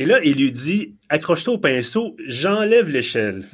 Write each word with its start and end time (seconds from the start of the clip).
Et 0.00 0.04
là, 0.04 0.20
il 0.22 0.36
lui 0.36 0.52
dit 0.52 0.94
accroche-toi 1.08 1.54
au 1.54 1.58
pinceau, 1.58 2.16
j'enlève 2.24 2.88
l'échelle. 2.88 3.44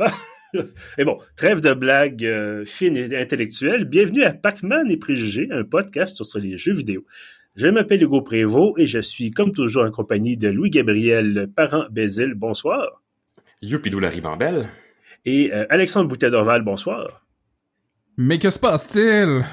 et 0.98 1.04
bon, 1.04 1.18
trêve 1.36 1.62
de 1.62 1.72
blagues 1.72 2.22
euh, 2.22 2.66
fines 2.66 2.98
et 2.98 3.16
intellectuelles. 3.16 3.86
Bienvenue 3.86 4.24
à 4.24 4.34
Pac-Man 4.34 4.90
et 4.90 4.98
Préjugés, 4.98 5.48
un 5.50 5.64
podcast 5.64 6.22
sur 6.22 6.38
les 6.38 6.58
jeux 6.58 6.74
vidéo. 6.74 7.06
Je 7.56 7.66
m'appelle 7.66 8.02
Hugo 8.02 8.20
Prévost 8.20 8.78
et 8.78 8.86
je 8.86 8.98
suis 8.98 9.30
comme 9.30 9.52
toujours 9.52 9.84
en 9.84 9.90
compagnie 9.90 10.36
de 10.36 10.50
Louis-Gabriel 10.50 11.48
Parent-Bézil. 11.56 12.34
Bonsoir. 12.34 13.02
Youpidou 13.62 13.98
la 13.98 14.10
ribambelle. 14.10 14.68
Et 15.24 15.50
euh, 15.50 15.64
Alexandre 15.70 16.10
Boutet 16.10 16.30
d'Orval, 16.30 16.60
bonsoir. 16.60 17.23
Mais 18.16 18.38
que 18.38 18.50
se 18.50 18.58
passe-t-il? 18.58 19.44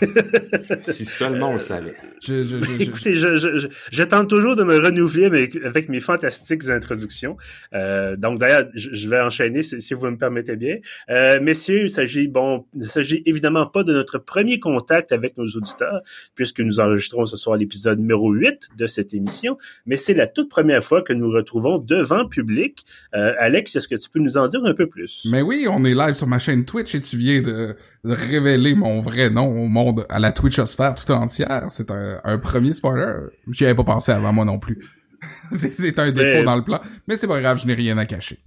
si 0.82 1.04
seulement 1.04 1.50
on 1.50 1.54
le 1.54 1.58
savait. 1.58 1.94
Je, 2.22 2.44
je, 2.44 2.62
je, 2.62 2.72
Écoutez, 2.82 3.14
je, 3.16 4.02
tente 4.04 4.28
toujours 4.28 4.56
de 4.56 4.64
me 4.64 4.78
renouveler 4.78 5.26
avec, 5.26 5.56
avec 5.56 5.88
mes 5.88 6.00
fantastiques 6.00 6.68
introductions. 6.68 7.36
Euh, 7.74 8.16
donc 8.16 8.38
d'ailleurs, 8.38 8.68
je, 8.74 9.08
vais 9.08 9.20
enchaîner 9.20 9.62
si, 9.62 9.94
vous 9.94 10.06
me 10.06 10.16
permettez 10.16 10.56
bien. 10.56 10.76
Euh, 11.10 11.40
messieurs, 11.40 11.84
il 11.84 11.90
s'agit 11.90 12.28
bon, 12.28 12.64
il 12.74 12.88
s'agit 12.88 13.22
évidemment 13.26 13.66
pas 13.66 13.84
de 13.84 13.92
notre 13.92 14.18
premier 14.18 14.60
contact 14.60 15.12
avec 15.12 15.36
nos 15.36 15.46
auditeurs, 15.46 16.00
puisque 16.34 16.60
nous 16.60 16.80
enregistrons 16.80 17.26
ce 17.26 17.36
soir 17.36 17.56
l'épisode 17.56 17.98
numéro 17.98 18.32
8 18.32 18.70
de 18.76 18.86
cette 18.86 19.12
émission, 19.14 19.58
mais 19.84 19.96
c'est 19.96 20.14
la 20.14 20.26
toute 20.26 20.48
première 20.48 20.82
fois 20.82 21.02
que 21.02 21.12
nous 21.12 21.30
retrouvons 21.30 21.78
devant 21.78 22.26
public. 22.26 22.84
Euh, 23.14 23.34
Alex, 23.38 23.76
est-ce 23.76 23.88
que 23.88 23.96
tu 23.96 24.08
peux 24.08 24.20
nous 24.20 24.36
en 24.38 24.48
dire 24.48 24.64
un 24.64 24.74
peu 24.74 24.86
plus? 24.86 25.26
Mais 25.30 25.42
oui, 25.42 25.66
on 25.68 25.84
est 25.84 25.94
live 25.94 26.14
sur 26.14 26.26
ma 26.26 26.38
chaîne 26.38 26.64
Twitch 26.64 26.94
et 26.94 27.00
tu 27.00 27.16
viens 27.16 27.42
de 27.42 27.76
révéler 28.14 28.74
mon 28.74 29.00
vrai 29.00 29.30
nom 29.30 29.48
au 29.48 29.68
monde, 29.68 30.06
à 30.08 30.18
la 30.18 30.32
Twitchosphère 30.32 30.94
tout 30.94 31.10
entière. 31.12 31.64
C'est 31.68 31.90
un, 31.90 32.20
un, 32.24 32.38
premier 32.38 32.72
spoiler. 32.72 33.14
J'y 33.50 33.64
avais 33.64 33.74
pas 33.74 33.84
pensé 33.84 34.12
avant 34.12 34.32
moi 34.32 34.44
non 34.44 34.58
plus. 34.58 34.78
c'est 35.50 35.98
un 35.98 36.10
défaut 36.12 36.44
dans 36.44 36.56
le 36.56 36.62
plan. 36.62 36.80
Mais 37.08 37.16
c'est 37.16 37.26
pas 37.26 37.40
grave, 37.40 37.58
je 37.58 37.66
n'ai 37.66 37.74
rien 37.74 37.98
à 37.98 38.06
cacher. 38.06 38.38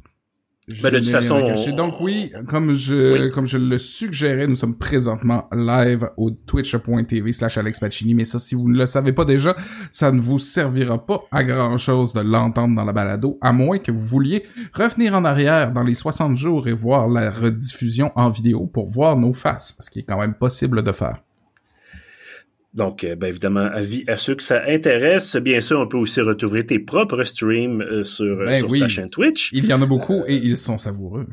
Ben, 0.84 0.92
de 0.92 1.00
toute 1.00 1.10
façon, 1.10 1.44
donc 1.76 1.96
oui, 2.00 2.32
comme 2.48 2.74
je 2.74 3.30
comme 3.30 3.46
je 3.48 3.58
le 3.58 3.78
suggérais, 3.78 4.48
nous 4.48 4.56
sommes 4.56 4.78
présentement 4.78 5.48
live 5.52 6.10
au 6.18 6.32
twitch.tv 6.32 7.34
slash 7.34 7.58
Alex 7.58 7.80
Pacini, 7.80 8.14
mais 8.14 8.26
ça, 8.26 8.38
si 8.38 8.56
vous 8.56 8.70
ne 8.70 8.78
le 8.78 8.86
savez 8.86 9.12
pas 9.12 9.26
déjà, 9.26 9.56
ça 9.92 10.12
ne 10.12 10.20
vous 10.20 10.38
servira 10.38 11.06
pas 11.06 11.22
à 11.32 11.44
grand 11.44 11.78
chose 11.78 12.14
de 12.14 12.22
l'entendre 12.22 12.76
dans 12.76 12.86
la 12.86 12.94
balado, 12.94 13.38
à 13.42 13.52
moins 13.52 13.80
que 13.80 13.92
vous 13.92 14.06
vouliez 14.06 14.44
revenir 14.74 15.16
en 15.16 15.26
arrière 15.26 15.72
dans 15.72 15.84
les 15.84 15.96
60 15.96 16.36
jours 16.36 16.68
et 16.68 16.74
voir 16.74 17.08
la 17.08 17.32
rediffusion 17.32 18.12
en 18.16 18.30
vidéo 18.30 18.68
pour 18.68 18.90
voir 18.90 19.18
nos 19.18 19.34
faces, 19.34 19.76
ce 19.80 19.90
qui 19.90 20.00
est 20.00 20.04
quand 20.04 20.20
même 20.20 20.36
possible 20.36 20.84
de 20.84 20.92
faire. 20.92 21.24
Donc, 22.74 23.04
euh, 23.04 23.16
ben 23.16 23.28
évidemment, 23.28 23.68
avis 23.74 24.04
à 24.08 24.18
ceux 24.18 24.36
que 24.36 24.44
ça 24.44 24.62
intéresse. 24.68 25.36
Bien 25.38 25.60
sûr, 25.60 25.80
on 25.80 25.88
peut 25.88 25.98
aussi 25.98 26.22
retrouver 26.22 26.66
tes 26.66 26.80
propres 26.80 27.24
streams 27.24 27.82
euh, 27.82 28.04
sur, 28.04 28.26
euh, 28.26 28.46
ben 28.46 28.60
sur 28.60 28.70
ta 28.70 28.88
chaîne 28.88 29.10
Twitch. 29.10 29.52
Il 29.54 29.66
y 29.66 29.74
en 29.74 29.82
a 29.82 29.86
beaucoup 29.86 30.24
et 30.28 30.36
ils 30.36 30.58
sont 30.58 30.78
savoureux. 30.78 31.26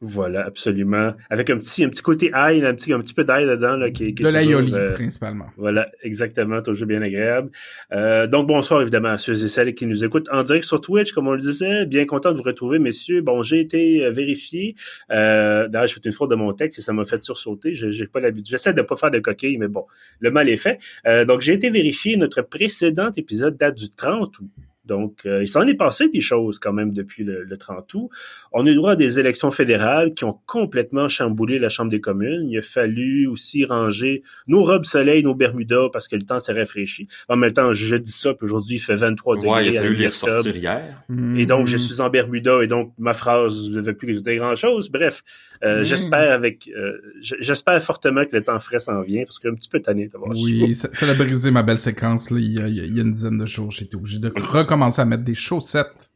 Voilà, 0.00 0.44
absolument. 0.46 1.14
Avec 1.28 1.50
un 1.50 1.56
petit, 1.56 1.82
un 1.82 1.88
petit 1.88 2.02
côté 2.02 2.30
ail, 2.32 2.64
un 2.64 2.72
petit, 2.74 2.92
un 2.92 3.00
petit 3.00 3.14
peu 3.14 3.24
d'ail 3.24 3.46
dedans. 3.46 3.76
Là, 3.76 3.90
qui, 3.90 4.14
qui 4.14 4.22
de 4.22 4.28
l'aioli, 4.28 4.72
euh, 4.72 4.94
principalement. 4.94 5.46
Voilà, 5.56 5.88
exactement, 6.04 6.62
toujours 6.62 6.86
bien 6.86 7.02
agréable. 7.02 7.50
Euh, 7.92 8.28
donc, 8.28 8.46
bonsoir 8.46 8.80
évidemment 8.80 9.08
à 9.08 9.18
ceux 9.18 9.44
et 9.44 9.48
celles 9.48 9.74
qui 9.74 9.86
nous 9.86 10.04
écoutent 10.04 10.28
en 10.30 10.44
direct 10.44 10.64
sur 10.66 10.80
Twitch, 10.80 11.12
comme 11.12 11.26
on 11.26 11.32
le 11.32 11.40
disait. 11.40 11.84
Bien 11.84 12.04
content 12.04 12.30
de 12.30 12.36
vous 12.36 12.44
retrouver, 12.44 12.78
messieurs. 12.78 13.22
Bon, 13.22 13.42
j'ai 13.42 13.58
été 13.58 14.04
euh, 14.04 14.12
vérifié. 14.12 14.76
Euh, 15.10 15.66
D'ailleurs, 15.66 15.88
je 15.88 15.94
fais 15.94 16.00
une 16.04 16.12
faute 16.12 16.30
de 16.30 16.36
mon 16.36 16.52
texte 16.52 16.78
et 16.78 16.82
ça 16.82 16.92
m'a 16.92 17.04
fait 17.04 17.20
sursauter. 17.20 17.74
J'ai 17.74 18.06
pas 18.06 18.20
l'habitude. 18.20 18.52
J'essaie 18.52 18.74
de 18.74 18.82
pas 18.82 18.94
faire 18.94 19.10
de 19.10 19.18
coquilles, 19.18 19.58
mais 19.58 19.68
bon, 19.68 19.84
le 20.20 20.30
mal 20.30 20.48
est 20.48 20.56
fait. 20.56 20.78
Euh, 21.08 21.24
donc, 21.24 21.40
j'ai 21.40 21.54
été 21.54 21.70
vérifié. 21.70 22.16
Notre 22.16 22.42
précédent 22.42 23.10
épisode 23.16 23.56
date 23.56 23.76
du 23.76 23.90
30 23.90 24.38
août. 24.38 24.46
Donc, 24.88 25.20
euh, 25.26 25.42
il 25.42 25.48
s'en 25.48 25.62
est 25.66 25.74
passé 25.74 26.08
des 26.08 26.22
choses 26.22 26.58
quand 26.58 26.72
même 26.72 26.92
depuis 26.92 27.22
le, 27.22 27.46
30 27.56 27.92
août. 27.94 28.08
On 28.52 28.66
a 28.66 28.70
eu 28.70 28.74
droit 28.74 28.92
à 28.92 28.96
des 28.96 29.18
élections 29.20 29.50
fédérales 29.50 30.14
qui 30.14 30.24
ont 30.24 30.38
complètement 30.46 31.08
chamboulé 31.08 31.58
la 31.58 31.68
Chambre 31.68 31.90
des 31.90 32.00
communes. 32.00 32.48
Il 32.48 32.58
a 32.58 32.62
fallu 32.62 33.26
aussi 33.26 33.64
ranger 33.64 34.22
nos 34.46 34.64
robes 34.64 34.84
soleil, 34.84 35.22
nos 35.22 35.34
bermudas, 35.34 35.88
parce 35.92 36.08
que 36.08 36.16
le 36.16 36.22
temps 36.22 36.40
s'est 36.40 36.52
rafraîchi. 36.52 37.06
En 37.28 37.36
même 37.36 37.52
temps, 37.52 37.74
je 37.74 37.96
dis 37.96 38.12
ça, 38.12 38.32
puis 38.32 38.46
aujourd'hui, 38.46 38.76
il 38.76 38.80
fait 38.80 38.94
23 38.94 39.36
degrés. 39.36 39.48
Ouais, 39.50 39.68
il 39.68 39.76
a 39.76 39.82
fallu 39.82 39.96
les 39.96 40.06
ressortir 40.06 40.56
hier. 40.56 41.04
Et 41.36 41.46
donc, 41.46 41.66
je 41.66 41.76
mm-hmm. 41.76 41.80
suis 41.80 42.00
en 42.00 42.08
bermuda, 42.08 42.62
et 42.62 42.66
donc, 42.66 42.92
ma 42.98 43.12
phrase 43.12 43.70
ne 43.70 43.80
veut 43.80 43.94
plus 43.94 44.08
que 44.08 44.14
je 44.14 44.18
dise 44.18 44.38
grand-chose. 44.38 44.90
Bref, 44.90 45.22
euh, 45.62 45.82
mm-hmm. 45.82 45.84
j'espère 45.84 46.32
avec, 46.32 46.70
euh, 46.74 46.92
j'espère 47.20 47.82
fortement 47.82 48.24
que 48.24 48.34
le 48.34 48.42
temps 48.42 48.58
frais 48.58 48.78
s'en 48.78 49.02
vient, 49.02 49.24
parce 49.24 49.38
que 49.38 49.48
un 49.48 49.54
petit 49.54 49.68
peu 49.68 49.80
tanné 49.80 50.08
d'avoir 50.08 50.30
Oui, 50.30 50.74
ça, 50.74 50.88
ça, 50.92 51.06
a 51.06 51.14
brisé 51.14 51.50
ma 51.50 51.62
belle 51.62 51.78
séquence, 51.78 52.30
là, 52.30 52.38
il, 52.38 52.58
y 52.58 52.62
a, 52.62 52.68
il 52.68 52.96
y 52.96 52.98
a 52.98 53.02
une 53.02 53.12
dizaine 53.12 53.38
de 53.38 53.46
jours. 53.46 53.70
J'étais 53.70 53.96
obligé 53.96 54.18
de 54.18 54.30
recommencer 54.40 54.77
à 54.82 55.04
mettre 55.04 55.24
des 55.24 55.34
chaussettes. 55.34 56.10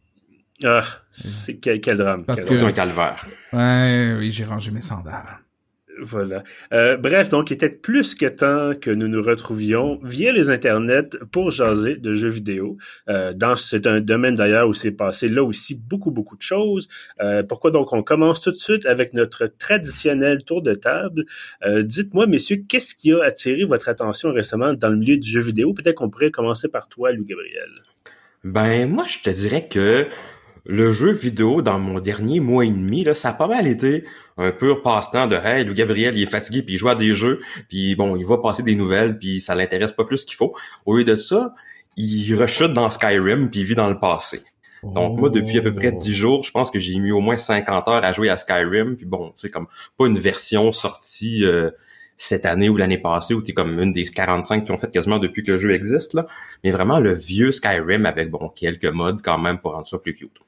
Ah, 0.64 0.82
c'est 1.10 1.56
quel, 1.56 1.80
drame. 1.80 2.24
Parce 2.24 2.44
que 2.44 2.54
un 2.54 2.72
calvaire. 2.72 3.26
Ouais, 3.52 4.14
oui, 4.18 4.30
j'ai 4.30 4.44
rangé 4.44 4.70
mes 4.70 4.82
sandales. 4.82 5.40
Voilà. 6.00 6.42
Euh, 6.72 6.96
bref, 6.96 7.28
donc, 7.28 7.50
il 7.50 7.54
était 7.54 7.68
plus 7.68 8.14
que 8.14 8.26
temps 8.26 8.72
que 8.80 8.90
nous 8.90 9.08
nous 9.08 9.22
retrouvions 9.22 10.00
via 10.02 10.32
les 10.32 10.50
internets 10.50 11.10
pour 11.30 11.50
jaser 11.50 11.96
de 11.96 12.14
jeux 12.14 12.30
vidéo. 12.30 12.76
Euh, 13.08 13.32
dans 13.32 13.56
c'est 13.56 13.86
un 13.86 14.00
domaine 14.00 14.34
d'ailleurs 14.34 14.68
où 14.68 14.74
s'est 14.74 14.90
passé 14.90 15.28
là 15.28 15.44
aussi 15.44 15.74
beaucoup 15.74 16.10
beaucoup 16.10 16.36
de 16.36 16.42
choses. 16.42 16.88
Euh, 17.20 17.42
pourquoi 17.42 17.70
donc 17.70 17.92
on 17.92 18.02
commence 18.02 18.40
tout 18.40 18.50
de 18.50 18.56
suite 18.56 18.86
avec 18.86 19.12
notre 19.12 19.46
traditionnel 19.46 20.42
tour 20.44 20.62
de 20.62 20.74
table? 20.74 21.24
Euh, 21.64 21.82
dites-moi, 21.82 22.26
messieurs, 22.26 22.64
qu'est-ce 22.68 22.94
qui 22.94 23.12
a 23.12 23.22
attiré 23.22 23.64
votre 23.64 23.88
attention 23.88 24.32
récemment 24.32 24.72
dans 24.72 24.88
le 24.88 24.96
milieu 24.96 25.18
du 25.18 25.28
jeu 25.28 25.40
vidéo? 25.40 25.74
Peut-être 25.74 25.96
qu'on 25.96 26.10
pourrait 26.10 26.30
commencer 26.30 26.68
par 26.68 26.88
toi, 26.88 27.12
Louis 27.12 27.26
Gabriel. 27.26 27.68
Ben, 28.44 28.90
moi, 28.90 29.04
je 29.06 29.20
te 29.20 29.30
dirais 29.30 29.68
que 29.68 30.08
le 30.64 30.92
jeu 30.92 31.12
vidéo, 31.12 31.62
dans 31.62 31.78
mon 31.78 32.00
dernier 32.00 32.40
mois 32.40 32.64
et 32.64 32.70
demi, 32.70 33.04
là, 33.04 33.14
ça 33.14 33.30
a 33.30 33.32
pas 33.32 33.46
mal 33.46 33.68
été 33.68 34.04
un 34.36 34.50
pur 34.50 34.82
passe-temps 34.82 35.28
de 35.28 35.36
«Hey, 35.44 35.64
le 35.64 35.72
Gabriel, 35.72 36.16
il 36.16 36.22
est 36.22 36.30
fatigué, 36.30 36.62
puis 36.62 36.74
il 36.74 36.78
joue 36.78 36.88
à 36.88 36.96
des 36.96 37.14
jeux, 37.14 37.40
puis 37.68 37.94
bon, 37.94 38.16
il 38.16 38.26
va 38.26 38.38
passer 38.38 38.64
des 38.64 38.74
nouvelles, 38.74 39.18
puis 39.18 39.40
ça 39.40 39.54
l'intéresse 39.54 39.92
pas 39.92 40.04
plus 40.04 40.24
qu'il 40.24 40.36
faut.» 40.36 40.54
Au 40.86 40.96
lieu 40.96 41.04
de 41.04 41.14
ça, 41.14 41.54
il 41.96 42.34
rechute 42.34 42.72
dans 42.72 42.90
Skyrim, 42.90 43.48
puis 43.50 43.60
il 43.60 43.66
vit 43.66 43.74
dans 43.76 43.88
le 43.88 44.00
passé. 44.00 44.42
Donc 44.82 45.20
moi, 45.20 45.30
depuis 45.30 45.58
à 45.58 45.62
peu 45.62 45.72
près 45.72 45.92
10 45.92 46.12
jours, 46.12 46.42
je 46.42 46.50
pense 46.50 46.72
que 46.72 46.80
j'ai 46.80 46.98
mis 46.98 47.12
au 47.12 47.20
moins 47.20 47.36
50 47.36 47.86
heures 47.86 48.04
à 48.04 48.12
jouer 48.12 48.28
à 48.28 48.36
Skyrim, 48.36 48.96
puis 48.96 49.06
bon, 49.06 49.30
tu 49.30 49.42
sais, 49.42 49.50
comme 49.50 49.68
pas 49.96 50.06
une 50.06 50.18
version 50.18 50.72
sortie... 50.72 51.44
Euh, 51.44 51.70
cette 52.24 52.46
année 52.46 52.68
ou 52.68 52.76
l'année 52.76 52.98
passée, 52.98 53.34
où 53.34 53.42
tu 53.42 53.50
es 53.50 53.54
comme 53.54 53.80
une 53.80 53.92
des 53.92 54.04
45 54.04 54.64
qui 54.64 54.70
ont 54.70 54.76
fait 54.76 54.90
quasiment 54.90 55.18
depuis 55.18 55.42
que 55.42 55.52
le 55.52 55.58
jeu 55.58 55.72
existe, 55.72 56.14
là. 56.14 56.26
mais 56.62 56.70
vraiment 56.70 57.00
le 57.00 57.14
vieux 57.14 57.50
Skyrim 57.50 58.06
avec 58.06 58.30
bon 58.30 58.48
quelques 58.48 58.84
modes 58.84 59.20
quand 59.22 59.38
même 59.38 59.58
pour 59.58 59.72
rendre 59.72 59.88
ça 59.88 59.98
plus 59.98 60.14
cute. 60.14 60.38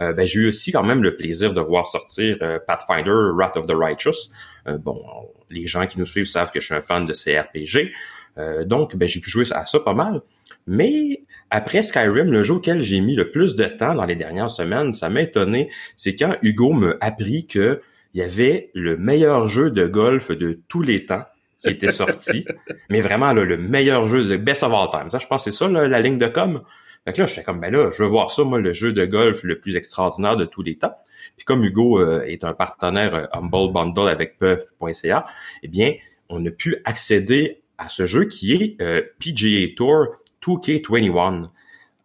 Euh, 0.00 0.14
ben, 0.14 0.26
j'ai 0.26 0.40
eu 0.40 0.48
aussi 0.48 0.72
quand 0.72 0.82
même 0.82 1.02
le 1.02 1.14
plaisir 1.14 1.52
de 1.52 1.60
voir 1.60 1.86
sortir 1.86 2.38
euh, 2.40 2.58
Pathfinder 2.66 3.30
Wrath 3.34 3.58
of 3.58 3.66
the 3.66 3.74
Righteous. 3.74 4.30
Euh, 4.66 4.78
bon, 4.78 4.98
les 5.50 5.66
gens 5.66 5.86
qui 5.86 5.98
nous 5.98 6.06
suivent 6.06 6.26
savent 6.26 6.50
que 6.50 6.60
je 6.60 6.64
suis 6.64 6.74
un 6.74 6.80
fan 6.80 7.04
de 7.04 7.12
CRPG. 7.12 7.92
donc, 8.64 8.96
ben, 8.96 9.06
j'ai 9.06 9.20
pu 9.20 9.28
jouer 9.28 9.44
à 9.52 9.66
ça 9.66 9.80
pas 9.80 9.92
mal. 9.92 10.22
Mais 10.66 11.24
après 11.50 11.82
Skyrim, 11.82 12.32
le 12.32 12.42
jeu 12.42 12.54
auquel 12.54 12.82
j'ai 12.82 13.00
mis 13.00 13.14
le 13.14 13.30
plus 13.30 13.54
de 13.54 13.66
temps 13.66 13.94
dans 13.94 14.06
les 14.06 14.16
dernières 14.16 14.50
semaines, 14.50 14.94
ça 14.94 15.10
m'a 15.10 15.20
étonné, 15.20 15.68
c'est 15.96 16.16
quand 16.16 16.36
Hugo 16.40 16.72
me 16.72 16.96
appris 17.02 17.46
que 17.46 17.82
il 18.14 18.20
y 18.20 18.22
avait 18.22 18.70
le 18.74 18.96
meilleur 18.96 19.48
jeu 19.48 19.70
de 19.70 19.86
golf 19.86 20.30
de 20.30 20.60
tous 20.68 20.82
les 20.82 21.06
temps 21.06 21.24
qui 21.60 21.68
était 21.68 21.90
sorti, 21.92 22.44
mais 22.90 23.00
vraiment 23.00 23.32
le 23.32 23.56
meilleur 23.56 24.08
jeu 24.08 24.24
de 24.24 24.36
best 24.36 24.62
of 24.62 24.72
all 24.72 24.90
time. 24.90 25.10
Ça, 25.10 25.18
je 25.18 25.26
pense 25.26 25.44
c'est 25.44 25.52
ça 25.52 25.68
la 25.68 26.00
ligne 26.00 26.18
de 26.18 26.26
com. 26.26 26.62
Fait 27.04 27.12
que 27.12 27.20
là, 27.20 27.26
je 27.26 27.34
fais 27.34 27.42
comme 27.42 27.60
ben 27.60 27.72
là, 27.72 27.90
je 27.90 28.02
veux 28.02 28.08
voir 28.08 28.30
ça, 28.30 28.44
moi, 28.44 28.60
le 28.60 28.72
jeu 28.72 28.92
de 28.92 29.04
golf 29.04 29.42
le 29.42 29.58
plus 29.58 29.76
extraordinaire 29.76 30.36
de 30.36 30.44
tous 30.44 30.62
les 30.62 30.76
temps. 30.76 30.94
Puis 31.36 31.44
comme 31.44 31.64
Hugo 31.64 32.00
euh, 32.00 32.22
est 32.22 32.44
un 32.44 32.52
partenaire 32.52 33.14
euh, 33.14 33.26
Humble 33.32 33.72
Bundle 33.72 34.08
avec 34.08 34.38
Puff.ca, 34.38 35.24
eh 35.62 35.68
bien, 35.68 35.94
on 36.28 36.44
a 36.46 36.50
pu 36.50 36.76
accéder 36.84 37.62
à 37.78 37.88
ce 37.88 38.06
jeu 38.06 38.26
qui 38.26 38.52
est 38.52 38.80
euh, 38.80 39.02
PGA 39.18 39.74
Tour 39.76 40.16
2K21. 40.44 41.48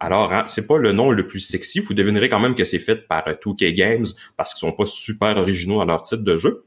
Alors, 0.00 0.32
hein, 0.32 0.44
c'est 0.46 0.66
pas 0.66 0.78
le 0.78 0.92
nom 0.92 1.10
le 1.10 1.26
plus 1.26 1.40
sexy. 1.40 1.80
Vous 1.80 1.94
devinerez 1.94 2.28
quand 2.28 2.40
même 2.40 2.54
que 2.54 2.64
c'est 2.64 2.78
fait 2.78 2.96
par 2.96 3.24
2K 3.28 3.64
euh, 3.64 3.74
Games 3.74 4.06
parce 4.36 4.54
qu'ils 4.54 4.60
sont 4.60 4.76
pas 4.76 4.86
super 4.86 5.36
originaux 5.36 5.78
dans 5.78 5.86
leur 5.86 6.02
type 6.02 6.22
de 6.22 6.36
jeu. 6.36 6.64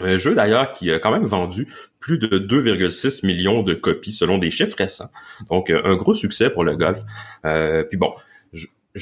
Un 0.00 0.16
jeu 0.16 0.34
d'ailleurs 0.34 0.72
qui 0.72 0.90
a 0.90 0.98
quand 0.98 1.10
même 1.10 1.24
vendu 1.24 1.68
plus 1.98 2.18
de 2.18 2.38
2,6 2.38 3.26
millions 3.26 3.62
de 3.62 3.74
copies 3.74 4.12
selon 4.12 4.38
des 4.38 4.50
chiffres 4.50 4.76
récents. 4.76 5.10
Donc 5.48 5.70
euh, 5.70 5.80
un 5.84 5.96
gros 5.96 6.14
succès 6.14 6.50
pour 6.50 6.64
le 6.64 6.76
golf. 6.76 7.00
Euh, 7.44 7.82
puis 7.84 7.98
bon, 7.98 8.12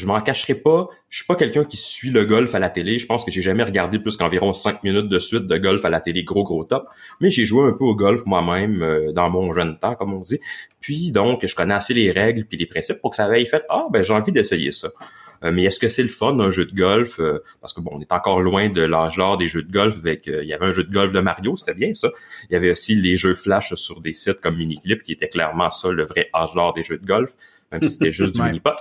m'en 0.06 0.20
cacherai 0.20 0.55
pas, 0.55 0.88
je 1.08 1.19
suis 1.19 1.26
pas 1.26 1.35
quelqu'un 1.35 1.64
qui 1.64 1.79
suit 1.79 2.11
le 2.11 2.26
golf 2.26 2.55
à 2.55 2.58
la 2.58 2.69
télé. 2.69 2.99
Je 2.99 3.06
pense 3.06 3.25
que 3.25 3.31
j'ai 3.31 3.40
jamais 3.40 3.62
regardé 3.62 3.99
plus 3.99 4.17
qu'environ 4.17 4.52
cinq 4.52 4.85
minutes 4.85 5.08
de 5.08 5.19
suite 5.19 5.46
de 5.46 5.56
golf 5.56 5.85
à 5.85 5.90
la 5.90 6.00
télé, 6.00 6.25
gros 6.25 6.44
gros 6.44 6.64
top. 6.64 6.87
Mais 7.20 7.31
j'ai 7.31 7.46
joué 7.46 7.64
un 7.64 7.73
peu 7.73 7.85
au 7.85 7.94
golf 7.94 8.26
moi-même 8.26 8.82
euh, 8.82 9.12
dans 9.12 9.31
mon 9.31 9.52
jeune 9.55 9.79
temps, 9.79 9.94
comme 9.94 10.12
on 10.12 10.20
dit. 10.20 10.40
Puis 10.81 11.11
donc, 11.11 11.46
je 11.46 11.55
connais 11.55 11.75
assez 11.75 11.94
les 11.94 12.11
règles 12.11 12.44
puis 12.44 12.58
les 12.58 12.67
principes 12.67 13.00
pour 13.00 13.11
que 13.11 13.17
ça 13.17 13.38
ait 13.38 13.44
fait 13.46 13.64
ah 13.70 13.87
ben 13.90 14.02
j'ai 14.02 14.12
envie 14.12 14.32
d'essayer 14.32 14.73
ça. 14.73 14.88
Euh, 15.44 15.52
mais 15.52 15.64
est-ce 15.64 15.79
que 15.79 15.88
c'est 15.88 16.02
le 16.02 16.08
fun 16.08 16.38
un 16.38 16.50
jeu 16.50 16.67
de 16.67 16.75
golf? 16.75 17.20
Euh, 17.20 17.43
Parce 17.61 17.73
que 17.73 17.81
bon, 17.81 17.93
on 17.94 18.00
est 18.00 18.12
encore 18.12 18.41
loin 18.41 18.69
de 18.69 18.82
l'âge 18.82 19.17
d'or 19.17 19.38
des 19.38 19.49
jeux 19.49 19.62
de 19.62 19.73
golf. 19.73 19.96
Avec, 19.96 20.26
il 20.26 20.44
y 20.44 20.52
avait 20.52 20.67
un 20.67 20.73
jeu 20.73 20.84
de 20.84 20.93
golf 20.93 21.12
de 21.12 21.20
Mario, 21.20 21.56
c'était 21.56 21.75
bien 21.75 21.94
ça. 21.94 22.08
Il 22.50 22.52
y 22.52 22.56
avait 22.56 22.73
aussi 22.73 22.94
les 22.94 23.17
jeux 23.17 23.34
flash 23.34 23.73
sur 23.75 24.02
des 24.02 24.12
sites 24.12 24.41
comme 24.41 24.56
Miniclip, 24.56 25.02
qui 25.02 25.12
était 25.12 25.29
clairement 25.29 25.70
ça 25.70 25.91
le 25.91 26.05
vrai 26.05 26.29
âge 26.34 26.52
d'or 26.55 26.75
des 26.75 26.82
jeux 26.82 26.99
de 26.99 27.06
golf, 27.06 27.32
même 27.73 27.82
si 27.82 27.91
c'était 27.91 28.12
juste 28.12 28.34
du 28.34 28.43
mini-pot. 28.43 28.76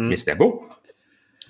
Mm. 0.00 0.08
Mais 0.08 0.16
c'était 0.16 0.34
beau. 0.34 0.62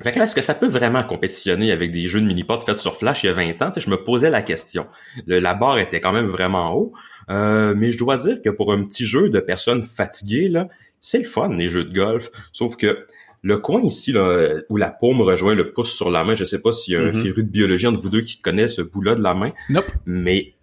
Fait 0.03 0.13
que 0.13 0.19
là, 0.19 0.25
est-ce 0.25 0.35
que 0.35 0.41
ça 0.41 0.55
peut 0.55 0.69
vraiment 0.69 1.03
compétitionner 1.03 1.73
avec 1.73 1.93
des 1.93 2.07
jeux 2.07 2.23
de 2.23 2.27
mini-pot 2.27 2.61
faits 2.65 2.79
sur 2.79 2.95
Flash 2.95 3.23
il 3.23 3.27
y 3.27 3.31
a 3.31 3.35
20 3.35 3.61
ans? 3.61 3.71
je 3.77 3.91
me 3.91 4.03
posais 4.03 4.31
la 4.31 4.41
question. 4.41 4.87
la 5.27 5.53
barre 5.53 5.79
était 5.79 6.01
quand 6.01 6.13
même 6.13 6.29
vraiment 6.29 6.75
haut. 6.75 6.93
Euh, 7.29 7.75
mais 7.77 7.93
je 7.93 7.99
dois 7.99 8.17
dire 8.17 8.41
que 8.43 8.49
pour 8.49 8.73
un 8.73 8.83
petit 8.85 9.05
jeu 9.05 9.29
de 9.29 9.41
personnes 9.41 9.83
fatiguées, 9.83 10.49
là, 10.49 10.69
c'est 11.03 11.19
le 11.19 11.25
fun, 11.25 11.51
les 11.51 11.69
jeux 11.69 11.85
de 11.85 11.93
golf. 11.93 12.31
Sauf 12.53 12.77
que 12.77 13.07
le 13.43 13.59
coin 13.59 13.83
ici, 13.83 14.13
là, 14.13 14.55
où 14.71 14.77
la 14.77 14.91
paume 14.91 15.21
rejoint 15.21 15.55
le 15.55 15.71
pouce 15.71 15.93
sur 15.93 16.11
la 16.11 16.25
main, 16.25 16.35
je 16.35 16.45
sais 16.45 16.63
pas 16.63 16.73
s'il 16.73 16.95
y 16.95 16.97
a 16.97 17.01
un 17.01 17.11
mm-hmm. 17.11 17.23
féru 17.23 17.45
de 17.45 17.51
biologie 17.51 17.87
entre 17.87 18.01
vous 18.01 18.11
deux 18.11 18.23
qui 18.23 18.41
connaît 18.41 18.69
ce 18.69 18.81
bout-là 18.81 19.15
de 19.15 19.23
la 19.23 19.35
main. 19.35 19.53
Nope. 19.69 19.91
Mais, 20.07 20.55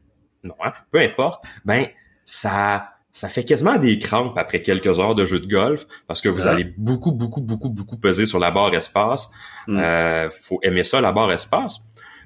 non, 0.44 0.56
hein, 0.64 0.74
peu 0.92 1.00
importe. 1.00 1.44
Ben, 1.64 1.88
ça, 2.26 2.97
ça 3.18 3.30
fait 3.30 3.44
quasiment 3.44 3.80
des 3.80 3.98
crampes 3.98 4.38
après 4.38 4.62
quelques 4.62 5.00
heures 5.00 5.16
de 5.16 5.26
jeu 5.26 5.40
de 5.40 5.48
golf 5.48 5.88
parce 6.06 6.22
que 6.22 6.30
vous 6.30 6.46
ah. 6.46 6.52
allez 6.52 6.66
beaucoup, 6.78 7.12
beaucoup, 7.12 7.42
beaucoup, 7.42 7.70
beaucoup 7.70 7.98
peser 7.98 8.28
sur 8.28 8.38
la 8.38 8.52
barre 8.52 8.76
espace. 8.76 9.32
Mm. 9.66 9.80
Euh, 9.80 10.30
faut 10.30 10.60
aimer 10.62 10.84
ça, 10.84 11.02
la 11.02 11.12
barre 11.12 11.32
espace. 11.32 11.80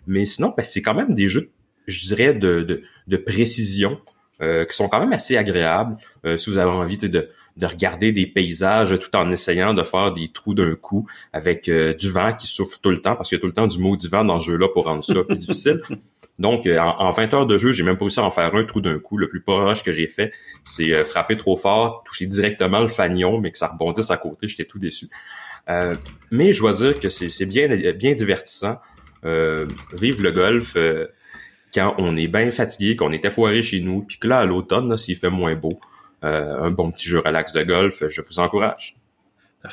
Mais 0.05 0.25
sinon, 0.25 0.53
ben, 0.55 0.63
c'est 0.63 0.81
quand 0.81 0.93
même 0.93 1.13
des 1.13 1.29
jeux, 1.29 1.49
je 1.87 2.07
dirais, 2.07 2.33
de, 2.33 2.63
de, 2.63 2.83
de 3.07 3.17
précision 3.17 4.01
euh, 4.41 4.65
qui 4.65 4.75
sont 4.75 4.89
quand 4.89 4.99
même 4.99 5.13
assez 5.13 5.37
agréables. 5.37 5.95
Euh, 6.25 6.37
si 6.37 6.49
vous 6.49 6.57
avez 6.57 6.69
envie 6.69 6.97
de, 6.97 7.29
de 7.55 7.65
regarder 7.65 8.11
des 8.11 8.25
paysages 8.25 8.97
tout 8.99 9.15
en 9.15 9.31
essayant 9.31 9.73
de 9.73 9.83
faire 9.83 10.11
des 10.11 10.29
trous 10.29 10.55
d'un 10.55 10.75
coup 10.75 11.07
avec 11.31 11.69
euh, 11.69 11.93
du 11.93 12.09
vent 12.09 12.33
qui 12.33 12.47
souffle 12.47 12.79
tout 12.81 12.89
le 12.89 13.01
temps 13.01 13.15
parce 13.15 13.29
qu'il 13.29 13.37
y 13.37 13.39
a 13.39 13.41
tout 13.41 13.47
le 13.47 13.53
temps 13.53 13.67
du 13.67 13.77
maudit 13.77 14.09
vent 14.09 14.25
dans 14.25 14.41
ce 14.41 14.51
jeu-là 14.51 14.67
pour 14.73 14.87
rendre 14.87 15.05
ça 15.05 15.23
plus 15.23 15.37
difficile. 15.37 15.81
Donc, 16.41 16.65
euh, 16.65 16.79
en, 16.79 17.11
20 17.11 17.33
heures 17.35 17.45
de 17.45 17.55
jeu, 17.55 17.71
j'ai 17.71 17.83
même 17.83 17.97
pas 17.97 18.05
réussi 18.05 18.19
à 18.19 18.23
en 18.23 18.31
faire 18.31 18.53
un 18.55 18.63
trou 18.63 18.81
d'un 18.81 18.97
coup. 18.97 19.15
Le 19.15 19.29
plus 19.29 19.41
proche 19.41 19.83
que 19.83 19.93
j'ai 19.93 20.07
fait, 20.07 20.33
c'est 20.65 20.91
euh, 20.91 21.05
frapper 21.05 21.37
trop 21.37 21.55
fort, 21.55 22.03
toucher 22.03 22.25
directement 22.25 22.81
le 22.81 22.87
fanion, 22.87 23.39
mais 23.39 23.51
que 23.51 23.59
ça 23.59 23.67
rebondisse 23.67 24.09
à 24.09 24.17
côté. 24.17 24.47
J'étais 24.47 24.65
tout 24.65 24.79
déçu. 24.79 25.07
Euh, 25.69 25.95
mais 26.31 26.51
je 26.51 26.59
dois 26.59 26.71
dire 26.71 26.99
que 26.99 27.09
c'est 27.09 27.45
bien, 27.45 27.67
bien 27.93 28.15
divertissant. 28.15 28.79
vivre 29.23 30.23
le 30.23 30.31
golf 30.31 30.75
quand 31.75 31.93
on 31.99 32.17
est 32.17 32.27
bien 32.27 32.51
fatigué, 32.51 32.95
qu'on 32.95 33.11
est 33.11 33.29
foiré 33.29 33.61
chez 33.61 33.79
nous, 33.79 34.01
puis 34.01 34.17
que 34.17 34.27
là, 34.27 34.39
à 34.39 34.45
l'automne, 34.45 34.97
s'il 34.97 35.17
fait 35.17 35.29
moins 35.29 35.53
beau, 35.53 35.79
un 36.23 36.71
bon 36.71 36.89
petit 36.89 37.07
jeu 37.07 37.19
relax 37.19 37.53
de 37.53 37.61
golf, 37.61 38.03
je 38.07 38.21
vous 38.21 38.39
encourage. 38.39 38.95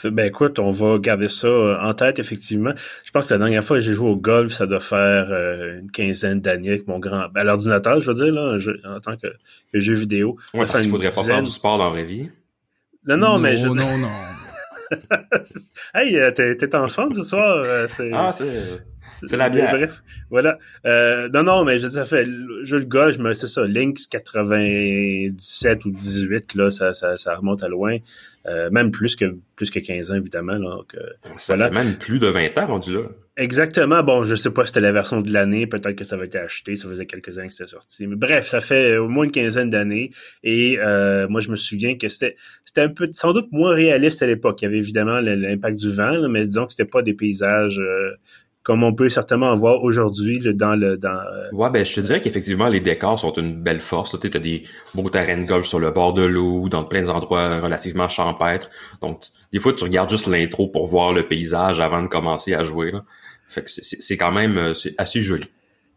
Ben 0.04 0.26
écoute, 0.26 0.58
on 0.58 0.70
va 0.70 0.98
garder 0.98 1.28
ça 1.28 1.46
euh, 1.46 1.80
en 1.80 1.94
tête, 1.94 2.18
effectivement. 2.18 2.72
Je 3.04 3.10
pense 3.10 3.26
que 3.26 3.34
la 3.34 3.38
dernière 3.38 3.64
fois 3.64 3.78
que 3.78 3.82
j'ai 3.82 3.94
joué 3.94 4.10
au 4.10 4.16
golf, 4.16 4.52
ça 4.52 4.66
doit 4.66 4.80
faire 4.80 5.28
euh, 5.30 5.80
une 5.80 5.90
quinzaine 5.90 6.40
d'années 6.40 6.70
avec 6.70 6.86
mon 6.86 6.98
grand... 6.98 7.28
Ben, 7.28 7.40
à 7.40 7.44
l'ordinateur, 7.44 8.00
je 8.00 8.10
veux 8.10 8.14
dire, 8.14 8.32
là, 8.32 8.58
en 8.84 9.00
tant 9.00 9.16
que, 9.16 9.28
jeu 9.72 9.94
vidéo. 9.94 10.36
Ouais, 10.52 10.60
parce 10.60 10.80
qu'il 10.80 10.90
faudrait 10.90 11.10
pas 11.10 11.22
faire 11.22 11.42
du 11.42 11.50
sport 11.50 11.78
dans 11.78 11.84
la 11.84 11.90
vraie 11.90 12.04
vie. 12.04 12.30
Non, 13.06 13.16
non, 13.16 13.38
mais 13.38 13.56
je... 13.56 13.66
Non, 13.66 13.98
non, 13.98 14.08
hey, 15.94 16.18
euh, 16.18 16.30
t'es 16.32 16.74
en 16.74 16.88
forme 16.88 17.14
ce 17.16 17.24
soir? 17.24 17.62
ah, 18.12 18.32
c'est... 18.32 18.52
C'est 19.12 19.36
la 19.36 19.48
bière. 19.48 19.72
Bref, 19.72 20.02
voilà. 20.30 20.58
Euh, 20.86 21.28
non, 21.28 21.42
non, 21.42 21.64
mais 21.64 21.78
je 21.78 21.88
ça 21.88 22.04
fait, 22.04 22.24
je 22.64 22.76
le 22.76 22.86
je 23.12 23.18
me, 23.18 23.34
c'est 23.34 23.46
ça, 23.46 23.62
Lynx 23.66 24.06
97 24.06 25.84
ou 25.84 25.90
18, 25.90 26.54
là, 26.54 26.70
ça, 26.70 26.94
ça, 26.94 27.16
ça 27.16 27.34
remonte 27.34 27.64
à 27.64 27.68
loin. 27.68 27.98
Euh, 28.46 28.70
même 28.70 28.90
plus 28.90 29.14
que, 29.14 29.36
plus 29.56 29.70
que 29.70 29.78
15 29.78 30.10
ans, 30.10 30.14
évidemment. 30.14 30.52
Là, 30.52 30.76
donc, 30.76 30.94
euh, 30.94 31.00
ça 31.36 31.56
fait 31.56 31.70
même 31.70 31.96
plus 31.96 32.18
de 32.18 32.28
20 32.28 32.56
ans 32.58 32.66
rendu 32.66 32.94
là. 32.94 33.02
Exactement. 33.36 34.02
Bon, 34.02 34.22
je 34.22 34.34
sais 34.34 34.50
pas 34.50 34.64
si 34.64 34.68
c'était 34.68 34.80
la 34.80 34.90
version 34.90 35.20
de 35.20 35.32
l'année. 35.32 35.66
Peut-être 35.66 35.94
que 35.94 36.04
ça 36.04 36.16
avait 36.16 36.26
été 36.26 36.38
acheté. 36.38 36.74
Ça 36.74 36.88
faisait 36.88 37.06
quelques 37.06 37.38
années 37.38 37.48
que 37.48 37.54
c'était 37.54 37.70
sorti. 37.70 38.06
Mais 38.06 38.16
bref, 38.16 38.48
ça 38.48 38.60
fait 38.60 38.96
au 38.96 39.08
moins 39.08 39.24
une 39.24 39.30
quinzaine 39.30 39.70
d'années. 39.70 40.10
Et 40.42 40.78
euh, 40.80 41.28
moi, 41.28 41.40
je 41.40 41.50
me 41.50 41.56
souviens 41.56 41.96
que 41.96 42.08
c'était 42.08 42.36
c'était 42.64 42.80
un 42.80 42.88
peu 42.88 43.08
sans 43.12 43.32
doute 43.32 43.48
moins 43.52 43.74
réaliste 43.74 44.22
à 44.22 44.26
l'époque. 44.26 44.62
Il 44.62 44.64
y 44.64 44.68
avait 44.68 44.78
évidemment 44.78 45.20
l'impact 45.20 45.78
du 45.78 45.92
vent, 45.92 46.28
mais 46.28 46.42
disons 46.42 46.66
que 46.66 46.72
c'était 46.72 46.88
pas 46.88 47.02
des 47.02 47.14
paysages 47.14 47.80
comme 48.68 48.82
on 48.82 48.92
peut 48.92 49.08
certainement 49.08 49.50
en 49.50 49.54
voir 49.54 49.82
aujourd'hui 49.82 50.42
dans 50.54 50.74
le 50.74 50.98
dans 50.98 51.08
euh, 51.08 51.48
Ouais, 51.52 51.70
ben 51.70 51.86
je 51.86 51.94
te 51.94 52.00
dirais 52.00 52.20
qu'effectivement 52.20 52.68
les 52.68 52.80
décors 52.80 53.18
sont 53.18 53.32
une 53.32 53.54
belle 53.54 53.80
force. 53.80 54.14
Tu 54.20 54.26
as 54.26 54.38
des 54.38 54.64
beaux 54.94 55.08
terrains 55.08 55.38
de 55.38 55.46
golf 55.46 55.64
sur 55.64 55.78
le 55.78 55.90
bord 55.90 56.12
de 56.12 56.22
l'eau, 56.22 56.68
dans 56.68 56.84
plein 56.84 57.02
d'endroits 57.02 57.60
relativement 57.60 58.10
champêtres. 58.10 58.68
Donc 59.00 59.22
des 59.54 59.58
fois 59.58 59.72
tu 59.72 59.84
regardes 59.84 60.10
juste 60.10 60.26
l'intro 60.26 60.68
pour 60.68 60.84
voir 60.84 61.14
le 61.14 61.26
paysage 61.26 61.80
avant 61.80 62.02
de 62.02 62.08
commencer 62.08 62.52
à 62.52 62.62
jouer. 62.62 62.90
Là. 62.90 62.98
Fait 63.48 63.62
que 63.62 63.70
c'est 63.70 64.18
quand 64.18 64.32
même 64.32 64.58
euh, 64.58 64.74
assez 64.98 65.22
joli. 65.22 65.48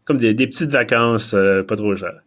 Comme 0.06 0.16
des, 0.16 0.34
petites 0.34 0.72
vacances 0.72 1.34
euh, 1.34 1.62
pas 1.62 1.76
trop 1.76 1.94
chères. 1.94 2.22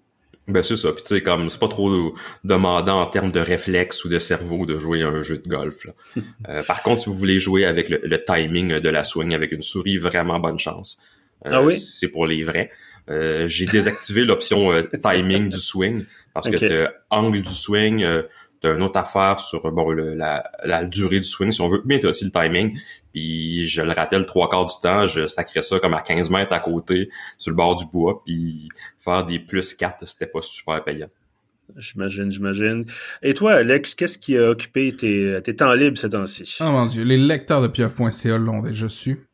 Ben 0.48 0.64
c'est 0.64 0.78
ça, 0.78 0.92
puis 0.92 1.02
tu 1.02 1.16
sais 1.16 1.22
comme 1.22 1.50
c'est 1.50 1.60
pas 1.60 1.68
trop 1.68 2.14
demandant 2.44 3.02
en 3.02 3.08
termes 3.08 3.32
de 3.32 3.40
réflexe 3.40 4.06
ou 4.06 4.10
de 4.10 4.20
cerveau 4.20 4.68
de 4.68 4.78
jouer 4.78 5.02
un 5.02 5.24
jeu 5.24 5.38
de 5.38 5.48
golf. 5.48 5.86
Là. 5.86 5.94
Euh, 6.50 6.62
par 6.64 6.84
contre, 6.84 7.02
si 7.02 7.10
vous 7.10 7.16
voulez 7.16 7.40
jouer 7.40 7.66
avec 7.66 7.90
le, 7.90 8.24
timing 8.24 8.80
de 8.80 8.90
la 8.90 9.04
swing 9.04 9.34
avec 9.34 9.52
une 9.52 9.64
souris, 9.64 9.98
vraiment 9.98 10.40
bonne 10.40 10.60
chance. 10.60 11.00
Euh, 11.48 11.50
ah 11.54 11.64
oui? 11.64 11.74
C'est 11.74 12.10
pour 12.10 12.28
les 12.28 12.44
vrais. 12.44 12.70
Euh, 13.10 13.48
j'ai 13.48 13.66
désactivé 13.66 14.26
l'option 14.26 14.84
timing 15.02 15.50
du 15.50 15.58
swing 15.58 16.06
parce 16.34 16.50
que 16.50 16.64
le 16.64 16.90
angle 17.10 17.42
du 17.42 17.50
swing, 17.50 18.06
t'as 18.62 18.76
une 18.76 18.84
autre 18.84 19.00
affaire 19.00 19.40
sur 19.40 19.72
bon 19.72 19.92
la, 19.92 20.52
la, 20.64 20.86
durée 20.86 21.20
du 21.20 21.28
swing 21.28 21.52
si 21.52 21.62
on 21.62 21.70
veut, 21.70 21.82
mais 21.86 21.98
t'as 21.98 22.10
aussi 22.10 22.26
le 22.26 22.32
timing. 22.32 22.78
Puis 23.16 23.70
je 23.70 23.82
le 23.82 23.94
ratais 23.94 24.20
le 24.20 24.26
trois 24.26 24.50
quarts 24.50 24.66
du 24.66 24.76
temps, 24.84 25.08
je 25.08 25.26
sacrais 25.26 25.64
ça 25.64 25.80
comme 25.80 25.94
à 25.94 26.02
15 26.02 26.30
mètres 26.30 26.52
à 26.52 26.60
côté, 26.60 27.10
sur 27.38 27.50
le 27.50 27.56
bord 27.56 27.78
du 27.78 27.86
bois, 27.86 28.22
puis 28.26 28.68
faire 29.00 29.24
des 29.24 29.40
plus 29.40 29.74
4, 29.74 30.06
c'était 30.06 30.28
pas 30.28 30.42
super 30.42 30.84
payant. 30.84 31.08
J'imagine, 31.78 32.30
j'imagine. 32.30 32.86
Et 33.24 33.34
toi, 33.34 33.54
Alex, 33.54 33.96
qu'est-ce 33.96 34.18
qui 34.18 34.38
a 34.38 34.50
occupé 34.50 34.94
tes, 34.94 35.40
tes 35.42 35.56
temps 35.56 35.72
libres 35.72 35.98
ces 35.98 36.10
temps-ci? 36.10 36.58
Oh 36.60 36.66
mon 36.66 36.88
dieu, 36.88 37.06
les 37.06 37.16
lecteurs 37.16 37.62
de 37.62 37.70
pieuf.ca 37.70 38.38
l'ont 38.38 38.62
déjà 38.62 38.90
su. 38.90 39.26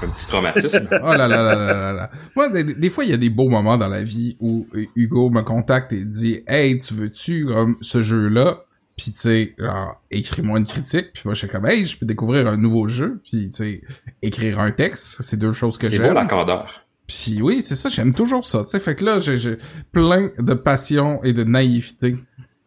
Un 0.00 0.08
petit 0.08 0.28
traumatisme. 0.28 0.88
oh 0.92 1.14
là 1.14 1.26
là 1.26 1.42
là 1.42 1.54
là 1.56 1.92
là 1.92 2.10
Moi, 2.36 2.48
des, 2.48 2.90
fois, 2.90 3.04
il 3.04 3.10
y 3.10 3.14
a 3.14 3.16
des 3.16 3.28
beaux 3.28 3.48
moments 3.48 3.76
dans 3.76 3.88
la 3.88 4.04
vie 4.04 4.36
où 4.38 4.68
Hugo 4.94 5.30
me 5.30 5.42
contacte 5.42 5.92
et 5.92 6.04
dit 6.04 6.44
«Hey, 6.46 6.78
tu 6.78 6.94
veux-tu 6.94 7.46
comme 7.46 7.76
ce 7.80 8.02
jeu-là?» 8.02 8.60
Puis 8.96 9.12
tu 9.12 9.18
sais, 9.18 9.54
genre, 9.58 10.00
écris-moi 10.10 10.58
une 10.58 10.66
critique. 10.66 11.12
Puis 11.14 11.22
moi, 11.24 11.34
je 11.34 11.40
suis 11.40 11.48
comme, 11.48 11.66
hey, 11.66 11.84
je 11.84 11.98
peux 11.98 12.06
découvrir 12.06 12.46
un 12.46 12.56
nouveau 12.56 12.86
jeu. 12.88 13.20
Puis 13.24 13.50
tu 13.50 13.56
sais, 13.56 13.82
écrire 14.22 14.60
un 14.60 14.70
texte, 14.70 15.22
c'est 15.22 15.36
deux 15.36 15.52
choses 15.52 15.78
que 15.78 15.88
j'aime. 15.88 16.02
C'est 16.02 16.08
beau 16.08 16.14
la 16.14 16.26
candeur. 16.26 16.86
Puis 17.06 17.42
oui, 17.42 17.60
c'est 17.60 17.74
ça, 17.74 17.88
j'aime 17.88 18.14
toujours 18.14 18.44
ça. 18.44 18.62
Tu 18.62 18.70
sais, 18.70 18.80
fait 18.80 18.94
que 18.94 19.04
là, 19.04 19.20
j'ai 19.20 19.58
plein 19.92 20.30
de 20.38 20.54
passion 20.54 21.22
et 21.22 21.32
de 21.32 21.44
naïveté. 21.44 22.16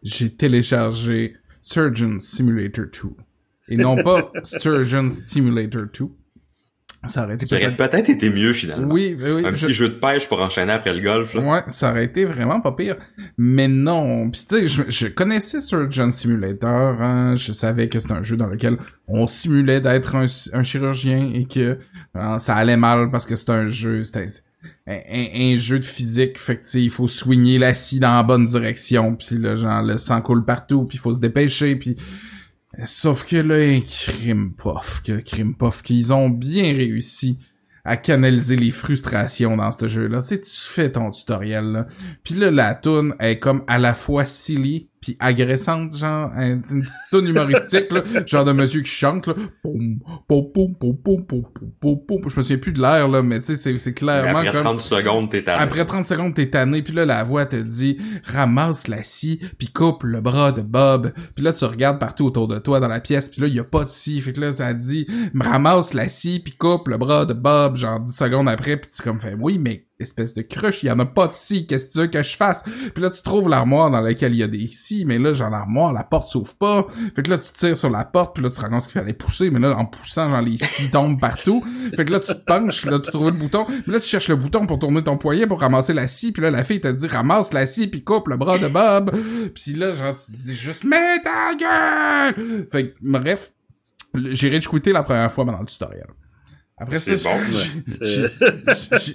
J'ai 0.03 0.29
téléchargé 0.33 1.35
Surgeon 1.61 2.19
Simulator 2.19 2.85
2. 2.85 3.09
Et 3.69 3.77
non 3.77 4.01
pas 4.01 4.31
Surgeon 4.43 5.09
Simulator 5.09 5.85
2. 5.99 6.05
Ça 7.05 7.23
aurait 7.23 7.35
été 7.35 7.45
peut-être 7.45 8.09
été 8.09 8.29
mieux 8.29 8.53
finalement. 8.53 8.91
Oui, 8.91 9.15
oui. 9.19 9.45
Un 9.45 9.53
petit 9.53 9.73
jeu 9.73 9.89
de 9.89 9.93
pêche 9.93 10.27
pour 10.27 10.41
enchaîner 10.41 10.73
après 10.73 10.93
le 10.93 11.01
golf. 11.01 11.33
Là. 11.35 11.41
Ouais, 11.41 11.63
ça 11.67 11.91
aurait 11.91 12.05
été 12.05 12.25
vraiment 12.25 12.59
pas 12.59 12.71
pire. 12.71 12.97
Mais 13.37 13.67
non. 13.67 14.29
Puis 14.31 14.45
tu 14.49 14.67
sais, 14.67 14.85
je, 14.89 15.07
connaissais 15.07 15.61
Surgeon 15.61 16.09
Simulator. 16.09 17.01
Hein, 17.01 17.35
je 17.35 17.53
savais 17.53 17.87
que 17.87 17.99
c'était 17.99 18.13
un 18.13 18.23
jeu 18.23 18.35
dans 18.35 18.47
lequel 18.47 18.77
on 19.07 19.27
simulait 19.27 19.79
d'être 19.79 20.15
un, 20.15 20.63
chirurgien 20.63 21.31
et 21.33 21.45
que 21.45 21.77
hein, 22.15 22.39
ça 22.39 22.55
allait 22.55 22.77
mal 22.77 23.11
parce 23.11 23.25
que 23.25 23.35
c'était 23.35 23.53
un 23.53 23.67
jeu. 23.67 24.03
C'était 24.03 24.27
un, 24.87 25.55
jeu 25.55 25.79
de 25.79 25.85
physique. 25.85 26.39
Fait 26.39 26.57
que 26.57 26.77
il 26.77 26.89
faut 26.89 27.07
soigner 27.07 27.59
la 27.59 27.75
scie 27.75 27.99
dans 27.99 28.15
la 28.15 28.23
bonne 28.23 28.45
direction. 28.45 29.15
Puis 29.15 29.37
là, 29.37 29.55
genre 29.55 29.83
le 29.83 29.97
sang 29.97 30.21
coule 30.21 30.43
partout. 30.43 30.85
Puis 30.85 30.97
il 30.97 31.01
faut 31.01 31.13
se 31.13 31.19
dépêcher. 31.19 31.75
Puis 31.75 31.95
Sauf 32.85 33.25
que 33.25 33.37
là, 33.37 33.79
crime 33.81 34.53
pof, 34.53 35.01
que 35.03 35.19
crime 35.19 35.55
pof, 35.55 35.81
qu'ils 35.81 36.13
ont 36.13 36.29
bien 36.29 36.73
réussi 36.75 37.39
à 37.83 37.95
canaliser 37.95 38.57
les 38.57 38.71
frustrations 38.71 39.55
dans 39.55 39.71
ce 39.71 39.87
jeu-là. 39.87 40.21
Tu 40.21 40.27
sais, 40.27 40.41
tu 40.41 40.51
fais 40.51 40.91
ton 40.91 41.09
tutoriel, 41.09 41.71
là. 41.71 41.87
Puis 42.23 42.35
là, 42.35 42.51
la 42.51 42.75
toune 42.75 43.15
est 43.19 43.39
comme 43.39 43.63
à 43.67 43.77
la 43.77 43.93
fois 43.93 44.25
silly 44.25 44.89
puis 45.07 45.15
agressante, 45.21 45.95
genre, 45.95 46.31
une 46.37 46.61
petite 46.61 46.91
toune 47.11 47.29
humoristique, 47.29 47.89
là, 47.91 48.03
genre 48.25 48.43
de 48.43 48.51
monsieur 48.51 48.81
qui 48.81 48.91
chante, 48.91 49.27
là, 49.27 49.35
poum, 49.63 49.99
poum, 50.27 50.51
poum, 50.51 50.75
poum, 50.75 50.97
poum, 50.97 51.25
poum, 51.25 51.43
poum, 51.79 52.05
poum, 52.05 52.21
je 52.27 52.37
me 52.37 52.43
souviens 52.43 52.57
plus 52.57 52.73
de 52.73 52.81
l'air, 52.81 53.07
là, 53.07 53.23
mais 53.23 53.39
tu 53.39 53.55
sais, 53.55 53.77
c'est 53.77 53.93
clairement 53.93 54.39
après 54.39 54.59
30 54.59 54.81
secondes, 54.81 55.29
t'es 55.29 55.43
tanné. 55.43 55.63
Après 55.63 55.85
30 55.85 56.03
secondes, 56.03 56.33
t'es 56.33 56.49
tanné, 56.49 56.81
puis 56.81 56.93
là, 56.93 57.05
la 57.05 57.23
voix 57.23 57.45
te 57.45 57.55
dit, 57.55 57.97
ramasse 58.25 58.89
la 58.89 59.01
scie, 59.01 59.39
puis 59.57 59.69
coupe 59.69 60.03
le 60.03 60.19
bras 60.19 60.51
de 60.51 60.61
Bob, 60.61 61.13
puis 61.35 61.45
là, 61.45 61.53
tu 61.53 61.63
regardes 61.63 61.99
partout 61.99 62.25
autour 62.25 62.49
de 62.49 62.57
toi 62.57 62.81
dans 62.81 62.89
la 62.89 62.99
pièce, 62.99 63.29
puis 63.29 63.39
là, 63.39 63.47
il 63.47 63.53
y 63.53 63.59
a 63.59 63.63
pas 63.63 63.85
de 63.85 63.89
scie, 63.89 64.19
fait 64.19 64.33
que 64.33 64.41
là, 64.41 64.53
ça 64.53 64.73
dit, 64.73 65.07
ramasse 65.39 65.93
la 65.93 66.09
scie, 66.09 66.41
puis 66.43 66.53
coupe 66.57 66.89
le 66.89 66.97
bras 66.97 67.25
de 67.25 67.33
Bob, 67.33 67.77
genre 67.77 68.01
10 68.01 68.13
secondes 68.13 68.49
après, 68.49 68.75
puis 68.75 68.89
tu 68.93 69.01
comme, 69.01 69.21
fait, 69.21 69.37
oui, 69.39 69.57
mais 69.57 69.85
espèce 69.99 70.33
de 70.35 70.43
cruche, 70.43 70.83
il 70.83 70.87
y 70.87 70.91
en 70.91 70.99
a 70.99 71.05
pas 71.05 71.27
de 71.27 71.33
scie, 71.33 71.65
qu'est-ce 71.65 71.87
que 71.87 71.93
tu 71.93 71.99
veux 71.99 72.07
que 72.07 72.21
je 72.21 72.35
fasse? 72.35 72.63
Puis 72.93 73.01
là, 73.01 73.09
tu 73.09 73.21
trouves 73.21 73.49
l'armoire 73.49 73.89
dans 73.89 74.01
laquelle 74.01 74.33
il 74.33 74.39
y 74.39 74.43
a 74.43 74.47
des 74.47 74.67
scies, 74.67 75.05
mais 75.05 75.17
là, 75.17 75.33
genre, 75.33 75.49
l'armoire, 75.49 75.91
la 75.91 76.03
porte 76.03 76.29
s'ouvre 76.29 76.55
pas. 76.55 76.87
Fait 77.15 77.23
que 77.23 77.29
là, 77.29 77.37
tu 77.37 77.51
tires 77.51 77.77
sur 77.77 77.89
la 77.89 78.05
porte, 78.05 78.35
puis 78.35 78.43
là, 78.43 78.49
tu 78.49 78.57
te 78.57 78.61
rends 78.61 78.69
compte 78.69 78.83
qu'il 78.83 78.91
fallait 78.91 79.13
pousser, 79.13 79.49
mais 79.49 79.59
là, 79.59 79.75
en 79.75 79.85
poussant, 79.85 80.29
genre, 80.29 80.41
les 80.41 80.57
scies 80.57 80.91
tombent 80.91 81.19
partout. 81.19 81.63
Fait 81.95 82.05
que 82.05 82.11
là, 82.11 82.19
tu 82.19 82.27
te 82.27 82.39
penches, 82.45 82.85
là, 82.85 82.99
tu 82.99 83.11
trouves 83.11 83.29
le 83.29 83.37
bouton, 83.37 83.65
puis 83.65 83.91
là, 83.91 83.99
tu 83.99 84.07
cherches 84.07 84.29
le 84.29 84.35
bouton 84.35 84.65
pour 84.67 84.79
tourner 84.79 85.03
ton 85.03 85.17
poignet 85.17 85.47
pour 85.47 85.59
ramasser 85.59 85.93
la 85.93 86.07
scie, 86.07 86.31
puis 86.31 86.41
là, 86.43 86.51
la 86.51 86.63
fille 86.63 86.81
t'a 86.81 86.93
dit, 86.93 87.07
ramasse 87.07 87.53
la 87.53 87.65
scie, 87.65 87.87
puis 87.87 88.03
coupe 88.03 88.27
le 88.27 88.37
bras 88.37 88.57
de 88.59 88.67
Bob. 88.67 89.15
puis 89.55 89.73
là, 89.73 89.93
genre, 89.93 90.13
tu 90.13 90.31
te 90.31 90.37
dis 90.37 90.53
juste, 90.53 90.83
mets 90.83 91.21
ta 91.21 91.55
gueule! 91.55 92.67
Fait 92.71 92.91
que, 92.91 92.95
bref, 93.01 93.51
J'ai 94.13 94.49
rage 94.49 94.69
la 94.85 95.03
première 95.03 95.31
fois 95.31 95.45
pendant 95.45 95.59
le 95.59 95.65
tutoriel. 95.65 96.07
Après 96.79 96.99
ça, 96.99 97.17
C'est 97.17 97.23
bon, 97.23 97.39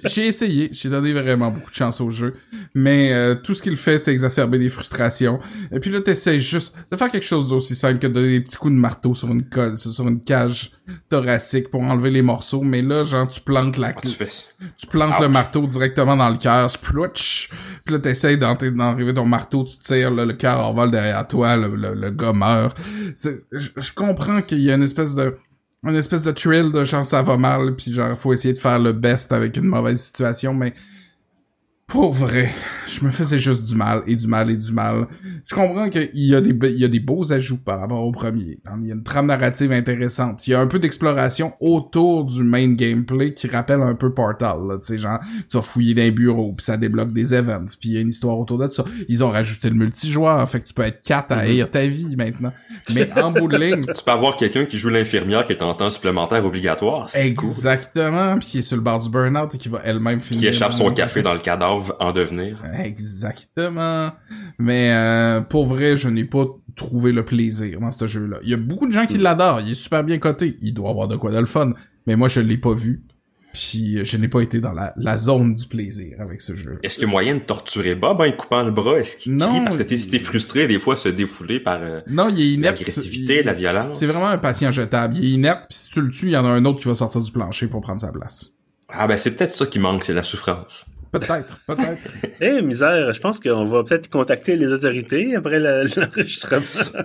j'ai- 0.05 0.27
essayé, 0.27 0.69
j'ai 0.73 0.89
donné 0.89 1.13
vraiment 1.13 1.49
beaucoup 1.49 1.69
de 1.69 1.75
chance 1.75 2.01
au 2.01 2.09
jeu, 2.09 2.35
mais 2.75 3.13
euh, 3.13 3.35
tout 3.35 3.53
ce 3.53 3.61
qu'il 3.61 3.77
fait, 3.77 3.97
c'est 3.97 4.11
exacerber 4.11 4.59
des 4.59 4.67
frustrations. 4.67 5.39
Et 5.71 5.79
puis 5.79 5.89
là, 5.89 6.01
t'essayes 6.01 6.41
juste 6.41 6.75
de 6.91 6.97
faire 6.97 7.09
quelque 7.09 7.25
chose 7.25 7.47
d'aussi 7.47 7.73
simple 7.75 7.99
que 7.99 8.07
de 8.07 8.13
donner 8.13 8.29
des 8.31 8.41
petits 8.41 8.57
coups 8.57 8.73
de 8.73 8.77
marteau 8.79 9.15
sur 9.15 9.29
une 9.29 9.47
colle, 9.47 9.77
sur 9.77 10.07
une 10.07 10.21
cage 10.21 10.71
thoracique 11.09 11.69
pour 11.69 11.81
enlever 11.81 12.11
les 12.11 12.21
morceaux. 12.21 12.61
Mais 12.61 12.81
là, 12.81 13.03
genre, 13.03 13.29
tu 13.29 13.39
plantes 13.39 13.77
la, 13.77 13.93
Ah, 13.95 14.01
tu 14.01 14.09
fais 14.09 14.27
tu 14.77 14.87
plantes 14.87 15.15
Ouch. 15.15 15.21
le 15.21 15.29
marteau 15.29 15.65
directement 15.65 16.17
dans 16.17 16.29
le 16.29 16.37
cœur, 16.37 16.69
splouch. 16.69 17.49
Puis 17.85 17.93
là, 17.95 17.99
t'essayes 18.01 18.37
d'en- 18.37 18.55
d'enlever 18.55 19.13
ton 19.13 19.25
marteau, 19.25 19.63
tu 19.63 19.77
tires, 19.77 20.11
là, 20.11 20.25
le 20.25 20.33
cœur 20.33 20.59
envole 20.59 20.91
derrière 20.91 21.25
toi, 21.27 21.55
le, 21.55 21.73
le, 21.75 21.93
le 21.93 22.09
gars 22.11 22.33
meurt. 22.33 22.77
Je 23.53 23.91
comprends 23.93 24.41
qu'il 24.41 24.59
y 24.59 24.69
a 24.69 24.75
une 24.75 24.83
espèce 24.83 25.15
de 25.15 25.37
une 25.91 25.95
espèce 25.95 26.23
de 26.23 26.31
thrill 26.31 26.71
de 26.71 26.83
genre 26.85 27.05
ça 27.05 27.21
va 27.21 27.37
mal, 27.37 27.75
puis 27.75 27.91
genre 27.91 28.17
faut 28.17 28.33
essayer 28.33 28.53
de 28.53 28.59
faire 28.59 28.79
le 28.79 28.93
best 28.93 29.31
avec 29.31 29.57
une 29.57 29.65
mauvaise 29.65 30.01
situation, 30.01 30.53
mais 30.53 30.73
pour 31.87 32.11
vrai, 32.11 32.49
je 32.87 33.05
me 33.05 33.11
faisais 33.11 33.37
juste 33.37 33.65
du 33.65 33.75
mal 33.75 34.03
et 34.07 34.15
du 34.15 34.27
mal 34.27 34.49
et 34.49 34.57
du 34.57 34.71
mal. 34.71 35.07
Je 35.45 35.53
comprends 35.53 35.89
qu'il 35.89 36.09
y 36.13 36.33
a 36.33 36.41
des 36.41 36.49
il 36.69 36.79
y 36.79 36.85
a 36.85 36.87
des 36.87 36.99
beaux 36.99 37.31
ajouts 37.31 37.61
par 37.63 37.79
rapport 37.79 38.03
au 38.03 38.11
premier. 38.11 38.59
Il 38.81 38.87
y 38.87 38.91
a 38.91 38.95
une 38.95 39.03
trame 39.03 39.27
narrative 39.27 39.71
intéressante. 39.71 40.47
Il 40.47 40.51
y 40.51 40.53
a 40.53 40.59
un 40.59 40.67
peu 40.67 40.79
d'exploration 40.79 41.53
autour 41.59 42.23
du 42.23 42.43
main 42.43 42.73
gameplay 42.73 43.33
qui 43.33 43.47
rappelle 43.47 43.81
un 43.81 43.95
peu 43.95 44.13
Portal. 44.13 44.59
Tu 44.81 44.87
sais, 44.87 44.97
genre 44.97 45.19
tu 45.49 45.57
vas 45.57 45.61
fouiller 45.61 45.93
dans 45.93 46.03
un 46.03 46.11
bureau 46.11 46.53
puis 46.53 46.65
ça 46.65 46.77
débloque 46.77 47.11
des 47.11 47.33
events 47.33 47.75
puis 47.79 47.89
il 47.89 47.93
y 47.93 47.97
a 47.97 48.01
une 48.01 48.09
histoire 48.09 48.39
autour 48.39 48.57
de 48.57 48.69
ça. 48.71 48.85
Ils 49.09 49.23
ont 49.23 49.29
rajouté 49.29 49.69
le 49.69 49.75
multijoueur, 49.75 50.49
fait 50.49 50.61
que 50.61 50.67
tu 50.67 50.73
peux 50.73 50.83
être 50.83 51.01
4 51.01 51.31
à 51.31 51.39
haïr 51.39 51.69
ta 51.69 51.85
vie 51.85 52.15
maintenant. 52.15 52.53
Mais 52.95 53.11
en 53.21 53.31
bout 53.31 53.47
de 53.47 53.57
ligne, 53.57 53.85
Tu 53.93 54.03
peux 54.03 54.11
avoir 54.11 54.35
quelqu'un 54.35 54.65
qui 54.65 54.77
joue 54.77 54.89
l'infirmière 54.89 55.45
qui 55.45 55.53
est 55.53 55.61
en 55.61 55.73
temps 55.73 55.89
supplémentaire 55.89 56.43
obligatoire. 56.45 57.09
C'est 57.09 57.33
cool. 57.33 57.49
Exactement, 57.49 58.37
puis 58.39 58.47
qui 58.47 58.57
est 58.59 58.61
sur 58.61 58.77
le 58.77 58.81
bord 58.81 58.99
du 58.99 59.09
burn-out 59.09 59.53
et 59.53 59.57
qui 59.57 59.69
va 59.69 59.81
elle-même 59.83 60.19
finir. 60.19 60.41
Qui 60.41 60.47
échappe 60.47 60.73
son 60.73 60.91
café 60.91 61.21
dans 61.21 61.33
le 61.33 61.39
cadavre 61.39 61.72
en 61.99 62.11
devenir. 62.13 62.63
Exactement. 62.83 64.11
Mais 64.59 64.91
euh, 64.93 65.41
pour 65.41 65.65
vrai, 65.65 65.95
je 65.95 66.09
n'ai 66.09 66.25
pas 66.25 66.45
trouvé 66.75 67.11
le 67.11 67.23
plaisir 67.25 67.79
dans 67.79 67.91
ce 67.91 68.07
jeu-là. 68.07 68.37
Il 68.43 68.49
y 68.49 68.53
a 68.53 68.57
beaucoup 68.57 68.87
de 68.87 68.91
gens 68.91 69.05
qui 69.05 69.17
l'adorent. 69.17 69.61
Il 69.61 69.71
est 69.71 69.75
super 69.75 70.03
bien 70.03 70.17
coté. 70.19 70.57
Il 70.61 70.73
doit 70.73 70.89
avoir 70.89 71.07
de 71.07 71.15
quoi 71.15 71.31
de 71.31 71.39
le 71.39 71.45
fun. 71.45 71.73
Mais 72.07 72.15
moi, 72.15 72.27
je 72.27 72.39
l'ai 72.41 72.57
pas 72.57 72.73
vu. 72.73 73.03
Puis 73.53 74.03
je 74.03 74.17
n'ai 74.17 74.27
pas 74.27 74.41
été 74.41 74.59
dans 74.59 74.71
la, 74.71 74.93
la 74.97 75.15
zone 75.15 75.53
du 75.53 75.67
plaisir 75.67 76.15
avec 76.19 76.41
ce 76.41 76.55
jeu. 76.55 76.79
Est-ce 76.81 77.03
a 77.03 77.07
moyen 77.07 77.35
de 77.35 77.39
torturer 77.41 77.93
Bob 77.93 78.19
en 78.19 78.23
lui 78.23 78.35
coupant 78.35 78.63
le 78.63 78.71
bras? 78.71 78.97
Est-ce 78.97 79.15
qu'il 79.15 79.35
Non, 79.35 79.51
crie? 79.51 79.63
Parce 79.63 79.77
que 79.77 79.83
t'es- 79.83 79.97
si 79.97 80.09
t'es 80.09 80.17
frustré, 80.17 80.65
des 80.65 80.79
fois, 80.79 80.97
se 80.97 81.07
défouler 81.07 81.59
par 81.59 81.79
euh, 81.83 82.01
Non, 82.07 82.29
il 82.29 82.41
est 82.41 82.53
inerte. 82.53 82.79
l'agressivité, 82.79 83.41
Il- 83.41 83.45
la 83.45 83.53
violence. 83.53 83.93
C'est 83.99 84.07
vraiment 84.07 84.29
un 84.29 84.39
patient 84.39 84.71
jetable. 84.71 85.15
Il 85.17 85.23
est 85.25 85.29
inerte, 85.33 85.65
puis 85.69 85.77
si 85.77 85.89
tu 85.91 86.01
le 86.01 86.09
tues, 86.09 86.27
il 86.29 86.31
y 86.31 86.37
en 86.37 86.45
a 86.45 86.49
un 86.49 86.65
autre 86.65 86.79
qui 86.79 86.87
va 86.87 86.95
sortir 86.95 87.21
du 87.21 87.31
plancher 87.31 87.67
pour 87.67 87.81
prendre 87.81 88.01
sa 88.01 88.11
place. 88.11 88.49
Ah 88.89 89.05
ben 89.07 89.17
c'est 89.17 89.35
peut-être 89.35 89.51
ça 89.51 89.67
qui 89.67 89.77
manque, 89.77 90.03
c'est 90.03 90.13
la 90.13 90.23
souffrance. 90.23 90.85
Peut-être, 91.13 91.59
peut-être. 91.67 92.09
Eh, 92.41 92.61
misère, 92.63 93.13
je 93.13 93.19
pense 93.19 93.39
qu'on 93.39 93.65
va 93.65 93.83
peut-être 93.83 94.09
contacter 94.09 94.55
les 94.55 94.67
autorités 94.67 95.35
après 95.35 95.59
l'enregistrement. 95.95 96.63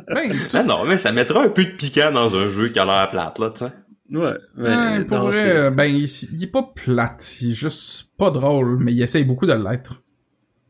ben, 0.09 0.33
Ah 0.55 0.62
non, 0.65 0.85
mais 0.87 0.97
ça 0.97 1.12
mettra 1.12 1.43
un 1.43 1.50
peu 1.50 1.65
de 1.65 1.71
piquant 1.73 2.11
dans 2.11 2.35
un 2.35 2.49
jeu 2.50 2.69
qui 2.69 2.79
a 2.79 2.87
l'air 2.87 3.11
plate, 3.11 3.38
là, 3.38 3.50
tu 3.50 3.59
sais. 3.59 4.19
ouais, 4.19 4.33
mais 4.57 4.69
Ouais, 4.69 5.05
pour 5.05 5.19
non, 5.19 5.25
vrai, 5.31 5.71
ben, 5.71 5.85
il, 5.85 6.09
il 6.33 6.43
est 6.43 6.50
pas 6.50 6.73
plate, 6.75 7.43
il 7.43 7.50
est 7.50 7.53
juste 7.53 8.09
pas 8.17 8.31
drôle, 8.31 8.79
mais 8.79 8.93
il 8.95 9.03
essaye 9.03 9.25
beaucoup 9.25 9.47
de 9.47 9.53
l'être. 9.53 10.03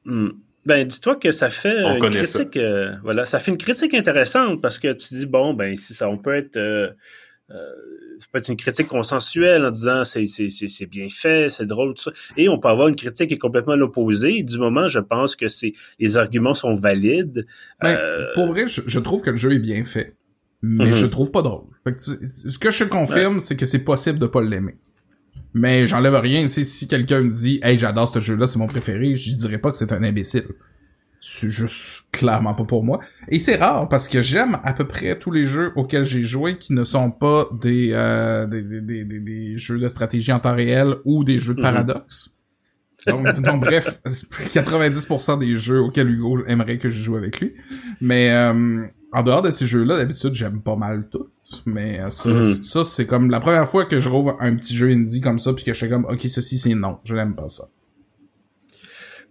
Hmm. 0.04 0.30
Ben, 0.66 0.86
dis-toi 0.86 1.16
que 1.16 1.30
ça 1.32 1.48
fait 1.48 1.82
On 1.84 1.94
une 1.96 2.10
critique, 2.10 2.56
euh, 2.56 2.92
voilà, 3.02 3.24
ça 3.24 3.38
fait 3.38 3.52
une 3.52 3.56
critique 3.56 3.94
intéressante 3.94 4.60
parce 4.60 4.78
que 4.78 4.92
tu 4.92 5.14
dis 5.14 5.26
bon, 5.26 5.54
ben, 5.54 5.76
si 5.76 5.94
ça, 5.94 6.10
on 6.10 6.18
peut 6.18 6.34
être, 6.36 6.56
euh, 6.56 6.88
ça 7.50 8.26
peut 8.32 8.38
être 8.38 8.48
une 8.50 8.56
critique 8.56 8.88
consensuelle 8.88 9.64
en 9.64 9.70
disant 9.70 10.04
c'est 10.04 10.26
c'est 10.26 10.48
c'est 10.50 10.68
c'est 10.68 10.86
bien 10.86 11.08
fait, 11.08 11.48
c'est 11.48 11.66
drôle 11.66 11.94
tout 11.94 12.02
ça, 12.04 12.10
et 12.36 12.48
on 12.48 12.58
peut 12.58 12.68
avoir 12.68 12.88
une 12.88 12.96
critique 12.96 13.28
qui 13.28 13.34
est 13.34 13.38
complètement 13.38 13.76
l'opposé. 13.76 14.42
Du 14.42 14.58
moment, 14.58 14.86
je 14.88 14.98
pense 14.98 15.34
que 15.36 15.48
c'est 15.48 15.72
les 15.98 16.16
arguments 16.16 16.54
sont 16.54 16.74
valides. 16.74 17.46
Ben, 17.82 17.96
euh, 17.96 18.26
Pour 18.34 18.46
vrai, 18.48 18.68
je, 18.68 18.82
je 18.86 19.00
trouve 19.00 19.22
que 19.22 19.30
le 19.30 19.36
jeu 19.36 19.52
est 19.52 19.58
bien 19.60 19.82
fait, 19.84 20.14
mais 20.62 20.86
Mhm. 20.86 20.92
je 20.92 21.04
le 21.06 21.10
trouve 21.10 21.30
pas 21.30 21.42
drôle. 21.42 21.64
Fait 21.84 21.92
que 21.94 21.98
tu- 22.02 22.26
ce 22.50 22.58
que 22.58 22.70
je 22.70 22.84
te 22.84 22.88
confirme, 22.88 23.40
c'est 23.40 23.56
que 23.56 23.66
c'est 23.66 23.78
possible 23.78 24.18
de 24.18 24.26
pas 24.26 24.42
l'aimer. 24.42 24.76
Mais 25.54 25.86
j'enlève 25.86 26.14
rien, 26.16 26.46
sais, 26.48 26.62
si 26.64 26.86
quelqu'un 26.86 27.22
me 27.22 27.30
dit 27.30 27.58
«Hey, 27.62 27.78
j'adore 27.78 28.12
ce 28.12 28.20
jeu-là, 28.20 28.46
c'est 28.46 28.58
mon 28.58 28.66
préféré», 28.66 29.16
je 29.16 29.34
dirais 29.34 29.56
pas 29.58 29.70
que 29.70 29.78
c'est 29.78 29.92
un 29.92 30.02
imbécile. 30.02 30.44
C'est 31.20 31.50
juste 31.50 32.04
clairement 32.12 32.54
pas 32.54 32.64
pour 32.64 32.84
moi. 32.84 33.00
Et 33.28 33.38
c'est 33.40 33.56
rare, 33.56 33.88
parce 33.88 34.06
que 34.08 34.20
j'aime 34.20 34.58
à 34.62 34.72
peu 34.72 34.86
près 34.86 35.18
tous 35.18 35.30
les 35.32 35.44
jeux 35.44 35.72
auxquels 35.76 36.04
j'ai 36.04 36.22
joué 36.22 36.58
qui 36.58 36.72
ne 36.72 36.84
sont 36.84 37.10
pas 37.10 37.48
des, 37.60 37.90
euh, 37.92 38.46
des, 38.46 38.62
des, 38.62 38.80
des, 39.04 39.04
des- 39.04 39.58
jeux 39.58 39.78
de 39.80 39.88
stratégie 39.88 40.32
en 40.32 40.38
temps 40.40 40.54
réel 40.54 40.94
ou 41.04 41.24
des 41.24 41.38
jeux 41.38 41.54
de 41.54 41.58
Mhm. 41.60 41.64
paradoxe. 41.64 42.34
Donc, 43.06 43.26
donc, 43.42 43.60
bref, 43.62 44.00
90% 44.54 45.38
des 45.38 45.56
jeux 45.56 45.80
auxquels 45.80 46.08
Hugo 46.10 46.44
aimerait 46.46 46.78
que 46.78 46.88
je 46.88 47.02
joue 47.02 47.16
avec 47.16 47.40
lui. 47.40 47.54
Mais 48.00 48.30
euh, 48.30 48.86
en 49.12 49.22
dehors 49.22 49.42
de 49.42 49.50
ces 49.50 49.66
jeux-là, 49.66 49.96
d'habitude, 49.96 50.34
j'aime 50.34 50.60
pas 50.60 50.76
mal 50.76 51.08
tout. 51.10 51.28
Mais 51.64 51.98
euh, 52.00 52.10
ça, 52.10 52.28
Mhm. 52.28 52.62
ça 52.64 52.84
c'est 52.84 53.06
comme 53.06 53.30
la 53.30 53.40
première 53.40 53.66
fois 53.68 53.86
que 53.86 54.00
je 54.00 54.08
rouvre 54.08 54.36
un 54.40 54.54
petit 54.54 54.76
jeu 54.76 54.90
indie 54.90 55.20
comme 55.20 55.38
ça, 55.38 55.52
puis 55.54 55.64
que 55.64 55.72
je 55.72 55.78
fais 55.78 55.88
comme, 55.88 56.04
ok, 56.04 56.20
ceci 56.28 56.58
c'est 56.58 56.74
non, 56.74 56.98
je 57.04 57.14
n'aime 57.14 57.34
pas 57.34 57.48
ça. 57.48 57.64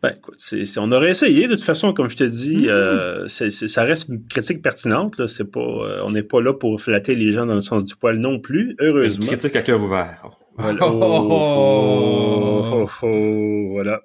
Ben, 0.04 0.14
écoute, 0.16 0.36
c'est, 0.38 0.64
on 0.78 0.92
aurait 0.92 1.10
essayé. 1.10 1.48
De 1.48 1.56
toute 1.56 1.64
façon, 1.64 1.92
comme 1.94 2.10
je 2.10 2.18
te 2.18 2.24
dis, 2.24 2.58
Mhm. 2.64 2.70
euh, 2.70 3.28
ça 3.28 3.84
reste 3.84 4.10
une 4.10 4.26
critique 4.28 4.62
pertinente. 4.62 5.18
Là. 5.18 5.28
C'est 5.28 5.50
pas, 5.52 5.60
euh, 5.60 6.02
on 6.04 6.12
n'est 6.12 6.24
pas 6.24 6.40
là 6.42 6.54
pour 6.54 6.80
flatter 6.80 7.16
les 7.16 7.32
gens 7.32 7.46
dans 7.48 7.56
le 7.56 7.62
sens 7.62 7.84
du 7.84 7.96
poil 7.96 8.18
non 8.18 8.40
plus, 8.40 8.72
Une 8.80 8.88
heureusement. 8.88 9.26
critique 9.26 9.56
à 9.56 9.62
cœur 9.64 9.82
ouvert. 9.82 10.24
Voilà. 10.58 10.80
Oh, 10.82 10.92
Oh, 11.32 12.68
oh, 12.74 12.88
oh, 13.02 13.06
oh, 13.08 13.68
voilà. 13.72 14.02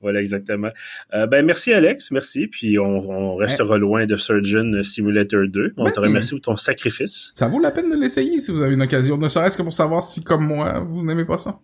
Voilà, 0.00 0.20
exactement. 0.20 0.68
Euh, 1.12 1.26
ben, 1.26 1.44
merci, 1.44 1.72
Alex. 1.72 2.12
Merci. 2.12 2.46
Puis, 2.46 2.78
on, 2.78 2.84
on 3.10 3.34
restera 3.34 3.78
loin 3.78 4.06
de 4.06 4.16
Surgeon 4.16 4.80
Simulator 4.84 5.42
2. 5.48 5.72
On 5.76 5.84
Ben, 5.84 5.90
te 5.90 5.98
remercie 6.00 6.30
pour 6.36 6.40
ton 6.40 6.56
sacrifice. 6.56 7.32
Ça 7.34 7.48
vaut 7.48 7.60
la 7.60 7.72
peine 7.72 7.90
de 7.90 7.96
l'essayer 7.96 8.38
si 8.38 8.52
vous 8.52 8.62
avez 8.62 8.74
une 8.74 8.82
occasion, 8.82 9.18
ne 9.18 9.28
serait-ce 9.28 9.58
que 9.58 9.62
pour 9.62 9.72
savoir 9.72 10.02
si, 10.04 10.22
comme 10.22 10.46
moi, 10.46 10.84
vous 10.88 11.04
n'aimez 11.04 11.24
pas 11.24 11.36
ça. 11.38 11.58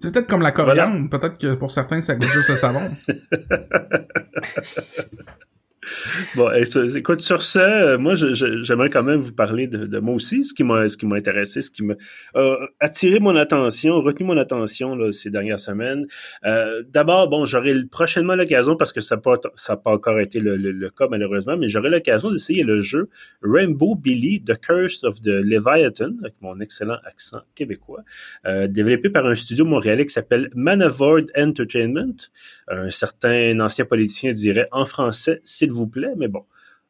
C'est 0.00 0.12
peut-être 0.12 0.28
comme 0.28 0.42
la 0.42 0.52
coriandre, 0.52 1.10
peut-être 1.10 1.38
que 1.38 1.54
pour 1.54 1.72
certains, 1.72 2.00
ça 2.00 2.14
goûte 2.14 2.30
juste 2.30 2.48
le 2.48 2.56
savon. 2.56 2.88
Bon, 6.36 6.50
écoute, 6.96 7.20
sur 7.20 7.42
ce, 7.42 7.58
euh, 7.58 7.98
moi, 7.98 8.14
j'aimerais 8.14 8.90
quand 8.90 9.02
même 9.02 9.20
vous 9.20 9.32
parler 9.32 9.66
de, 9.66 9.98
moi 9.98 10.14
aussi, 10.14 10.44
ce 10.44 10.54
qui 10.54 10.64
m'a, 10.64 10.88
ce 10.88 10.96
qui 10.96 11.06
m'a 11.06 11.16
intéressé, 11.16 11.62
ce 11.62 11.70
qui 11.70 11.82
m'a 11.84 11.94
attiré 12.80 13.18
mon 13.20 13.36
attention, 13.36 14.00
retenu 14.00 14.26
mon 14.26 14.36
attention 14.36 14.94
là, 14.94 15.12
ces 15.12 15.30
dernières 15.30 15.60
semaines. 15.60 16.06
Euh, 16.44 16.82
D'abord, 16.88 17.28
bon, 17.28 17.44
j'aurai 17.44 17.74
prochainement 17.90 18.34
l'occasion, 18.34 18.76
parce 18.76 18.92
que 18.92 19.00
ça 19.00 19.16
n'a 19.16 19.20
pas, 19.22 19.38
pas 19.38 19.90
encore 19.90 20.18
été 20.20 20.40
le, 20.40 20.56
le- 20.56 20.72
le 20.72 20.90
cas 20.90 21.06
malheureusement, 21.10 21.56
mais 21.56 21.68
j'aurai 21.68 21.90
l'occasion 21.90 22.30
d'essayer 22.30 22.62
le 22.64 22.82
jeu 22.82 23.08
Rainbow 23.42 23.94
Billy, 23.94 24.42
The 24.44 24.58
Curse 24.60 25.04
of 25.04 25.20
the 25.22 25.28
Leviathan, 25.42 26.12
avec 26.22 26.34
mon 26.40 26.60
excellent 26.60 26.98
accent 27.04 27.40
québécois, 27.54 28.02
euh, 28.46 28.66
développé 28.68 29.10
par 29.10 29.26
un 29.26 29.34
studio 29.34 29.64
montréalais 29.64 30.06
qui 30.06 30.12
s'appelle 30.12 30.50
Manavord 30.54 31.20
Entertainment. 31.36 32.16
Un 32.68 32.90
certain 32.90 33.58
ancien 33.60 33.84
politicien 33.84 34.30
dirait 34.32 34.68
en 34.72 34.84
français, 34.84 35.40
s'il 35.44 35.70
vous 35.70 35.77
plaît, 35.86 36.14
mais 36.16 36.28
bon, 36.28 36.44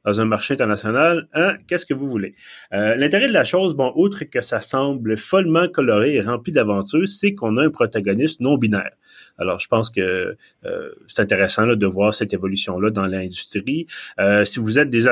dans 0.04 0.20
un 0.20 0.24
marché 0.24 0.54
international, 0.54 1.28
hein, 1.34 1.56
qu'est-ce 1.66 1.84
que 1.84 1.94
vous 1.94 2.08
voulez? 2.08 2.34
Euh, 2.72 2.94
L'intérêt 2.94 3.28
de 3.28 3.32
la 3.32 3.44
chose, 3.44 3.74
bon, 3.74 3.92
outre 3.96 4.24
que 4.24 4.40
ça 4.40 4.60
semble 4.60 5.16
follement 5.16 5.68
coloré 5.68 6.14
et 6.14 6.20
rempli 6.20 6.52
d'aventures, 6.52 7.08
c'est 7.08 7.34
qu'on 7.34 7.56
a 7.56 7.64
un 7.64 7.70
protagoniste 7.70 8.40
non 8.40 8.56
binaire. 8.56 8.92
Alors, 9.38 9.58
je 9.60 9.68
pense 9.68 9.90
que 9.90 10.36
euh, 10.64 10.90
c'est 11.08 11.22
intéressant 11.22 11.66
là, 11.66 11.76
de 11.76 11.86
voir 11.86 12.14
cette 12.14 12.32
évolution-là 12.32 12.90
dans 12.90 13.04
l'industrie. 13.04 13.86
Euh, 14.18 14.44
si 14.44 14.60
vous 14.60 14.78
êtes 14.78 14.90
des, 14.90 15.06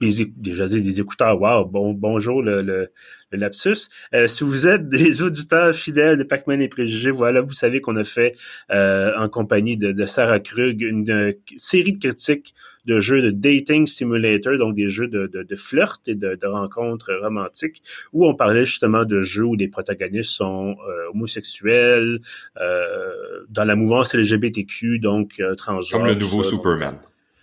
des, 0.00 0.10
des- 0.24 0.32
déjà 0.36 0.66
dit 0.66 0.80
des 0.82 1.00
écouteurs, 1.00 1.40
wow, 1.40 1.64
bon, 1.64 1.92
bonjour 1.92 2.42
le, 2.42 2.62
le, 2.62 2.88
le 3.30 3.38
lapsus. 3.38 3.88
Euh, 4.14 4.26
si 4.26 4.44
vous 4.44 4.66
êtes 4.66 4.88
des 4.88 5.22
auditeurs 5.22 5.74
fidèles 5.74 6.18
de 6.18 6.24
Pac-Man 6.24 6.60
et 6.62 6.68
Préjugés, 6.68 7.10
voilà, 7.10 7.40
vous 7.42 7.52
savez 7.52 7.80
qu'on 7.80 7.96
a 7.96 8.04
fait 8.04 8.34
euh, 8.72 9.12
en 9.18 9.28
compagnie 9.28 9.76
de, 9.76 9.92
de 9.92 10.06
Sarah 10.06 10.40
Krug 10.40 10.80
une, 10.82 11.10
euh, 11.10 11.32
série 11.56 11.92
de 11.92 11.98
critiques 11.98 12.54
de 12.86 12.98
jeux 12.98 13.20
de 13.20 13.30
dating 13.30 13.86
simulator, 13.86 14.56
donc 14.56 14.74
des 14.74 14.88
jeux 14.88 15.06
de, 15.06 15.26
de, 15.26 15.42
de 15.42 15.54
flirt 15.54 16.00
et 16.08 16.14
de, 16.14 16.34
de 16.34 16.46
rencontres 16.46 17.12
romantiques, 17.22 17.82
où 18.14 18.26
on 18.26 18.34
parlait 18.34 18.64
justement 18.64 19.04
de 19.04 19.20
jeux 19.20 19.44
où 19.44 19.54
les 19.54 19.68
protagonistes 19.68 20.30
sont 20.30 20.70
euh, 20.88 21.10
homosexuels, 21.12 22.20
euh, 22.58 23.44
dans 23.50 23.64
la 23.64 23.76
mouvance 23.76 24.14
LGBTQ, 24.14 24.98
donc 24.98 25.40
euh, 25.40 25.54
transgenres. 25.54 26.00
Comme 26.00 26.08
le 26.08 26.14
nouveau. 26.14 26.42
Superman. 26.42 26.96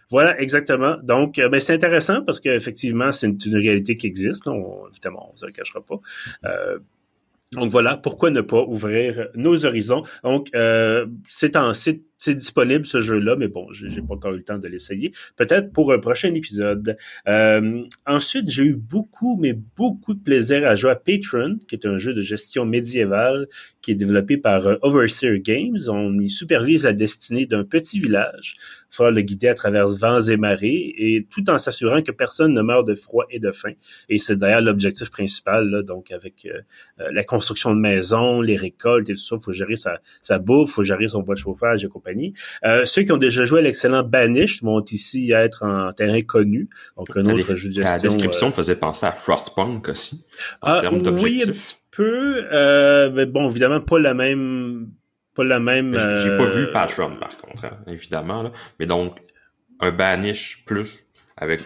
Voilà, 0.10 0.40
exactement. 0.40 0.96
Donc, 1.04 1.38
euh, 1.38 1.50
ben, 1.50 1.60
c'est 1.60 1.74
intéressant 1.74 2.22
parce 2.24 2.40
qu'effectivement, 2.40 3.12
c'est 3.12 3.28
une, 3.28 3.56
réalité 3.56 3.96
qui 3.96 4.08
existe. 4.08 4.48
On, 4.48 4.88
évidemment, 4.90 5.28
on 5.30 5.34
ne 5.34 5.38
se 5.38 5.46
le 5.46 5.52
cachera 5.52 5.82
pas. 5.82 6.00
Euh, 6.46 6.80
donc 7.54 7.72
voilà, 7.72 7.96
pourquoi 7.96 8.30
ne 8.30 8.42
pas 8.42 8.62
ouvrir 8.64 9.30
nos 9.36 9.66
horizons. 9.66 10.04
Donc, 10.24 10.50
euh, 10.54 11.06
c'est 11.26 11.56
en 11.56 11.74
c'est 11.74 12.02
c'est 12.18 12.36
disponible 12.36 12.86
ce 12.86 13.02
jeu-là, 13.02 13.36
mais 13.36 13.48
bon, 13.48 13.68
j'ai 13.72 14.02
pas 14.02 14.16
encore 14.16 14.34
eu 14.34 14.38
le 14.38 14.44
temps 14.44 14.58
de 14.58 14.68
l'essayer. 14.68 15.12
Peut-être 15.36 15.72
pour 15.72 15.94
un 15.94 16.00
prochain 16.00 16.34
épisode. 16.34 16.98
Euh, 17.28 17.84
ensuite, 18.06 18.50
j'ai 18.50 18.64
eu 18.64 18.76
beaucoup, 18.76 19.38
mais 19.40 19.54
beaucoup 19.54 20.14
de 20.14 20.22
plaisir 20.22 20.66
à 20.66 20.76
jouer 20.76 20.92
à 20.92 20.96
Patron, 20.96 21.60
qui 21.68 21.76
est 21.76 21.86
un 21.86 21.98
jeu 21.98 22.14
de 22.14 22.22
gestion 22.22 22.66
médiévale 22.66 23.48
qui 23.82 23.92
est 23.92 23.96
développé 23.96 24.38
par 24.38 24.68
euh, 24.68 24.76
Overseer 24.82 25.40
Games. 25.40 25.78
On 25.88 26.18
y 26.18 26.30
supervise 26.30 26.84
la 26.84 26.94
destinée 26.94 27.46
d'un 27.46 27.64
petit 27.64 28.00
village. 28.00 28.58
Il 29.00 29.06
le 29.06 29.22
guider 29.22 29.48
à 29.48 29.54
travers 29.54 29.88
vents 29.88 30.22
et 30.22 30.38
marées, 30.38 30.94
et 30.98 31.28
tout 31.30 31.50
en 31.50 31.58
s'assurant 31.58 32.02
que 32.02 32.12
personne 32.12 32.54
ne 32.54 32.62
meurt 32.62 32.88
de 32.88 32.96
froid 32.96 33.26
et 33.30 33.40
de 33.40 33.52
faim. 33.52 33.74
Et 34.10 34.18
c'est 34.18 34.38
d'ailleurs 34.38 34.62
l'objectif 34.62 35.12
principal, 35.12 35.70
là, 35.70 35.84
donc 35.84 36.12
avec 36.12 36.48
euh, 36.48 37.08
la 37.12 37.24
construction 37.24 37.76
de 37.76 37.80
maisons, 37.80 38.42
les 38.42 38.56
récoltes 38.56 39.10
et 39.10 39.14
tout 39.14 39.20
ça. 39.20 39.36
Il 39.40 39.44
faut 39.44 39.52
gérer 39.52 39.76
sa, 39.76 40.40
bouffe, 40.40 40.70
il 40.70 40.74
faut 40.74 40.84
gérer 40.84 41.08
son 41.08 41.22
bois 41.22 41.36
de 41.36 41.40
chauffage 41.40 41.84
euh, 42.66 42.86
ceux 42.86 43.04
qui 43.04 43.12
ont 43.12 43.18
déjà 43.18 43.46
joué 43.46 43.60
à 43.60 43.64
l'excellent 43.64 44.04
Banish 44.04 44.64
vont 44.64 44.84
ici 44.84 45.32
être 45.34 45.64
en 45.64 45.92
terrain 45.94 46.22
connu. 46.22 46.70
Donc, 46.98 47.10
un 47.16 47.26
autre 47.26 47.56
jeu 47.56 47.70
de 47.70 47.74
gestion. 47.74 47.94
La 47.94 48.00
description 48.00 48.48
euh, 48.48 48.52
faisait 48.52 48.76
penser 48.76 49.06
à 49.06 49.12
Frostpunk 49.12 49.90
aussi. 49.90 50.26
Ah, 50.62 50.82
oui, 50.92 51.44
un 51.46 51.52
petit 51.52 51.78
peu. 51.92 52.46
Euh, 52.52 53.12
mais 53.14 53.26
bon, 53.26 53.50
évidemment, 53.50 53.82
pas 53.82 54.00
la 54.00 54.14
même 54.14 54.90
pas 55.36 55.44
la 55.44 55.60
même. 55.60 55.94
J'ai 55.94 56.36
pas 56.36 56.46
vu 56.46 56.72
Patron, 56.72 57.16
par 57.16 57.38
contre, 57.38 57.66
hein, 57.66 57.78
évidemment. 57.88 58.52
Mais 58.80 58.86
donc, 58.86 59.18
un 59.80 59.92
Banish 59.92 60.64
plus 60.66 61.04
avec 61.38 61.62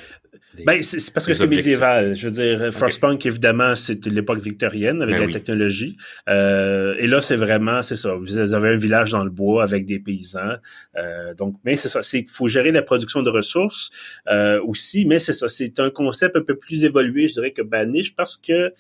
ben, 0.66 0.82
c'est 0.82 1.14
parce 1.14 1.26
que 1.26 1.34
c'est 1.34 1.48
médiéval. 1.48 2.16
Je 2.16 2.28
veux 2.28 2.34
dire, 2.34 2.74
Frostpunk, 2.74 3.26
évidemment, 3.26 3.76
c'est 3.76 4.06
l'époque 4.06 4.40
victorienne 4.40 5.02
avec 5.02 5.18
ben 5.18 5.28
la 5.28 5.34
technologie. 5.34 5.98
Euh, 6.30 6.96
et 7.00 7.08
là, 7.08 7.22
c'est 7.22 7.36
vraiment, 7.36 7.82
c'est 7.82 7.96
ça. 7.96 8.16
Vous 8.16 8.38
avez 8.38 8.70
un 8.70 8.78
village 8.78 9.12
dans 9.12 9.24
le 9.24 9.30
bois 9.30 9.64
avec 9.64 9.86
des 9.86 10.00
paysans. 10.00 10.58
Euh, 10.98 11.34
donc, 11.34 11.56
mais 11.64 11.76
c'est 11.76 11.90
ça. 11.90 12.04
C'est 12.04 12.26
faut 12.30 12.48
gérer 12.48 12.72
la 12.72 12.82
production 12.82 13.22
de 13.22 13.30
ressources 13.30 13.92
euh, 14.28 14.62
aussi. 14.64 15.06
Mais 15.06 15.20
c'est 15.20 15.34
ça. 15.34 15.48
C'est 15.48 15.80
un 15.80 15.90
concept 15.90 16.36
un 16.36 16.42
peu 16.42 16.56
plus 16.56 16.84
évolué, 16.84 17.28
je 17.28 17.34
dirais, 17.34 17.52
que 17.52 17.62
Banish 17.62 18.16
parce 18.16 18.38
que 18.38 18.74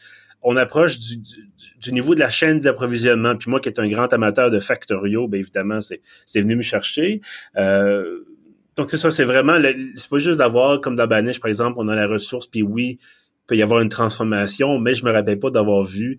on 0.43 0.57
approche 0.57 0.97
du, 0.97 1.17
du, 1.79 1.93
niveau 1.93 2.15
de 2.15 2.19
la 2.19 2.29
chaîne 2.29 2.59
d'approvisionnement. 2.59 3.35
Puis 3.35 3.49
moi, 3.49 3.59
qui 3.59 3.69
est 3.69 3.79
un 3.79 3.87
grand 3.87 4.11
amateur 4.11 4.49
de 4.49 4.59
Factorio, 4.59 5.27
ben 5.27 5.39
évidemment, 5.39 5.79
c'est 5.81 6.41
venu 6.41 6.55
me 6.55 6.61
chercher. 6.61 7.21
Euh, 7.57 8.23
donc 8.81 8.89
c'est 8.89 8.97
ça, 8.97 9.11
c'est 9.11 9.23
vraiment, 9.23 9.57
c'est 9.95 10.09
pas 10.09 10.17
juste 10.17 10.39
d'avoir, 10.39 10.81
comme 10.81 10.95
dans 10.95 11.05
Banish, 11.05 11.39
par 11.39 11.49
exemple, 11.49 11.75
on 11.77 11.87
a 11.87 11.95
la 11.95 12.07
ressource, 12.07 12.47
puis 12.47 12.63
oui, 12.63 12.97
il 12.99 13.45
peut 13.45 13.55
y 13.55 13.61
avoir 13.61 13.79
une 13.79 13.89
transformation, 13.89 14.79
mais 14.79 14.95
je 14.95 15.05
me 15.05 15.11
rappelle 15.11 15.37
pas 15.37 15.51
d'avoir 15.51 15.83
vu 15.83 16.17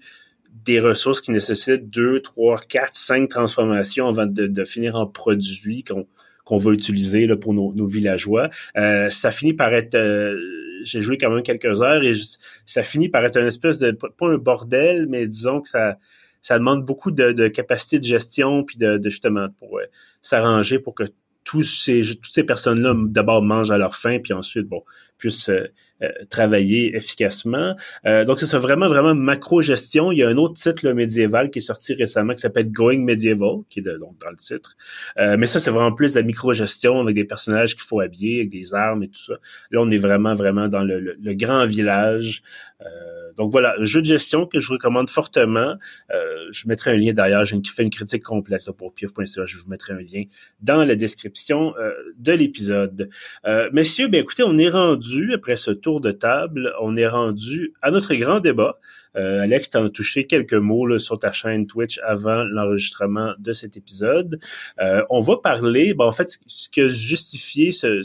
des 0.64 0.78
ressources 0.78 1.20
qui 1.20 1.32
nécessitent 1.32 1.90
deux, 1.90 2.20
trois, 2.20 2.60
quatre, 2.60 2.94
cinq 2.94 3.28
transformations 3.28 4.06
avant 4.06 4.26
de, 4.26 4.64
finir 4.64 4.94
en 4.94 5.08
produit 5.08 5.82
qu'on 5.82 6.06
qu'on 6.44 6.58
va 6.58 6.70
utiliser 6.72 7.26
là, 7.26 7.36
pour 7.36 7.52
nos, 7.52 7.86
villageois. 7.86 8.48
Euh, 8.76 9.10
ça 9.10 9.30
finit 9.30 9.54
par 9.54 9.72
être... 9.74 9.94
Euh, 9.94 10.36
j'ai 10.82 11.00
joué 11.00 11.16
quand 11.16 11.30
même 11.30 11.44
quelques 11.44 11.82
heures 11.82 12.02
et 12.02 12.14
ça 12.66 12.82
finit 12.82 13.08
par 13.08 13.24
être 13.24 13.38
une 13.38 13.46
espèce 13.46 13.78
de... 13.78 13.92
Pas 13.92 14.28
un 14.28 14.38
bordel, 14.38 15.06
mais 15.08 15.26
disons 15.28 15.60
que 15.60 15.68
ça 15.68 15.98
ça 16.42 16.58
demande 16.58 16.84
beaucoup 16.84 17.12
de, 17.12 17.46
capacité 17.46 18.00
de 18.00 18.04
gestion 18.04 18.64
puis 18.64 18.76
de, 18.76 19.00
justement 19.04 19.46
pour 19.60 19.78
s'arranger 20.22 20.80
pour 20.80 20.96
que 20.96 21.04
tous 21.44 21.62
ces, 21.62 22.02
toutes 22.02 22.32
ces 22.32 22.44
personnes-là 22.44 22.94
d'abord 22.96 23.42
mangent 23.42 23.70
à 23.70 23.78
leur 23.78 23.96
faim, 23.96 24.18
puis 24.22 24.32
ensuite, 24.32 24.66
bon, 24.66 24.82
puissent 25.22 25.50
euh, 25.50 25.68
euh, 26.02 26.08
travailler 26.28 26.96
efficacement. 26.96 27.76
Euh, 28.06 28.24
donc, 28.24 28.40
c'est 28.40 28.56
vraiment, 28.56 28.88
vraiment 28.88 29.14
macro-gestion. 29.14 30.10
Il 30.10 30.18
y 30.18 30.24
a 30.24 30.28
un 30.28 30.36
autre 30.36 30.54
titre 30.54 30.90
médiéval 30.90 31.48
qui 31.52 31.60
est 31.60 31.68
sorti 31.72 31.94
récemment 31.94 32.34
qui 32.34 32.40
s'appelle 32.40 32.72
Going 32.72 33.04
Medieval, 33.04 33.58
qui 33.70 33.78
est 33.78 33.82
donc 33.82 34.18
dans 34.20 34.30
le 34.30 34.36
titre. 34.36 34.76
mais 35.38 35.46
ça, 35.46 35.60
c'est 35.60 35.70
vraiment 35.70 35.92
plus 35.92 36.14
de 36.14 36.18
la 36.18 36.26
micro-gestion 36.26 36.98
avec 36.98 37.14
des 37.14 37.24
personnages 37.24 37.74
qu'il 37.74 37.84
faut 37.84 38.00
habiller, 38.00 38.40
avec 38.40 38.50
des 38.50 38.74
armes 38.74 39.04
et 39.04 39.08
tout 39.08 39.22
ça. 39.28 39.34
Là, 39.70 39.80
on 39.80 39.90
est 39.92 40.02
vraiment, 40.08 40.34
vraiment 40.34 40.66
dans 40.66 40.82
le, 40.82 41.34
grand 41.34 41.66
village. 41.66 42.42
donc 43.36 43.52
voilà, 43.52 43.76
jeu 43.80 44.00
de 44.00 44.06
gestion 44.06 44.46
que 44.46 44.58
je 44.58 44.72
recommande 44.72 45.08
fortement. 45.08 45.76
je 46.10 46.68
mettrai 46.68 46.90
un 46.90 46.96
lien 46.96 47.12
d'ailleurs, 47.12 47.44
j'ai 47.44 47.60
fait 47.64 47.84
une 47.84 47.90
critique 47.98 48.24
complète 48.24 48.66
là, 48.66 48.72
pour 48.72 48.92
pif.ca. 48.92 49.44
Je 49.46 49.56
vous 49.56 49.68
mettrai 49.68 49.92
un 49.92 50.00
lien 50.00 50.24
dans 50.60 50.84
la 50.84 50.96
description 50.96 51.74
de 52.18 52.32
l'épisode. 52.32 53.08
messieurs, 53.72 54.08
bien 54.08 54.20
écoutez, 54.20 54.42
on 54.42 54.58
est 54.58 54.70
rendu 54.70 55.11
après 55.34 55.56
ce 55.56 55.70
tour 55.70 56.00
de 56.00 56.12
table, 56.12 56.72
on 56.80 56.96
est 56.96 57.08
rendu 57.08 57.74
à 57.82 57.90
notre 57.90 58.14
grand 58.14 58.40
débat. 58.40 58.78
Euh, 59.16 59.42
Alex, 59.42 59.70
tu 59.70 59.76
as 59.76 59.90
touché 59.90 60.26
quelques 60.26 60.54
mots 60.54 60.98
sur 60.98 61.18
ta 61.18 61.32
chaîne 61.32 61.66
Twitch 61.66 62.00
avant 62.04 62.44
l'enregistrement 62.44 63.34
de 63.38 63.52
cet 63.52 63.76
épisode. 63.76 64.40
Euh, 64.80 65.02
on 65.10 65.20
va 65.20 65.36
parler, 65.36 65.92
bon, 65.94 66.06
en 66.06 66.12
fait, 66.12 66.28
ce 66.46 66.68
que 66.70 66.88
justifié 66.88 67.72
ce, 67.72 68.02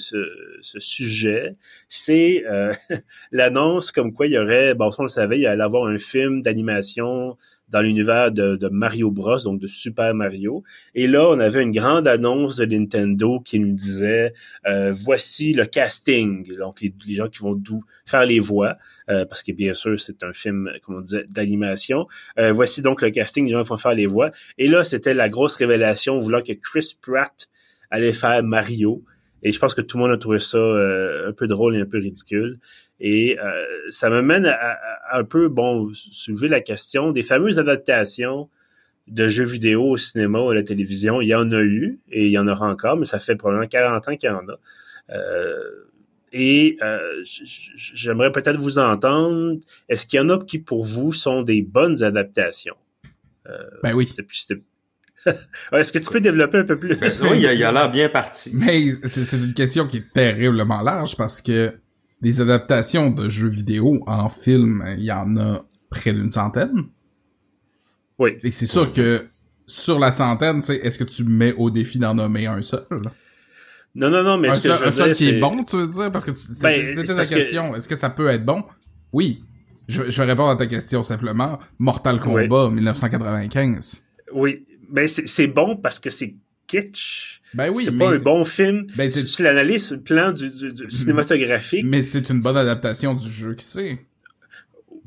sujet, 0.61 1.55
c'est 1.87 2.43
euh, 2.45 2.73
l'annonce 3.31 3.91
comme 3.91 4.13
quoi 4.13 4.27
il 4.27 4.33
y 4.33 4.37
aurait, 4.37 4.73
bon, 4.73 4.89
on 4.97 5.03
le 5.03 5.09
savait, 5.09 5.39
il 5.39 5.47
allait 5.47 5.63
avoir 5.63 5.85
un 5.85 5.97
film 5.97 6.41
d'animation 6.41 7.37
dans 7.69 7.81
l'univers 7.81 8.31
de, 8.31 8.69
Mario 8.69 9.11
Bros, 9.11 9.37
donc 9.43 9.59
de 9.59 9.67
Super 9.67 10.13
Mario. 10.13 10.63
Et 10.95 11.07
là, 11.07 11.27
on 11.27 11.39
avait 11.39 11.61
une 11.61 11.71
grande 11.71 12.07
annonce 12.07 12.57
de 12.57 12.65
Nintendo 12.65 13.39
qui 13.39 13.59
nous 13.59 13.73
disait 13.73 14.33
euh, 14.65 14.93
voici 14.93 15.53
le 15.53 15.65
casting, 15.65 16.47
donc 16.57 16.81
les, 16.81 16.93
gens 17.13 17.27
qui 17.27 17.39
vont 17.39 17.61
faire 18.05 18.25
les 18.25 18.39
voix, 18.39 18.77
euh, 19.09 19.25
parce 19.25 19.43
que 19.43 19.51
bien 19.51 19.73
sûr, 19.73 19.99
c'est 19.99 20.23
un 20.23 20.33
film, 20.33 20.69
comme 20.83 20.95
on 20.95 21.01
disait, 21.01 21.25
d'animation. 21.29 22.07
Euh, 22.39 22.51
voici 22.51 22.81
donc 22.81 23.01
le 23.01 23.09
casting, 23.09 23.45
les 23.45 23.51
gens 23.51 23.63
qui 23.63 23.69
vont 23.69 23.77
faire 23.77 23.93
les 23.93 24.07
voix. 24.07 24.31
Et 24.57 24.67
là, 24.67 24.83
c'était 24.83 25.13
la 25.13 25.29
grosse 25.29 25.55
révélation 25.55 26.17
voulant 26.17 26.41
que 26.41 26.53
Chris 26.53 26.97
Pratt 27.01 27.49
allait 27.89 28.13
faire 28.13 28.43
Mario. 28.43 29.03
Et 29.47 29.51
je 29.53 29.59
pense 29.59 29.73
que 29.73 29.81
tout 29.81 29.97
le 29.97 30.03
monde 30.03 30.11
a 30.11 30.17
trouvé 30.17 30.39
ça 30.39 30.59
un 30.59 31.31
peu 31.31 31.47
drôle 31.47 31.77
et 31.77 31.79
un 31.79 31.85
peu 31.85 31.99
ridicule. 31.99 32.59
Et 32.99 33.37
euh, 33.39 33.63
ça 33.89 34.09
me 34.09 34.21
mène 34.21 34.45
à, 34.45 34.77
un 35.11 35.23
peu, 35.23 35.49
bon, 35.49 35.89
soulever 35.93 36.47
la 36.47 36.61
question 36.61 37.11
des 37.11 37.23
fameuses 37.23 37.59
adaptations 37.59 38.49
de 39.07 39.29
jeux 39.29 39.45
vidéo 39.45 39.91
au 39.91 39.97
cinéma 39.97 40.39
ou 40.39 40.49
à 40.49 40.55
la 40.55 40.63
télévision. 40.63 41.21
Il 41.21 41.27
y 41.27 41.35
en 41.35 41.51
a 41.51 41.61
eu 41.61 41.99
et 42.09 42.25
il 42.25 42.31
y 42.31 42.37
en 42.37 42.47
aura 42.47 42.69
encore, 42.69 42.97
mais 42.97 43.05
ça 43.05 43.19
fait 43.19 43.35
probablement 43.35 43.67
40 43.67 44.07
ans 44.07 44.15
qu'il 44.17 44.29
y 44.29 44.33
en 44.33 44.47
a. 44.49 44.59
Euh, 45.15 45.85
et 46.33 46.77
euh, 46.81 47.23
j'aimerais 47.23 48.31
peut-être 48.31 48.57
vous 48.57 48.79
entendre. 48.79 49.59
Est-ce 49.87 50.05
qu'il 50.05 50.17
y 50.17 50.19
en 50.19 50.29
a 50.29 50.43
qui, 50.43 50.59
pour 50.59 50.83
vous, 50.83 51.13
sont 51.13 51.41
des 51.41 51.61
bonnes 51.61 52.03
adaptations? 52.03 52.75
ben 53.81 53.93
oui. 53.93 54.11
Est-ce 55.73 55.91
que 55.91 55.99
tu 55.99 56.09
peux 56.09 56.21
développer 56.21 56.59
un 56.59 56.65
peu 56.65 56.77
plus? 56.77 56.95
Ben, 56.95 57.11
oui, 57.23 57.37
il 57.37 57.41
y 57.41 57.63
a 57.63 57.71
l'air 57.71 57.91
bien 57.91 58.09
parti. 58.09 58.51
Mais 58.53 58.91
c'est 59.03 59.31
une 59.33 59.53
question 59.53 59.87
qui 59.87 59.97
est 59.97 60.13
terriblement 60.13 60.81
large 60.81 61.17
parce 61.17 61.41
que 61.41 61.73
des 62.21 62.41
adaptations 62.41 63.09
de 63.09 63.29
jeux 63.29 63.49
vidéo 63.49 64.03
en 64.07 64.29
film, 64.29 64.83
il 64.97 65.03
y 65.03 65.11
en 65.11 65.37
a 65.37 65.65
près 65.89 66.13
d'une 66.13 66.29
centaine. 66.29 66.85
Oui. 68.19 68.37
Et 68.43 68.51
c'est 68.51 68.65
sûr 68.65 68.91
que 68.91 69.27
sur 69.65 69.99
la 69.99 70.11
centaine, 70.11 70.59
est-ce 70.59 70.97
que 70.97 71.03
tu 71.03 71.23
mets 71.23 71.53
au 71.53 71.69
défi 71.69 71.99
d'en 71.99 72.15
nommer 72.15 72.47
un 72.47 72.61
seul? 72.61 72.85
Non, 73.95 74.09
non, 74.09 74.23
non, 74.23 74.37
mais 74.37 74.51
ce 74.51 74.61
que 74.61 74.73
je 74.73 74.79
veux 74.79 74.87
un 74.87 74.91
seul 74.91 75.13
qui 75.13 75.29
est 75.29 75.39
bon, 75.39 75.63
tu 75.63 75.75
veux 75.75 75.87
dire? 75.87 76.11
Parce 76.11 76.23
que 76.23 76.35
c'était 76.35 76.95
ben, 76.95 77.15
la 77.15 77.25
question. 77.25 77.75
Est-ce 77.75 77.87
que 77.87 77.95
ça 77.95 78.09
peut 78.09 78.27
être 78.27 78.45
bon? 78.45 78.63
Oui. 79.11 79.43
Je, 79.87 80.03
vais 80.03 80.23
répondre 80.23 80.49
à 80.49 80.55
ta 80.55 80.67
question 80.67 81.01
simplement. 81.01 81.59
Mortal 81.79 82.19
Kombat 82.19 82.69
1995. 82.71 84.03
Oui. 84.33 84.66
Ben, 84.89 85.07
c'est 85.07 85.47
bon 85.47 85.75
parce 85.75 85.99
que 85.99 86.09
c'est 86.09 86.35
kitsch. 86.67 87.41
Ben 87.53 87.69
oui, 87.69 87.85
c'est 87.85 87.97
pas 87.97 88.11
un 88.11 88.19
bon 88.19 88.43
film. 88.43 88.87
Ben 88.95 89.09
c'est 89.09 89.23
tu 89.23 89.41
l'analyses 89.41 89.91
le 89.91 90.01
plan 90.01 90.31
du, 90.31 90.49
cinématographique. 90.89 91.85
Mais 91.85 92.01
c'est 92.01 92.29
une 92.29 92.41
bonne 92.41 92.57
adaptation 92.57 93.13
du 93.13 93.29
jeu 93.29 93.55
qui 93.55 93.65
c'est. 93.65 93.99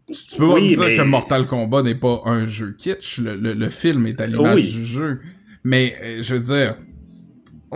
Tu 0.07 0.39
peux 0.39 0.53
pas 0.53 0.61
dire 0.61 0.79
que 0.79 1.03
Mortal 1.03 1.47
Kombat 1.47 1.83
n'est 1.83 1.95
pas 1.95 2.23
un 2.25 2.47
jeu 2.47 2.75
kitsch. 2.77 3.21
Le, 3.21 3.69
film 3.69 4.07
est 4.07 4.21
à 4.21 4.27
l'image 4.27 4.75
du 4.75 4.85
jeu. 4.85 5.21
Mais 5.63 5.97
euh, 6.03 6.23
je 6.23 6.35
veux 6.35 6.41
dire, 6.41 6.77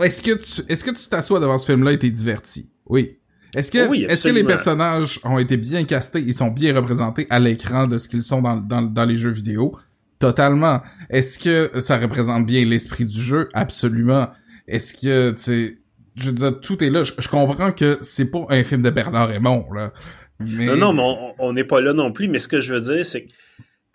est-ce 0.01 0.21
que 0.21 0.31
tu 0.31 0.69
est-ce 0.69 0.83
que 0.83 0.91
tu 0.91 1.07
t'assois 1.07 1.39
devant 1.39 1.57
ce 1.57 1.67
film-là 1.67 1.93
et 1.93 1.99
t'es 1.99 2.09
diverti? 2.09 2.69
Oui. 2.87 3.17
Est-ce 3.55 3.71
que 3.71 4.11
est-ce 4.11 4.27
que 4.27 4.33
les 4.33 4.43
personnages 4.43 5.19
ont 5.23 5.39
été 5.39 5.55
bien 5.55 5.85
castés, 5.85 6.21
ils 6.25 6.33
sont 6.33 6.49
bien 6.49 6.75
représentés 6.75 7.25
à 7.29 7.39
l'écran 7.39 7.87
de 7.87 7.97
ce 7.97 8.09
qu'ils 8.09 8.21
sont 8.21 8.41
dans, 8.41 8.57
dans, 8.57 8.81
dans 8.81 9.05
les 9.05 9.15
jeux 9.15 9.31
vidéo? 9.31 9.77
Totalement. 10.19 10.81
Est-ce 11.09 11.39
que 11.39 11.79
ça 11.79 11.97
représente 11.97 12.45
bien 12.45 12.65
l'esprit 12.65 13.05
du 13.05 13.19
jeu? 13.19 13.49
Absolument. 13.53 14.29
Est-ce 14.67 14.95
que, 14.95 15.31
tu 15.31 15.37
sais, 15.37 15.77
je 16.15 16.27
veux 16.27 16.33
dire, 16.33 16.59
tout 16.61 16.83
est 16.83 16.89
là. 16.89 17.03
Je, 17.03 17.27
comprends 17.27 17.71
que 17.71 17.97
c'est 18.01 18.31
pas 18.31 18.45
un 18.49 18.63
film 18.63 18.81
de 18.81 18.89
Bernard 18.89 19.29
Raymond, 19.29 19.71
là. 19.73 19.91
Non, 20.39 20.75
non, 20.75 20.93
mais 20.93 21.33
on 21.39 21.53
n'est 21.53 21.63
pas 21.63 21.81
là 21.81 21.93
non 21.93 22.11
plus. 22.11 22.27
Mais 22.27 22.39
ce 22.39 22.47
que 22.47 22.61
je 22.61 22.73
veux 22.73 22.81
dire, 22.81 23.05
c'est 23.05 23.23
que, 23.23 23.31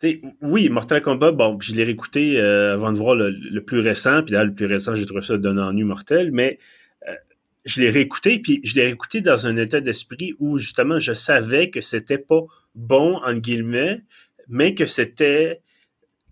sais, 0.00 0.20
oui, 0.40 0.68
Mortal 0.68 1.02
Kombat, 1.02 1.33
bon, 1.33 1.59
je 1.61 1.74
l'ai 1.74 1.85
réécouté 1.85 2.40
euh, 2.40 2.74
avant 2.74 2.92
de 2.92 2.96
voir 2.96 3.14
le, 3.14 3.61
plus 3.61 3.80
récent, 3.80 4.22
puis 4.22 4.33
là, 4.33 4.44
le 4.44 4.54
plus 4.54 4.66
récent, 4.66 4.94
j'ai 4.94 5.04
trouvé 5.04 5.20
ça 5.20 5.37
d'un 5.37 5.59
ennui 5.59 5.85
mortel, 5.85 6.33
mais 6.33 6.59
euh, 7.09 7.14
je 7.66 7.80
l'ai 7.80 7.90
réécouté, 7.90 8.38
puis 8.38 8.61
je 8.64 8.74
l'ai 8.74 8.85
réécouté 8.85 9.20
dans 9.20 9.46
un 9.46 9.56
état 9.56 9.80
d'esprit 9.80 10.35
où, 10.38 10.59
justement, 10.59 10.98
je 10.98 11.12
savais 11.12 11.70
que 11.70 11.83
c'était 11.83 12.18
pas 12.18 12.42
bon, 12.74 13.20
en 13.24 13.35
guillemets, 13.35 14.00
mais 14.48 14.74
que 14.74 14.87
c'était 14.87 15.61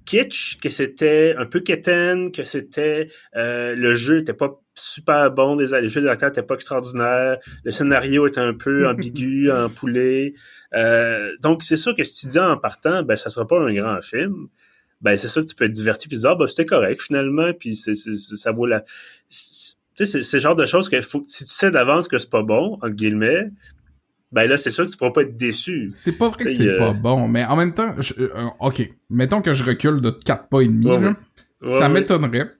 kitsch, 0.08 0.58
que 0.58 0.70
c'était 0.70 1.34
un 1.36 1.44
peu 1.44 1.60
quétaine, 1.60 2.32
que 2.32 2.42
c'était 2.42 3.10
euh, 3.36 3.74
le 3.74 3.92
jeu 3.92 4.20
était 4.20 4.32
pas 4.32 4.58
super 4.74 5.30
bon, 5.30 5.56
des, 5.56 5.66
les 5.80 5.90
jeux 5.90 6.00
des 6.00 6.08
acteurs 6.08 6.30
étaient 6.30 6.42
pas 6.42 6.54
extraordinaires, 6.54 7.36
le 7.62 7.70
scénario 7.70 8.26
était 8.26 8.40
un 8.40 8.54
peu 8.54 8.88
ambigu, 8.88 9.52
empoulé. 9.52 10.34
Euh, 10.74 11.36
donc 11.42 11.62
c'est 11.62 11.76
sûr 11.76 11.94
que 11.94 12.04
si 12.04 12.20
tu 12.20 12.26
dis 12.28 12.38
en 12.38 12.56
partant, 12.56 13.02
ben 13.02 13.16
ça 13.16 13.28
sera 13.28 13.46
pas 13.46 13.60
un 13.60 13.74
grand 13.74 14.00
film. 14.00 14.48
Ben 15.02 15.16
c'est 15.18 15.28
sûr 15.28 15.42
que 15.42 15.48
tu 15.48 15.54
peux 15.54 15.64
être 15.64 15.72
diverti 15.72 16.08
puis 16.08 16.16
dire 16.16 16.30
ah 16.30 16.36
ben 16.36 16.46
c'était 16.46 16.66
correct 16.66 17.02
finalement 17.02 17.52
puis 17.52 17.76
c'est, 17.76 17.94
ça 17.94 18.50
vaut 18.52 18.66
la. 18.66 18.80
Tu 18.80 18.86
sais 19.28 20.06
c'est, 20.06 20.22
c'est 20.22 20.38
le 20.38 20.42
genre 20.42 20.56
de 20.56 20.64
choses 20.64 20.88
que 20.88 21.00
faut, 21.02 21.22
si 21.26 21.44
tu 21.44 21.52
sais 21.52 21.70
d'avance 21.70 22.08
que 22.08 22.18
c'est 22.18 22.30
pas 22.30 22.42
bon 22.42 22.74
entre 22.76 22.88
guillemets, 22.90 23.50
ben 24.30 24.46
là, 24.48 24.56
c'est 24.56 24.70
sûr 24.70 24.84
que 24.84 24.90
tu 24.90 24.96
pourras 24.96 25.12
pas 25.12 25.22
être 25.22 25.36
déçu. 25.36 25.86
C'est 25.88 26.12
pas 26.12 26.28
vrai 26.28 26.44
que 26.44 26.50
c'est 26.50 26.76
pas 26.76 26.92
bon, 26.92 27.28
mais 27.28 27.44
en 27.44 27.56
même 27.56 27.72
temps, 27.72 27.94
euh, 28.18 28.28
ok, 28.60 28.90
mettons 29.08 29.40
que 29.40 29.54
je 29.54 29.64
recule 29.64 30.00
de 30.00 30.10
4 30.10 30.48
pas 30.48 30.60
et 30.60 30.68
demi, 30.68 31.14
ça 31.62 31.88
m'étonnerait 31.88 32.50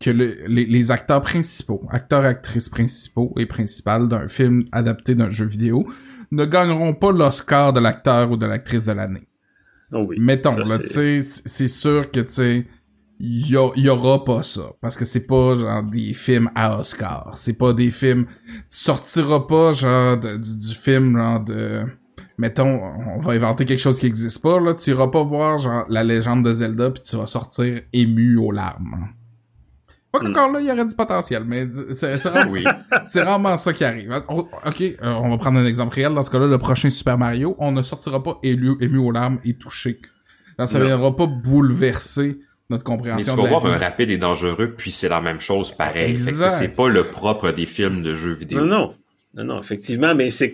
que 0.00 0.10
les, 0.10 0.90
acteurs 0.90 1.22
principaux, 1.22 1.84
acteurs 1.90 2.24
actrices 2.24 2.68
principaux 2.68 3.32
et 3.36 3.46
principales 3.46 4.08
d'un 4.08 4.28
film 4.28 4.64
adapté 4.70 5.14
d'un 5.14 5.30
jeu 5.30 5.46
vidéo 5.46 5.86
ne 6.30 6.44
gagneront 6.44 6.94
pas 6.94 7.10
l'Oscar 7.10 7.72
de 7.72 7.80
l'acteur 7.80 8.30
ou 8.30 8.36
de 8.36 8.46
l'actrice 8.46 8.84
de 8.84 8.92
l'année. 8.92 9.28
Oh 9.90 10.04
oui, 10.06 10.18
Mettons, 10.20 10.56
là, 10.56 10.78
tu 10.78 10.88
sais, 10.88 11.20
c'est 11.22 11.68
sûr 11.68 12.10
que, 12.10 12.20
tu 12.20 12.32
sais, 12.32 12.66
il 13.20 13.48
y, 13.48 13.88
aura 13.88 14.24
pas 14.24 14.42
ça. 14.42 14.72
Parce 14.80 14.96
que 14.96 15.04
c'est 15.04 15.26
pas 15.26 15.56
genre 15.56 15.82
des 15.82 16.12
films 16.14 16.50
à 16.54 16.78
Oscar. 16.78 17.32
C'est 17.34 17.58
pas 17.58 17.72
des 17.72 17.90
films 17.90 18.26
tu 18.46 18.78
sortiras 18.78 19.40
pas 19.40 19.72
genre 19.72 20.16
du, 20.16 20.74
film 20.74 21.16
genre 21.16 21.40
de 21.40 21.84
mettons 22.36 22.80
on 23.16 23.20
va 23.20 23.32
inventer 23.32 23.64
quelque 23.64 23.80
chose 23.80 23.98
qui 23.98 24.06
existe 24.06 24.40
pas 24.40 24.60
là. 24.60 24.74
Tu 24.74 24.90
iras 24.90 25.08
pas 25.08 25.22
voir 25.22 25.58
genre 25.58 25.84
la 25.88 26.04
légende 26.04 26.44
de 26.44 26.52
Zelda 26.52 26.90
puis 26.90 27.02
tu 27.02 27.16
vas 27.16 27.26
sortir 27.26 27.82
ému 27.92 28.36
aux 28.36 28.52
larmes. 28.52 29.08
Pas 30.12 30.20
hmm. 30.20 30.32
qu'encore 30.32 30.52
là 30.52 30.60
il 30.60 30.66
y 30.66 30.70
aurait 30.70 30.86
du 30.86 30.94
potentiel 30.94 31.42
mais 31.44 31.66
c'est 31.90 32.16
c'est 33.06 33.22
rarement 33.22 33.56
ça 33.56 33.72
qui 33.72 33.84
arrive. 33.84 34.14
Ok 34.28 34.80
euh, 34.80 34.94
on 35.02 35.30
va 35.30 35.38
prendre 35.38 35.58
un 35.58 35.66
exemple 35.66 35.96
réel. 35.96 36.14
Dans 36.14 36.22
ce 36.22 36.30
cas-là 36.30 36.46
le 36.46 36.58
prochain 36.58 36.88
Super 36.88 37.18
Mario 37.18 37.56
on 37.58 37.72
ne 37.72 37.82
sortira 37.82 38.22
pas 38.22 38.38
ému, 38.44 38.76
ému 38.80 38.98
aux 38.98 39.10
larmes 39.10 39.40
et 39.44 39.54
touché. 39.54 40.00
Ça 40.64 40.78
ne 40.78 40.84
viendra 40.84 41.14
pas 41.14 41.26
bouleverser 41.26 42.40
notre 42.70 42.84
compréhension. 42.84 43.36
Mais 43.36 43.42
tu 43.42 43.48
vas 43.48 43.58
voir 43.58 43.66
un 43.66 43.78
rapide 43.78 44.10
et 44.10 44.18
dangereux, 44.18 44.74
puis 44.76 44.90
c'est 44.90 45.08
la 45.08 45.20
même 45.20 45.40
chose 45.40 45.72
pareil. 45.72 46.18
C'est 46.18 46.74
pas 46.74 46.88
le 46.88 47.04
propre 47.04 47.50
des 47.50 47.66
films 47.66 48.02
de 48.02 48.14
jeux 48.14 48.34
vidéo. 48.34 48.60
Non, 48.60 48.66
non. 48.66 48.94
Non, 49.34 49.44
non, 49.44 49.60
effectivement, 49.60 50.14
mais 50.14 50.30
c'est 50.30 50.52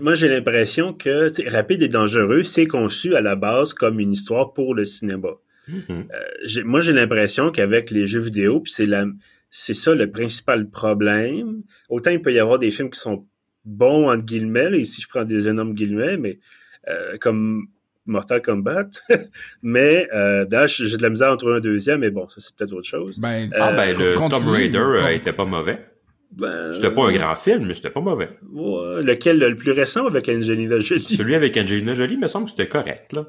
moi 0.00 0.14
j'ai 0.14 0.28
l'impression 0.28 0.92
que 0.92 1.30
rapide 1.48 1.82
et 1.82 1.88
dangereux, 1.88 2.42
c'est 2.42 2.66
conçu 2.66 3.14
à 3.14 3.20
la 3.20 3.36
base 3.36 3.74
comme 3.74 4.00
une 4.00 4.12
histoire 4.12 4.52
pour 4.52 4.74
le 4.74 4.84
cinéma. 4.84 5.28
Mm-hmm. 5.68 6.06
Euh, 6.12 6.64
moi 6.64 6.80
j'ai 6.80 6.92
l'impression 6.92 7.50
qu'avec 7.52 7.90
les 7.90 8.06
jeux 8.06 8.20
vidéo, 8.20 8.60
puis 8.60 8.72
c'est 8.72 8.86
la 8.86 9.06
c'est 9.50 9.74
ça 9.74 9.94
le 9.94 10.10
principal 10.10 10.68
problème. 10.68 11.62
Autant 11.88 12.10
il 12.10 12.20
peut 12.20 12.32
y 12.32 12.40
avoir 12.40 12.58
des 12.58 12.70
films 12.70 12.90
qui 12.90 13.00
sont 13.00 13.26
bons 13.64 14.10
entre 14.10 14.24
guillemets, 14.24 14.78
ici 14.78 15.00
je 15.00 15.08
prends 15.08 15.24
des 15.24 15.48
énormes 15.48 15.74
guillemets, 15.74 16.16
mais 16.16 16.40
euh, 16.88 17.16
comme 17.18 17.68
Mortal 18.10 18.42
Kombat. 18.42 18.90
mais 19.62 20.08
euh, 20.12 20.44
Dash, 20.44 20.82
j'ai 20.82 20.96
de 20.96 21.02
la 21.02 21.10
misère 21.10 21.28
à 21.28 21.34
en 21.34 21.36
trouver 21.36 21.56
un 21.56 21.60
deuxième, 21.60 22.00
mais 22.00 22.10
bon, 22.10 22.28
ça 22.28 22.36
c'est 22.40 22.54
peut-être 22.54 22.72
autre 22.72 22.88
chose. 22.88 23.18
Ben, 23.18 23.50
ah 23.54 23.72
ben 23.72 23.96
le 23.96 24.14
Tomb 24.14 24.48
Raider 24.48 24.78
euh, 24.78 25.08
était 25.08 25.32
pas 25.32 25.44
mauvais. 25.44 25.86
Ben, 26.32 26.70
c'était 26.72 26.90
pas 26.90 27.08
un 27.08 27.12
grand 27.12 27.34
film, 27.34 27.66
mais 27.66 27.74
c'était 27.74 27.90
pas 27.90 28.00
mauvais. 28.00 28.28
lequel, 28.52 29.38
le 29.38 29.56
plus 29.56 29.72
récent 29.72 30.06
avec 30.06 30.28
Angelina 30.28 30.78
Jolie? 30.78 31.02
Celui 31.02 31.34
avec 31.34 31.56
Angelina 31.56 31.94
Jolie, 31.94 32.16
me 32.16 32.28
semble 32.28 32.44
que 32.44 32.52
c'était 32.52 32.68
correct, 32.68 33.12
là. 33.12 33.26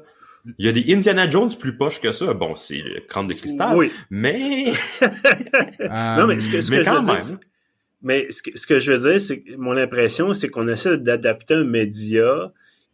Il 0.58 0.66
y 0.66 0.68
a 0.68 0.72
des 0.72 0.92
Indiana 0.92 1.30
Jones 1.30 1.50
plus 1.58 1.76
poches 1.76 2.00
que 2.00 2.10
ça. 2.10 2.34
Bon, 2.34 2.56
c'est 2.56 2.78
le 2.78 3.00
crâne 3.08 3.28
de 3.28 3.34
cristal. 3.34 3.76
Oui. 3.76 3.92
Mais. 4.10 4.72
non, 5.80 6.26
mais 6.26 6.40
ce 6.40 6.48
que, 6.48 6.62
ce 6.62 6.70
que 6.70 6.82
je 6.82 6.90
veux 6.90 7.02
dire. 7.02 7.38
Mais 8.02 8.26
ce 8.30 8.42
que, 8.42 8.58
ce 8.58 8.66
que 8.66 8.80
je 8.80 8.92
veux 8.92 9.10
dire, 9.10 9.20
c'est 9.20 9.44
mon 9.56 9.76
impression, 9.76 10.34
c'est 10.34 10.48
qu'on 10.48 10.66
essaie 10.66 10.98
d'adapter 10.98 11.54
un 11.54 11.64
média 11.64 12.52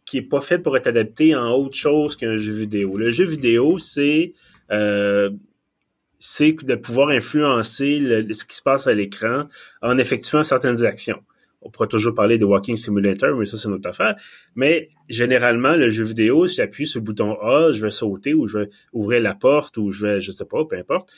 qui 0.09 0.17
est 0.17 0.21
pas 0.23 0.41
fait 0.41 0.57
pour 0.57 0.75
être 0.75 0.87
adapté 0.87 1.35
en 1.35 1.51
autre 1.51 1.75
chose 1.75 2.15
qu'un 2.15 2.35
jeu 2.35 2.51
vidéo. 2.51 2.97
Le 2.97 3.11
jeu 3.11 3.25
vidéo, 3.25 3.77
c'est 3.77 4.33
euh, 4.71 5.29
de 5.29 6.75
pouvoir 6.75 7.09
influencer 7.09 8.01
ce 8.33 8.43
qui 8.43 8.55
se 8.55 8.61
passe 8.61 8.87
à 8.87 8.93
l'écran 8.93 9.43
en 9.81 9.97
effectuant 9.99 10.43
certaines 10.43 10.83
actions. 10.83 11.21
On 11.61 11.69
pourra 11.69 11.87
toujours 11.87 12.15
parler 12.15 12.37
de 12.39 12.45
Walking 12.45 12.75
Simulator, 12.75 13.35
mais 13.37 13.45
ça, 13.45 13.57
c'est 13.57 13.69
notre 13.69 13.87
affaire. 13.87 14.15
Mais 14.55 14.89
généralement, 15.09 15.75
le 15.75 15.91
jeu 15.91 16.03
vidéo, 16.03 16.47
si 16.47 16.55
j'appuie 16.55 16.87
sur 16.87 17.01
le 17.01 17.05
bouton 17.05 17.33
A, 17.41 17.71
je 17.71 17.81
vais 17.81 17.91
sauter 17.91 18.33
ou 18.33 18.47
je 18.47 18.59
vais 18.59 18.69
ouvrir 18.93 19.21
la 19.21 19.35
porte 19.35 19.77
ou 19.77 19.91
je 19.91 20.07
vais, 20.07 20.21
je 20.21 20.31
sais 20.31 20.45
pas, 20.45 20.65
peu 20.65 20.75
importe. 20.77 21.11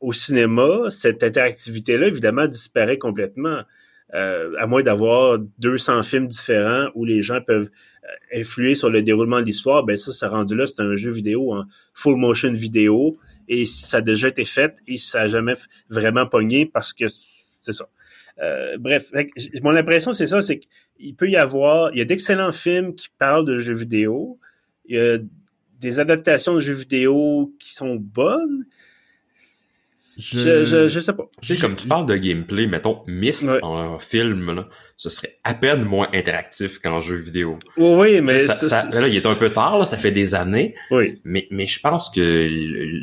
Au, 0.00 0.12
cinéma, 0.14 0.90
cette 0.90 1.22
interactivité-là, 1.22 2.06
évidemment, 2.06 2.46
disparaît 2.46 2.98
complètement. 2.98 3.62
Euh, 4.14 4.52
à 4.58 4.66
moins 4.66 4.82
d'avoir 4.82 5.38
200 5.58 6.02
films 6.02 6.26
différents 6.26 6.88
où 6.94 7.06
les 7.06 7.22
gens 7.22 7.40
peuvent 7.40 7.70
euh, 8.04 8.40
influer 8.40 8.74
sur 8.74 8.90
le 8.90 9.02
déroulement 9.02 9.40
de 9.40 9.46
l'histoire, 9.46 9.84
ben 9.84 9.96
ça, 9.96 10.12
ça 10.12 10.28
rendu 10.28 10.54
là, 10.54 10.66
c'est 10.66 10.82
un 10.82 10.94
jeu 10.96 11.10
vidéo 11.10 11.54
en 11.54 11.64
full 11.94 12.16
motion 12.16 12.52
vidéo. 12.52 13.16
Et 13.48 13.64
ça 13.64 13.98
a 13.98 14.00
déjà 14.02 14.28
été 14.28 14.44
fait 14.44 14.76
et 14.86 14.98
ça 14.98 15.20
n'a 15.20 15.28
jamais 15.28 15.54
vraiment 15.88 16.26
pogné 16.26 16.66
parce 16.66 16.92
que 16.92 17.06
c'est 17.08 17.72
ça. 17.72 17.88
Euh, 18.40 18.76
bref, 18.78 19.10
mon 19.62 19.74
impression 19.76 20.12
c'est 20.12 20.26
ça, 20.26 20.42
c'est 20.42 20.58
qu'il 20.58 21.16
peut 21.16 21.28
y 21.28 21.36
avoir, 21.36 21.92
il 21.92 21.98
y 21.98 22.00
a 22.00 22.04
d'excellents 22.04 22.52
films 22.52 22.94
qui 22.94 23.08
parlent 23.18 23.46
de 23.46 23.58
jeux 23.58 23.74
vidéo, 23.74 24.38
il 24.86 24.96
y 24.96 24.98
a 24.98 25.18
des 25.80 26.00
adaptations 26.00 26.54
de 26.54 26.60
jeux 26.60 26.72
vidéo 26.72 27.54
qui 27.58 27.72
sont 27.72 27.96
bonnes, 27.96 28.64
je... 30.18 30.64
Je, 30.64 30.88
je, 30.88 31.00
sais 31.00 31.12
pas. 31.12 31.28
Tu 31.40 31.54
sais, 31.54 31.60
comme 31.60 31.76
tu 31.76 31.86
parles 31.86 32.06
de 32.06 32.16
gameplay, 32.16 32.66
mettons, 32.66 33.02
Myst 33.06 33.48
en 33.62 33.98
film, 33.98 34.54
là, 34.54 34.68
ce 34.96 35.10
serait 35.10 35.38
à 35.42 35.54
peine 35.54 35.82
moins 35.82 36.08
interactif 36.12 36.78
qu'en 36.78 37.00
jeu 37.00 37.16
vidéo. 37.16 37.58
Oui, 37.76 38.20
mais... 38.20 38.40
Ça, 38.40 38.88
là, 38.90 39.08
il 39.08 39.16
est 39.16 39.26
un 39.26 39.34
peu 39.34 39.50
tard, 39.50 39.78
là, 39.78 39.86
ça 39.86 39.98
fait 39.98 40.12
des 40.12 40.34
années. 40.34 40.74
Oui. 40.90 41.20
Mais, 41.24 41.48
mais 41.50 41.66
je 41.66 41.80
pense 41.80 42.10
que 42.10 42.48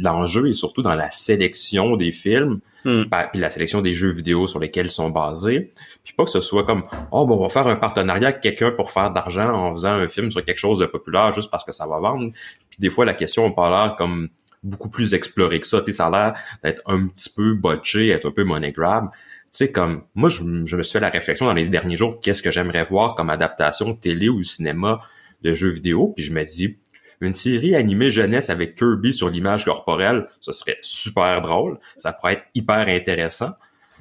l'enjeu 0.01 0.49
est 0.49 0.53
surtout 0.53 0.81
dans 0.81 0.95
la 0.95 1.11
sélection 1.11 1.97
des 1.97 2.11
films, 2.11 2.59
hmm. 2.85 3.03
puis 3.31 3.41
la 3.41 3.51
sélection 3.51 3.81
des 3.81 3.93
jeux 3.93 4.11
vidéo 4.11 4.47
sur 4.47 4.59
lesquels 4.59 4.85
ils 4.85 4.91
sont 4.91 5.09
basés. 5.09 5.71
Puis 6.03 6.13
pas 6.13 6.23
que 6.23 6.31
ce 6.31 6.41
soit 6.41 6.63
comme, 6.63 6.83
oh, 7.11 7.25
bon, 7.25 7.35
on 7.35 7.41
va 7.41 7.49
faire 7.49 7.67
un 7.67 7.75
partenariat 7.75 8.29
avec 8.29 8.41
quelqu'un 8.41 8.71
pour 8.71 8.91
faire 8.91 9.11
d'argent 9.11 9.49
en 9.49 9.73
faisant 9.73 9.91
un 9.91 10.07
film 10.07 10.31
sur 10.31 10.43
quelque 10.45 10.59
chose 10.59 10.79
de 10.79 10.85
populaire 10.85 11.33
juste 11.33 11.51
parce 11.51 11.65
que 11.65 11.71
ça 11.71 11.85
va 11.85 11.99
vendre. 11.99 12.31
Puis 12.69 12.79
des 12.79 12.89
fois, 12.89 13.03
la 13.03 13.13
question, 13.13 13.45
on 13.45 13.51
parle 13.51 13.71
là 13.71 13.95
comme 13.97 14.29
beaucoup 14.63 14.89
plus 14.89 15.13
exploré 15.13 15.59
que 15.59 15.67
ça. 15.67 15.81
Tu 15.81 15.93
ça 15.93 16.07
a 16.07 16.11
l'air 16.11 16.39
d'être 16.63 16.81
un 16.85 17.07
petit 17.07 17.29
peu 17.29 17.53
botché, 17.53 18.09
être 18.09 18.27
un 18.27 18.31
peu 18.31 18.43
money 18.43 18.71
grab. 18.71 19.09
Tu 19.11 19.17
sais, 19.51 19.71
comme, 19.71 20.03
moi, 20.13 20.29
je, 20.29 20.43
me 20.43 20.65
suis 20.65 20.83
fait 20.83 20.99
la 20.99 21.09
réflexion 21.09 21.45
dans 21.45 21.53
les 21.53 21.67
derniers 21.69 21.97
jours, 21.97 22.19
qu'est-ce 22.21 22.43
que 22.43 22.51
j'aimerais 22.51 22.83
voir 22.83 23.15
comme 23.15 23.29
adaptation 23.29 23.95
télé 23.95 24.29
ou 24.29 24.43
cinéma 24.43 25.01
de 25.41 25.53
jeux 25.53 25.69
vidéo, 25.69 26.13
puis 26.15 26.23
je 26.23 26.31
me 26.31 26.43
dis, 26.43 26.77
une 27.21 27.33
série 27.33 27.75
animée 27.75 28.11
jeunesse 28.11 28.49
avec 28.49 28.75
Kirby 28.75 29.13
sur 29.13 29.29
l'image 29.29 29.65
corporelle, 29.65 30.27
ça 30.39 30.53
serait 30.53 30.77
super 30.81 31.41
drôle, 31.41 31.79
ça 31.97 32.13
pourrait 32.13 32.33
être 32.33 32.45
hyper 32.53 32.87
intéressant. 32.87 33.51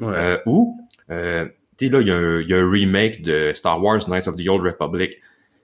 Euh, 0.02 0.38
ou, 0.46 0.78
euh, 1.10 1.46
tu 1.76 1.86
sais, 1.86 1.92
là, 1.92 2.00
il 2.00 2.06
y, 2.06 2.50
y, 2.50 2.54
a 2.54 2.58
un 2.58 2.70
remake 2.70 3.22
de 3.22 3.52
Star 3.54 3.82
Wars 3.82 4.00
Knights 4.06 4.28
of 4.28 4.36
the 4.36 4.48
Old 4.48 4.62
Republic 4.62 5.18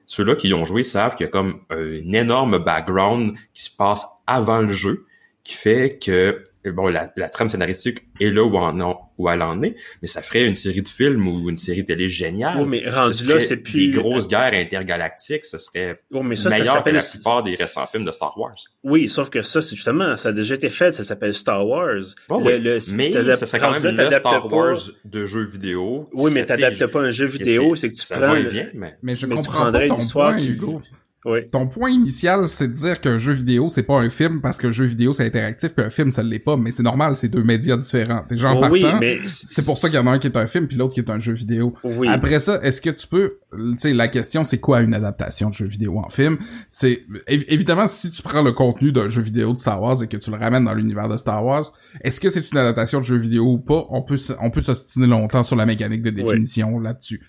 ceux-là 0.06 0.36
qui 0.36 0.52
ont 0.54 0.64
joué 0.64 0.84
savent 0.84 1.16
qu'il 1.16 1.24
y 1.24 1.28
a 1.28 1.32
comme 1.32 1.60
un 1.70 2.12
énorme 2.12 2.58
background 2.58 3.34
qui 3.52 3.64
se 3.64 3.74
passe 3.74 4.06
avant 4.26 4.60
le 4.60 4.72
jeu, 4.72 5.06
qui 5.44 5.54
fait 5.54 5.98
que 6.02 6.42
bon, 6.70 6.88
la, 6.88 7.12
la 7.16 7.28
trame 7.28 7.50
scénaristique 7.50 7.98
est 8.18 8.30
là 8.30 8.42
où, 8.42 8.56
en, 8.56 9.10
où 9.18 9.28
elle 9.28 9.42
en 9.42 9.62
est, 9.62 9.74
mais 10.00 10.08
ça 10.08 10.22
ferait 10.22 10.46
une 10.46 10.54
série 10.54 10.80
de 10.80 10.88
films 10.88 11.26
ou 11.28 11.50
une 11.50 11.58
série 11.58 11.84
télé 11.84 12.08
géniale. 12.08 12.56
Oh, 12.58 12.64
mais 12.64 12.88
rendu 12.88 13.28
là, 13.28 13.38
c'est 13.40 13.58
plus... 13.58 13.88
Des 13.88 13.98
grosses 13.98 14.26
guerres 14.26 14.54
intergalactiques, 14.54 15.44
ce 15.44 15.58
serait 15.58 16.00
oh, 16.12 16.22
mais 16.22 16.36
ça, 16.36 16.48
meilleur 16.48 16.82
que 16.82 16.90
la 16.90 17.02
plupart 17.02 17.42
des 17.42 17.54
récents 17.54 17.84
films 17.86 18.06
de 18.06 18.12
Star 18.12 18.38
Wars. 18.38 18.54
Oui, 18.82 19.10
sauf 19.10 19.28
que 19.28 19.42
ça, 19.42 19.60
c'est 19.60 19.76
justement, 19.76 20.16
ça 20.16 20.30
a 20.30 20.32
déjà 20.32 20.54
été 20.54 20.70
fait, 20.70 20.92
ça 20.92 21.04
s'appelle 21.04 21.34
Star 21.34 21.66
Wars. 21.66 22.04
Bon, 22.30 22.42
oui. 22.42 22.58
mais 22.94 23.10
ça 23.10 23.36
serait 23.46 23.58
quand 23.58 23.78
même 23.78 23.96
le 23.96 24.10
Star 24.12 24.50
Wars 24.50 24.78
de 25.04 25.26
jeux 25.26 25.44
vidéo. 25.44 26.08
Oui, 26.14 26.30
mais 26.32 26.46
t'adaptes 26.46 26.86
pas 26.86 27.00
un 27.00 27.10
jeu 27.10 27.26
vidéo, 27.26 27.76
c'est 27.76 27.90
que 27.90 27.94
tu 27.94 28.06
prends... 28.08 28.36
mais... 28.74 28.96
mais 29.02 29.14
je 29.14 29.26
comprends 29.26 29.70
pas 29.70 29.86
ton 29.86 30.08
point, 30.08 30.38
Hugo. 30.38 30.80
Ton 31.50 31.66
point 31.66 31.90
initial, 31.90 32.48
c'est 32.48 32.68
de 32.68 32.74
dire 32.74 33.00
qu'un 33.00 33.16
jeu 33.16 33.32
vidéo, 33.32 33.70
c'est 33.70 33.82
pas 33.82 33.98
un 33.98 34.10
film 34.10 34.42
parce 34.42 34.58
qu'un 34.58 34.70
jeu 34.70 34.84
vidéo, 34.84 35.14
c'est 35.14 35.24
interactif, 35.24 35.74
puis 35.74 35.84
un 35.84 35.90
film, 35.90 36.10
ça 36.10 36.22
l'est 36.22 36.38
pas. 36.38 36.56
Mais 36.56 36.70
c'est 36.70 36.82
normal, 36.82 37.16
c'est 37.16 37.28
deux 37.28 37.42
médias 37.42 37.76
différents. 37.76 38.24
Déjà, 38.28 38.52
en 38.52 38.70
oui, 38.70 38.84
mais 39.00 39.20
c'est 39.26 39.64
pour 39.64 39.78
ça 39.78 39.88
qu'il 39.88 39.96
y 39.96 40.00
en 40.00 40.06
a 40.06 40.10
un 40.10 40.18
qui 40.18 40.26
est 40.26 40.36
un 40.36 40.46
film, 40.46 40.66
puis 40.66 40.76
l'autre 40.76 40.94
qui 40.94 41.00
est 41.00 41.10
un 41.10 41.18
jeu 41.18 41.32
vidéo. 41.32 41.74
Après 42.08 42.40
ça, 42.40 42.60
est-ce 42.62 42.82
que 42.82 42.90
tu 42.90 43.06
peux... 43.06 43.38
Tu 43.52 43.78
sais, 43.78 43.92
la 43.94 44.08
question, 44.08 44.44
c'est 44.44 44.58
quoi 44.58 44.82
une 44.82 44.94
adaptation 44.94 45.48
de 45.48 45.54
jeu 45.54 45.66
vidéo 45.66 45.98
en 45.98 46.08
film? 46.10 46.36
C'est... 46.70 47.04
Évidemment, 47.26 47.86
si 47.86 48.10
tu 48.10 48.20
prends 48.22 48.42
le 48.42 48.52
contenu 48.52 48.92
d'un 48.92 49.08
jeu 49.08 49.22
vidéo 49.22 49.52
de 49.52 49.58
Star 49.58 49.80
Wars 49.80 50.02
et 50.02 50.08
que 50.08 50.16
tu 50.16 50.30
le 50.30 50.36
ramènes 50.36 50.64
dans 50.64 50.74
l'univers 50.74 51.08
de 51.08 51.16
Star 51.16 51.44
Wars, 51.44 51.72
est-ce 52.02 52.20
que 52.20 52.28
c'est 52.28 52.50
une 52.50 52.58
adaptation 52.58 53.00
de 53.00 53.04
jeu 53.04 53.16
vidéo 53.16 53.44
ou 53.44 53.58
pas? 53.58 53.86
On 53.90 54.02
peut, 54.02 54.16
on 54.40 54.50
peut 54.50 54.60
s'ostiner 54.60 55.06
longtemps 55.06 55.42
sur 55.42 55.56
la 55.56 55.64
mécanique 55.64 56.02
de 56.02 56.10
définition 56.10 56.78
là-dessus. 56.80 57.22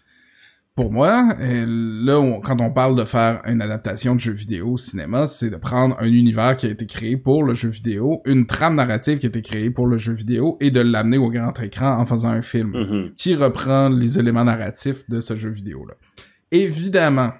Pour 0.76 0.92
moi, 0.92 1.34
là, 1.40 2.40
quand 2.44 2.60
on 2.60 2.70
parle 2.70 2.98
de 2.98 3.06
faire 3.06 3.42
une 3.46 3.62
adaptation 3.62 4.14
de 4.14 4.20
jeu 4.20 4.34
vidéo 4.34 4.72
au 4.74 4.78
cinéma, 4.78 5.26
c'est 5.26 5.50
de 5.50 5.56
prendre 5.56 5.96
un 6.02 6.08
univers 6.08 6.58
qui 6.58 6.66
a 6.66 6.70
été 6.70 6.86
créé 6.86 7.16
pour 7.16 7.44
le 7.44 7.54
jeu 7.54 7.70
vidéo, 7.70 8.22
une 8.26 8.46
trame 8.46 8.76
narrative 8.76 9.20
qui 9.20 9.26
a 9.26 9.30
été 9.30 9.42
créée 9.42 9.70
pour 9.70 9.88
le 9.88 9.98
jeu 9.98 10.12
vidéo, 10.12 10.58
et 10.60 10.72
de 10.72 10.82
l'amener 10.82 11.18
au 11.18 11.30
grand 11.30 11.58
écran 11.62 11.98
en 11.98 12.06
faisant 12.06 12.30
un 12.30 12.42
film 12.42 12.72
Mhm. 12.72 13.12
qui 13.16 13.36
reprend 13.36 13.88
les 13.88 14.20
éléments 14.20 14.44
narratifs 14.44 15.10
de 15.10 15.22
ce 15.22 15.36
jeu 15.38 15.50
vidéo-là. 15.50 15.94
Évidemment, 16.52 17.32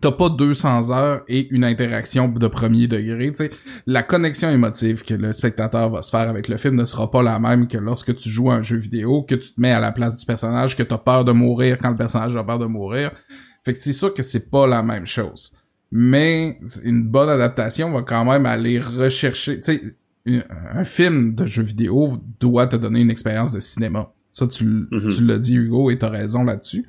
t'as 0.00 0.12
pas 0.12 0.28
200 0.28 0.90
heures 0.92 1.22
et 1.28 1.48
une 1.52 1.64
interaction 1.64 2.28
de 2.28 2.46
premier 2.46 2.86
degré, 2.86 3.28
tu 3.30 3.36
sais. 3.36 3.50
La 3.86 4.02
connexion 4.02 4.48
émotive 4.50 5.04
que 5.04 5.14
le 5.14 5.32
spectateur 5.32 5.90
va 5.90 6.02
se 6.02 6.10
faire 6.10 6.28
avec 6.28 6.48
le 6.48 6.56
film 6.56 6.76
ne 6.76 6.84
sera 6.84 7.10
pas 7.10 7.22
la 7.22 7.38
même 7.38 7.66
que 7.68 7.78
lorsque 7.78 8.14
tu 8.14 8.28
joues 8.28 8.50
à 8.50 8.54
un 8.56 8.62
jeu 8.62 8.76
vidéo, 8.76 9.22
que 9.22 9.34
tu 9.34 9.52
te 9.52 9.60
mets 9.60 9.72
à 9.72 9.80
la 9.80 9.92
place 9.92 10.16
du 10.16 10.24
personnage, 10.26 10.76
que 10.76 10.82
t'as 10.82 10.98
peur 10.98 11.24
de 11.24 11.32
mourir 11.32 11.78
quand 11.78 11.90
le 11.90 11.96
personnage 11.96 12.36
a 12.36 12.44
peur 12.44 12.58
de 12.58 12.66
mourir. 12.66 13.10
Fait 13.64 13.72
que 13.72 13.78
c'est 13.78 13.92
sûr 13.92 14.14
que 14.14 14.22
c'est 14.22 14.48
pas 14.50 14.66
la 14.66 14.82
même 14.82 15.06
chose. 15.06 15.52
Mais 15.92 16.58
une 16.84 17.02
bonne 17.02 17.28
adaptation 17.28 17.90
va 17.90 18.02
quand 18.02 18.24
même 18.24 18.46
aller 18.46 18.78
rechercher, 18.80 19.56
tu 19.56 19.62
sais, 19.64 19.82
un- 20.26 20.84
film 20.84 21.34
de 21.34 21.44
jeu 21.44 21.62
vidéo 21.64 22.18
doit 22.38 22.66
te 22.68 22.76
donner 22.76 23.00
une 23.00 23.10
expérience 23.10 23.52
de 23.52 23.58
cinéma. 23.60 24.12
Ça, 24.30 24.46
tu, 24.46 24.64
Mhm. 24.64 25.08
tu 25.08 25.24
l'as 25.24 25.38
dit, 25.38 25.56
Hugo, 25.56 25.90
et 25.90 25.98
t'as 25.98 26.08
raison 26.10 26.44
là-dessus. 26.44 26.86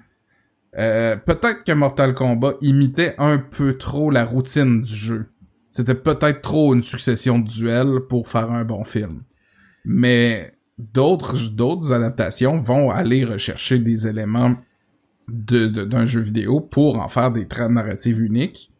Euh, 0.78 1.18
peut-être 1.18 1.64
que 1.64 1.72
Mortal 1.72 2.14
Kombat 2.14 2.56
imitait 2.62 3.16
un 3.18 3.38
peu 3.38 3.78
trop 3.78 4.10
la 4.10 4.24
routine 4.24 4.82
du 4.82 4.94
jeu. 4.94 5.26
C'était 5.70 5.96
peut-être 5.96 6.42
trop 6.42 6.74
une 6.74 6.84
succession 6.84 7.40
de 7.40 7.48
duels 7.48 8.00
pour 8.10 8.28
faire 8.28 8.52
un 8.52 8.64
bon 8.64 8.84
film. 8.84 9.24
Mais 9.86 10.54
d'autres 10.78 11.94
adaptations 11.94 12.62
vont 12.62 12.90
aller 12.90 13.26
rechercher 13.26 13.80
des 13.80 14.08
éléments 14.08 14.56
d'un 15.28 16.06
jeu 16.06 16.22
vidéo 16.22 16.60
pour 16.60 17.00
en 17.00 17.08
faire 17.08 17.32
des 17.32 17.48
trames 17.48 17.76
narratives 17.76 18.22
uniques. 18.22 18.72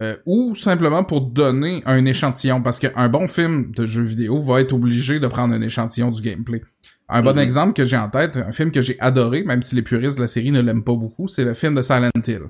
Euh, 0.00 0.16
ou 0.26 0.54
simplement 0.54 1.02
pour 1.02 1.22
donner 1.22 1.82
un 1.84 2.04
échantillon, 2.04 2.62
parce 2.62 2.78
qu'un 2.78 3.08
bon 3.08 3.26
film 3.26 3.72
de 3.72 3.84
jeu 3.84 4.04
vidéo 4.04 4.40
va 4.40 4.60
être 4.60 4.72
obligé 4.72 5.18
de 5.18 5.26
prendre 5.26 5.54
un 5.54 5.60
échantillon 5.60 6.12
du 6.12 6.22
gameplay. 6.22 6.62
Un 7.08 7.22
bon 7.22 7.32
Mhm. 7.32 7.38
exemple 7.38 7.72
que 7.72 7.84
j'ai 7.84 7.96
en 7.96 8.08
tête, 8.10 8.36
un 8.36 8.52
film 8.52 8.70
que 8.70 8.82
j'ai 8.82 8.98
adoré, 9.00 9.42
même 9.42 9.62
si 9.62 9.74
les 9.74 9.82
puristes 9.82 10.16
de 10.18 10.22
la 10.22 10.28
série 10.28 10.50
ne 10.50 10.60
l'aiment 10.60 10.84
pas 10.84 10.94
beaucoup, 10.94 11.26
c'est 11.28 11.44
le 11.44 11.54
film 11.54 11.74
de 11.74 11.82
Silent 11.82 12.10
Hill. 12.26 12.42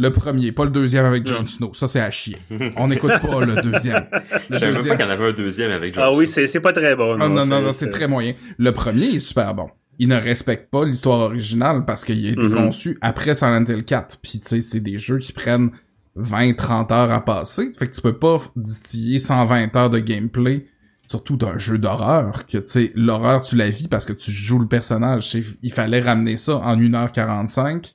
Le 0.00 0.10
premier, 0.12 0.52
pas 0.52 0.64
le 0.64 0.70
deuxième 0.70 1.04
avec 1.04 1.26
Jon 1.26 1.40
Mhm. 1.40 1.46
Snow. 1.48 1.74
Ça, 1.74 1.88
c'est 1.88 1.98
à 2.00 2.08
chier. 2.12 2.36
On 2.76 2.86
n'écoute 2.86 3.10
pas 3.20 3.40
le 3.44 3.60
deuxième. 3.60 4.06
Je 4.50 4.54
Le 4.54 4.58
savais 4.58 4.72
même 4.72 4.82
pas 4.88 4.96
qu'il 4.96 5.04
y 5.04 5.08
en 5.08 5.10
avait 5.10 5.28
un 5.28 5.32
deuxième 5.32 5.70
avec 5.72 5.94
John 5.94 6.04
Ah 6.06 6.10
oui, 6.12 6.26
Snow. 6.28 6.34
c'est 6.34 6.46
c'est 6.46 6.60
pas 6.60 6.72
très 6.72 6.94
bon. 6.94 7.18
Ah, 7.20 7.28
non, 7.28 7.44
non, 7.44 7.60
non, 7.60 7.72
c'est 7.72 7.90
très 7.90 8.06
moyen. 8.06 8.34
Le 8.58 8.70
premier 8.72 9.06
est 9.16 9.20
super 9.20 9.52
bon. 9.56 9.66
Il 9.98 10.06
ne 10.06 10.14
respecte 10.14 10.70
pas 10.70 10.84
l'histoire 10.84 11.18
originale 11.18 11.84
parce 11.84 12.04
qu'il 12.04 12.24
a 12.24 12.30
été 12.30 12.40
Mhm. 12.40 12.54
conçu 12.54 12.96
après 13.00 13.34
Silent 13.34 13.64
Hill 13.68 13.84
4. 13.84 14.18
Puis, 14.22 14.38
tu 14.38 14.46
sais, 14.46 14.60
c'est 14.60 14.78
des 14.78 14.98
jeux 14.98 15.18
qui 15.18 15.32
prennent 15.32 15.70
20-30 16.14 16.92
heures 16.92 17.10
à 17.10 17.24
passer. 17.24 17.72
Fait 17.76 17.88
que 17.88 17.94
tu 17.96 18.00
peux 18.00 18.16
pas 18.16 18.38
distiller 18.54 19.18
120 19.18 19.74
heures 19.76 19.90
de 19.90 19.98
gameplay, 19.98 20.66
surtout 21.08 21.36
d'un 21.36 21.58
jeu 21.58 21.78
d'horreur, 21.78 22.46
que, 22.46 22.58
tu 22.58 22.66
sais, 22.66 22.92
l'horreur, 22.94 23.40
tu 23.42 23.56
la 23.56 23.70
vis 23.70 23.88
parce 23.88 24.04
que 24.04 24.12
tu 24.12 24.30
joues 24.30 24.58
le 24.58 24.68
personnage. 24.68 25.36
Il 25.62 25.72
fallait 25.72 26.00
ramener 26.00 26.36
ça 26.36 26.58
en 26.58 26.76
1h45, 26.76 27.94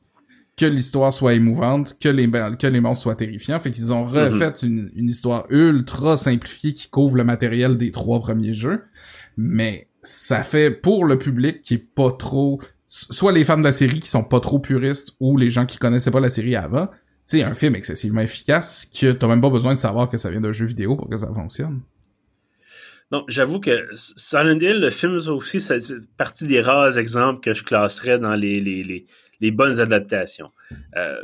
que 0.58 0.66
l'histoire 0.66 1.14
soit 1.14 1.34
émouvante, 1.34 1.98
que 2.00 2.10
les, 2.10 2.30
que 2.30 2.68
les 2.68 2.82
monstres 2.82 3.04
soient 3.04 3.16
terrifiants. 3.16 3.60
Fait 3.60 3.72
qu'ils 3.72 3.94
ont 3.94 4.06
refait 4.06 4.54
une, 4.64 4.92
une 4.96 5.08
histoire 5.08 5.46
ultra 5.50 6.18
simplifiée 6.18 6.74
qui 6.74 6.90
couvre 6.90 7.18
le 7.18 7.24
matériel 7.24 7.78
des 7.78 7.92
trois 7.92 8.20
premiers 8.20 8.56
jeux. 8.56 8.84
Mais 9.38 9.88
ça 10.02 10.44
fait 10.44 10.72
pour 10.72 11.06
le 11.06 11.18
public 11.18 11.62
qui 11.62 11.76
est 11.76 11.78
pas 11.96 12.12
trop 12.12 12.60
soit 12.94 13.32
les 13.32 13.44
fans 13.44 13.58
de 13.58 13.64
la 13.64 13.72
série 13.72 14.00
qui 14.00 14.10
sont 14.10 14.24
pas 14.24 14.40
trop 14.40 14.60
puristes 14.60 15.16
ou 15.20 15.36
les 15.36 15.50
gens 15.50 15.66
qui 15.66 15.80
connaissaient 15.80 16.12
pas 16.12 16.20
la 16.20 16.30
série 16.30 16.56
avant, 16.56 16.90
c'est 17.26 17.42
un 17.42 17.56
film 17.56 17.76
excessivement 17.76 18.22
efficace 18.22 18.86
que 18.86 19.12
t'as 19.12 19.28
même 19.28 19.42
pas 19.42 19.50
besoin 19.50 19.74
de 19.74 19.80
savoir 19.80 20.10
que 20.10 20.18
ça 20.18 20.30
vient 20.30 20.42
d'un 20.42 20.52
jeu 20.52 20.68
vidéo 20.68 20.96
pour 20.96 21.10
que 21.10 21.18
ça 21.18 21.34
fonctionne. 21.34 21.82
Non, 23.12 23.26
j'avoue 23.28 23.60
que 23.60 23.90
Silent 23.94 24.60
Hill, 24.60 24.80
le 24.80 24.90
film 24.90 25.16
aussi, 25.16 25.62
c'est 25.62 25.80
partie 26.18 26.48
des 26.48 26.62
rares 26.62 26.98
exemples 26.98 27.42
que 27.42 27.54
je 27.54 27.64
classerais 27.64 28.18
dans 28.18 28.34
les, 28.34 28.60
les, 28.60 28.84
les, 28.84 29.06
les 29.40 29.52
bonnes 29.52 29.80
adaptations. 29.80 30.52
Euh, 30.96 31.16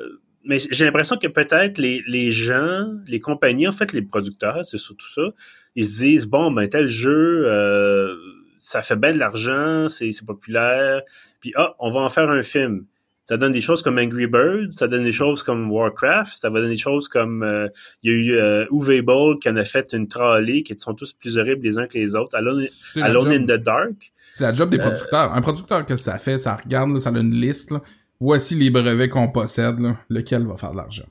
mais 0.43 0.57
j'ai 0.59 0.85
l'impression 0.85 1.17
que 1.17 1.27
peut-être 1.27 1.77
les, 1.77 2.03
les 2.07 2.31
gens, 2.31 2.87
les 3.07 3.19
compagnies, 3.19 3.67
en 3.67 3.71
fait, 3.71 3.93
les 3.93 4.01
producteurs, 4.01 4.63
c'est 4.65 4.77
surtout 4.77 5.09
ça, 5.09 5.33
ils 5.75 5.85
se 5.85 5.99
disent, 5.99 6.25
bon, 6.25 6.51
ben 6.51 6.67
tel 6.67 6.87
jeu, 6.87 7.43
euh, 7.47 8.15
ça 8.57 8.81
fait 8.81 8.95
bien 8.95 9.13
de 9.13 9.19
l'argent, 9.19 9.89
c'est 9.89 10.11
populaire, 10.25 11.01
puis 11.39 11.53
ah, 11.55 11.75
on 11.79 11.91
va 11.91 12.01
en 12.01 12.09
faire 12.09 12.29
un 12.29 12.41
film. 12.41 12.85
Ça 13.29 13.37
donne 13.37 13.51
des 13.51 13.61
choses 13.61 13.83
comme 13.83 13.99
Angry 13.99 14.25
Birds, 14.25 14.71
ça 14.71 14.87
donne 14.87 15.03
des 15.03 15.11
choses 15.11 15.43
comme 15.43 15.69
Warcraft, 15.71 16.35
ça 16.35 16.49
va 16.49 16.61
donner 16.61 16.71
des 16.71 16.77
choses 16.77 17.07
comme 17.07 17.43
euh, 17.43 17.67
il 18.01 18.11
y 18.11 18.13
a 18.13 18.17
eu 18.17 18.33
euh, 18.37 18.65
Uwe 18.71 19.03
Boll 19.03 19.37
qui 19.37 19.47
en 19.49 19.55
a 19.55 19.63
fait 19.65 19.93
une 19.93 20.07
trolley 20.07 20.63
qui 20.63 20.73
sont 20.79 20.95
tous 20.95 21.13
plus 21.13 21.37
horribles 21.37 21.63
les 21.63 21.77
uns 21.77 21.85
que 21.85 21.97
les 21.99 22.15
autres. 22.15 22.35
Alone, 22.35 23.31
in 23.31 23.43
the 23.45 23.61
Dark. 23.61 24.11
C'est 24.33 24.43
la 24.45 24.51
job 24.51 24.71
des 24.71 24.79
Euh, 24.79 24.81
producteurs. 24.81 25.31
Un 25.33 25.41
producteur, 25.41 25.85
qu'est-ce 25.85 26.05
que 26.05 26.11
ça 26.11 26.17
fait? 26.17 26.37
Ça 26.39 26.55
regarde, 26.55 26.91
là, 26.91 26.99
ça 26.99 27.09
a 27.11 27.19
une 27.19 27.33
liste. 27.35 27.69
là. 27.69 27.81
Voici 28.19 28.55
les 28.55 28.71
brevets 28.71 29.09
qu'on 29.09 29.29
possède, 29.29 29.79
là, 29.79 29.95
lequel 30.09 30.47
va 30.47 30.57
faire 30.57 30.71
de 30.71 30.77
l'argent? 30.77 31.05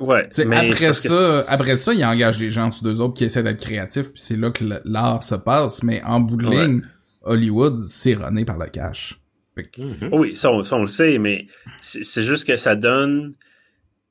Ouais. 0.00 0.28
Mais 0.44 0.72
après 0.72 0.92
ça, 0.92 1.44
après 1.48 1.76
ça, 1.76 1.94
il 1.94 2.04
engage 2.04 2.38
des 2.38 2.50
gens 2.50 2.68
tous 2.70 2.82
deux 2.82 3.00
autres 3.00 3.14
qui 3.14 3.24
essaient 3.26 3.44
d'être 3.44 3.60
créatifs, 3.64 4.10
puis 4.12 4.20
c'est 4.20 4.36
là 4.36 4.50
que 4.50 4.64
l'art 4.84 5.22
se 5.22 5.36
passe. 5.36 5.84
Mais 5.84 6.02
en 6.04 6.18
bout 6.18 6.36
de 6.36 6.46
Ouais. 6.48 6.66
ligne, 6.66 6.82
Hollywood, 7.22 7.78
c'est 7.86 8.14
runné 8.14 8.44
par 8.44 8.58
le 8.58 8.66
cash. 8.66 9.20
Mhm. 9.56 10.08
Oui, 10.12 10.30
ça 10.30 10.50
on, 10.50 10.64
ça, 10.64 10.76
on 10.76 10.82
le 10.82 10.88
sait, 10.88 11.18
mais 11.18 11.46
c'est 11.80 12.02
c'est 12.04 12.22
juste 12.24 12.46
que 12.46 12.56
ça 12.56 12.74
donne, 12.74 13.34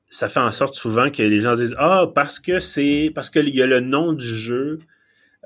ça 0.08 0.28
fait 0.28 0.40
en 0.40 0.52
sorte 0.52 0.74
souvent 0.74 1.10
que 1.10 1.22
les 1.22 1.40
gens 1.40 1.54
disent 1.54 1.74
ah 1.78 2.06
parce 2.14 2.40
que 2.40 2.60
c'est 2.60 3.12
parce 3.14 3.28
que 3.30 3.40
il 3.40 3.54
y 3.54 3.62
a 3.62 3.66
le 3.66 3.80
nom 3.80 4.12
du 4.14 4.26
jeu, 4.26 4.78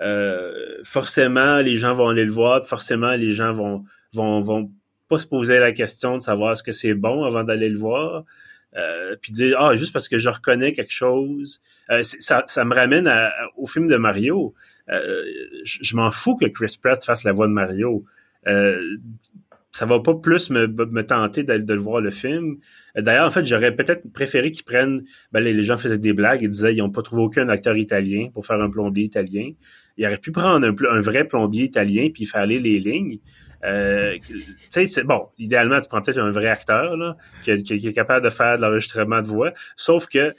euh, 0.01 0.53
forcément 0.85 1.59
les 1.61 1.77
gens 1.77 1.93
vont 1.93 2.09
aller 2.09 2.25
le 2.25 2.33
voir, 2.33 2.65
forcément 2.67 3.13
les 3.13 3.33
gens 3.33 3.53
vont 3.53 3.85
vont 4.13 4.41
vont 4.43 4.71
pas 5.09 5.19
se 5.19 5.27
poser 5.27 5.59
la 5.59 5.73
question 5.73 6.17
de 6.17 6.21
savoir 6.23 6.53
est-ce 6.53 6.63
que 6.63 6.73
c'est 6.73 6.95
bon 6.95 7.25
avant 7.25 7.43
d'aller 7.45 7.69
le 7.69 7.79
voir. 7.79 8.25
Euh, 8.77 9.17
puis 9.21 9.33
dire 9.33 9.57
ah 9.59 9.75
juste 9.77 9.95
parce 9.95 10.09
que 10.09 10.19
je 10.19 10.29
reconnais 10.29 10.73
quelque 10.73 10.93
chose 10.93 11.61
Euh, 11.91 12.03
ça, 12.03 12.45
ça 12.47 12.67
me 12.67 12.75
ramène 12.75 13.07
à- 13.09 13.33
au 13.57 13.67
film 13.67 13.89
de 13.89 13.97
Mario 13.97 14.55
Euh, 14.91 15.25
je 15.65 15.79
je 15.83 15.97
m'en 15.97 16.11
fous 16.11 16.37
que 16.37 16.45
Chris 16.47 16.79
Pratt 16.81 17.03
fasse 17.03 17.25
la 17.25 17.33
voix 17.33 17.47
de 17.49 17.53
Mario 17.53 18.05
Euh, 18.47 18.99
ça 19.73 19.85
va 19.87 20.01
pas 20.01 20.15
plus 20.15 20.51
me, 20.51 20.67
me 20.67 21.03
tenter 21.03 21.45
de, 21.45 21.59
de 21.59 21.75
le 21.75 21.81
voir 21.81 22.01
le 22.01 22.11
film. 22.11 22.57
Euh, 22.97 23.03
D'ailleurs, 23.03 23.27
en 23.27 23.31
fait, 23.31 23.45
j'aurais 23.45 23.75
peut-être 23.77 24.11
préféré 24.13 24.51
qu'ils 24.51 24.65
prennent. 24.65 25.05
Ben, 25.33 25.41
les, 25.41 25.53
les 25.53 25.63
gens 25.63 25.77
faisaient 25.77 25.99
des 25.99 26.13
blagues 26.15 26.43
et 26.43 26.49
disaient 26.49 26.75
ils 26.75 26.79
n'ont 26.79 26.91
pas 26.91 27.03
trouvé 27.03 27.23
aucun 27.23 27.49
acteur 27.49 27.77
italien 27.77 28.29
pour 28.33 28.45
faire 28.47 28.61
un 28.61 28.71
plombier 28.71 29.05
italien. 29.05 29.51
Ils 29.97 30.07
auraient 30.07 30.17
pu 30.19 30.33
prendre 30.33 30.67
un, 30.67 30.75
un 30.97 31.01
vrai 31.01 31.25
plombier 31.29 31.65
italien 31.65 32.09
puis 32.13 32.25
faire 32.25 32.41
aller 32.41 32.59
les 32.59 32.79
lignes. 32.79 33.19
Euh, 33.65 34.17
bon. 35.05 35.29
Idéalement, 35.39 35.81
tu 35.81 35.89
prends 35.89 36.01
peut-être 36.01 36.19
un 36.21 36.31
vrai 36.31 36.47
acteur 36.49 36.97
là, 36.97 37.17
qui, 37.45 37.63
qui- 37.63 37.79
qui 37.79 37.89
est 37.89 37.93
capable 37.93 38.25
de 38.25 38.31
faire 38.31 38.57
de 38.57 38.63
l'enregistrement 38.63 39.21
de 39.23 39.27
voix. 39.29 39.53
Sauf 39.77 40.07
que 40.07 40.33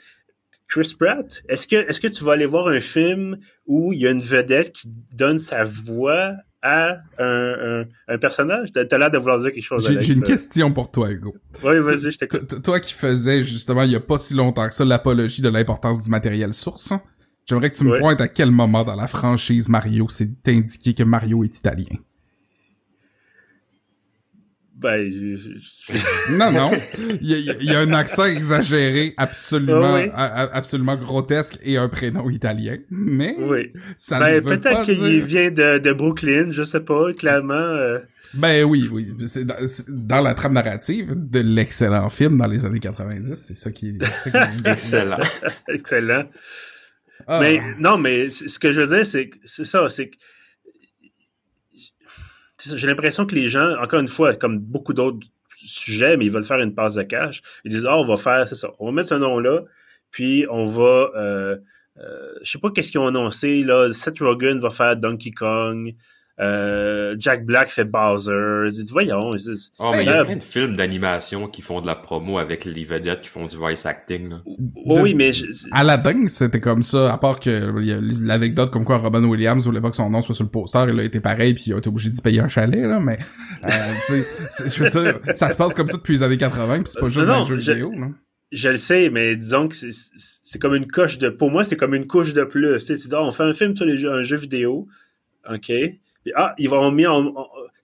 Chris 0.68 0.94
Pratt, 0.98 1.42
est-ce 1.48 1.66
que 1.66 1.76
est-ce 1.76 2.00
que 2.00 2.08
tu 2.08 2.24
vas 2.24 2.32
aller 2.32 2.46
voir 2.46 2.68
un 2.68 2.80
film 2.80 3.38
où 3.66 3.92
il 3.92 4.00
y 4.00 4.06
a 4.06 4.10
une 4.10 4.20
vedette 4.20 4.72
qui 4.72 4.88
donne 5.12 5.38
sa 5.38 5.64
voix 5.64 6.32
à 6.62 6.96
un, 7.18 7.80
un, 7.80 7.84
un 8.08 8.18
personnage? 8.18 8.70
T'as 8.72 8.98
l'air 8.98 9.10
de 9.10 9.18
vouloir 9.18 9.40
dire 9.40 9.52
quelque 9.52 9.62
chose. 9.62 9.86
J'ai 10.00 10.12
une 10.12 10.22
question 10.22 10.72
pour 10.72 10.90
toi, 10.90 11.10
Hugo. 11.10 11.34
Oui, 11.64 11.78
vas-y, 11.80 12.10
je 12.10 12.18
t'écoute. 12.18 12.62
Toi 12.62 12.80
qui 12.80 12.94
faisais 12.94 13.42
justement 13.42 13.82
il 13.82 13.92
y 13.92 13.96
a 13.96 14.00
pas 14.00 14.18
si 14.18 14.34
longtemps 14.34 14.68
que 14.68 14.74
ça 14.74 14.84
l'apologie 14.84 15.42
de 15.42 15.48
l'importance 15.48 16.02
du 16.02 16.10
matériel 16.10 16.52
source, 16.52 16.92
hein, 16.92 17.02
j'aimerais 17.46 17.70
que 17.70 17.76
tu 17.76 17.84
me 17.84 17.98
pointes 17.98 18.20
à 18.20 18.28
quel 18.28 18.50
moment 18.50 18.84
dans 18.84 18.96
la 18.96 19.06
franchise 19.06 19.68
Mario 19.68 20.08
c'est 20.10 20.30
indiqué 20.46 20.94
que 20.94 21.02
Mario 21.02 21.44
est 21.44 21.56
italien. 21.56 21.96
Ben, 24.80 25.12
je- 25.12 25.36
je- 25.36 25.58
je- 25.98 26.32
Non, 26.36 26.50
non. 26.52 26.70
Il 27.20 27.26
y, 27.30 27.34
a, 27.50 27.54
il 27.60 27.64
y 27.70 27.74
a 27.74 27.80
un 27.80 27.92
accent 27.92 28.24
exagéré, 28.24 29.12
absolument, 29.18 29.94
oui. 29.96 30.08
a- 30.14 30.42
a- 30.44 30.56
absolument 30.56 30.96
grotesque 30.96 31.58
et 31.62 31.76
un 31.76 31.88
prénom 31.88 32.30
italien. 32.30 32.78
Mais 32.90 33.36
oui. 33.38 33.72
ça 33.96 34.18
ne 34.18 34.40
Ben, 34.40 34.58
peut-être 34.60 34.82
qu'il 34.82 34.98
dire... 34.98 35.24
vient 35.24 35.50
de, 35.50 35.78
de 35.78 35.92
Brooklyn, 35.92 36.50
je 36.52 36.62
sais 36.62 36.80
pas, 36.80 37.12
clairement. 37.12 37.54
euh, 37.54 37.98
Ben 38.34 38.64
oui, 38.64 38.88
oui. 38.90 39.08
C'est 39.26 39.44
dans, 39.44 39.66
c'est 39.66 39.86
dans 39.88 40.20
la 40.22 40.34
trame 40.34 40.54
narrative 40.54 41.12
de 41.14 41.40
l'excellent 41.40 42.08
film 42.08 42.38
dans 42.38 42.46
les 42.46 42.64
années 42.64 42.80
90. 42.80 43.34
C'est 43.34 43.54
ça 43.54 43.70
qui 43.70 43.88
est... 43.90 43.98
c'est 44.24 44.30
ça 44.30 44.46
qui 44.46 44.66
est- 44.66 44.70
Excellent. 44.70 45.18
excellent. 45.68 46.24
Ah. 47.26 47.38
Mais 47.40 47.60
non, 47.78 47.98
mais 47.98 48.30
ce 48.30 48.58
que 48.58 48.72
je 48.72 48.80
veux 48.80 48.96
dire, 48.96 49.04
c'est 49.06 49.28
que 49.28 49.36
c'est 49.44 49.64
ça, 49.64 49.88
c'est 49.90 50.08
que 50.08 50.16
c'est 50.16 50.18
ça, 50.18 50.38
j'ai 52.62 52.86
l'impression 52.86 53.26
que 53.26 53.34
les 53.34 53.48
gens, 53.48 53.76
encore 53.80 54.00
une 54.00 54.08
fois, 54.08 54.34
comme 54.34 54.58
beaucoup 54.58 54.92
d'autres 54.92 55.26
sujets, 55.48 56.16
mais 56.16 56.26
ils 56.26 56.30
veulent 56.30 56.44
faire 56.44 56.60
une 56.60 56.74
passe 56.74 56.94
de 56.94 57.02
cash, 57.02 57.42
ils 57.64 57.70
disent 57.70 57.86
ah 57.86 57.96
on 57.98 58.04
va 58.04 58.16
faire, 58.16 58.48
c'est 58.48 58.54
ça, 58.54 58.70
on 58.78 58.86
va 58.86 58.92
mettre 58.92 59.08
ce 59.08 59.14
nom-là, 59.14 59.62
puis 60.10 60.46
on 60.50 60.64
va, 60.64 61.10
euh, 61.16 61.56
euh, 61.98 62.32
je 62.42 62.50
sais 62.50 62.58
pas 62.58 62.70
qu'est-ce 62.70 62.90
qu'ils 62.90 63.00
ont 63.00 63.06
annoncé 63.06 63.62
là, 63.62 63.92
Seth 63.92 64.20
Rogen 64.20 64.58
va 64.58 64.70
faire 64.70 64.96
Donkey 64.96 65.30
Kong, 65.30 65.94
Euh, 66.40 67.16
Jack 67.18 67.44
Black 67.44 67.70
fait 67.70 67.84
Bowser. 67.84 68.70
Dites, 68.70 68.90
voyons. 68.90 69.32
Oh, 69.78 69.90
mais 69.92 70.04
il 70.04 70.06
y 70.06 70.08
a 70.08 70.24
plein 70.24 70.36
de 70.36 70.42
films 70.42 70.74
d'animation 70.74 71.46
qui 71.48 71.60
font 71.60 71.82
de 71.82 71.86
la 71.86 71.94
promo 71.94 72.38
avec 72.38 72.64
les 72.64 72.84
vedettes 72.84 73.20
qui 73.20 73.28
font 73.28 73.46
du 73.46 73.56
voice 73.56 73.84
acting. 73.84 74.30
Là. 74.30 74.42
Oui, 74.86 75.14
mais... 75.14 75.32
Je... 75.32 75.46
Aladdin, 75.72 76.28
c'était 76.28 76.60
comme 76.60 76.82
ça, 76.82 77.12
à 77.12 77.18
part 77.18 77.40
que 77.40 77.70
l'anecdote 78.22 78.70
comme 78.70 78.86
quoi 78.86 78.98
Robin 78.98 79.22
Williams 79.24 79.64
voulait 79.64 79.82
pas 79.82 79.90
que 79.90 79.96
son 79.96 80.08
nom 80.08 80.22
soit 80.22 80.34
sur 80.34 80.44
le 80.44 80.50
poster, 80.50 80.86
il 80.88 80.98
a 80.98 81.04
été 81.04 81.20
pareil, 81.20 81.52
puis 81.52 81.64
il 81.66 81.74
a 81.74 81.78
été 81.78 81.88
obligé 81.88 82.08
d'y 82.08 82.22
payer 82.22 82.40
un 82.40 82.48
chalet, 82.48 82.86
là, 82.86 83.00
mais... 83.00 83.18
Euh, 83.66 83.92
tu 84.06 84.22
sais, 84.50 84.68
je 84.68 84.84
veux 84.84 84.90
dire, 84.90 85.20
ça 85.34 85.50
se 85.50 85.56
passe 85.56 85.74
comme 85.74 85.88
ça 85.88 85.98
depuis 85.98 86.14
les 86.14 86.22
années 86.22 86.38
80, 86.38 86.82
puis 86.82 86.84
c'est 86.86 87.00
pas 87.00 87.08
juste 87.08 87.28
un 87.28 87.44
jeu 87.44 87.56
vidéo, 87.56 87.92
là. 87.92 88.08
Je 88.52 88.68
le 88.68 88.78
sais, 88.78 89.10
mais 89.10 89.36
disons 89.36 89.68
que 89.68 89.76
c'est 89.76 90.58
comme 90.58 90.74
une 90.74 90.88
coche 90.88 91.18
de... 91.18 91.28
Pour 91.28 91.52
moi, 91.52 91.62
c'est 91.62 91.76
comme 91.76 91.94
une 91.94 92.08
couche 92.08 92.34
de 92.34 92.42
plus. 92.42 92.84
Tu 92.84 92.96
sais, 92.96 93.14
on 93.14 93.30
fait 93.30 93.44
un 93.44 93.52
film 93.52 93.76
sur 93.76 93.86
les 93.86 93.96
jeux, 93.96 94.12
un 94.12 94.24
jeu 94.24 94.36
vidéo, 94.36 94.88
OK 95.48 95.70
ah, 96.34 96.54
ils 96.58 96.68
vont 96.68 96.90
mis 96.90 97.06
en, 97.06 97.34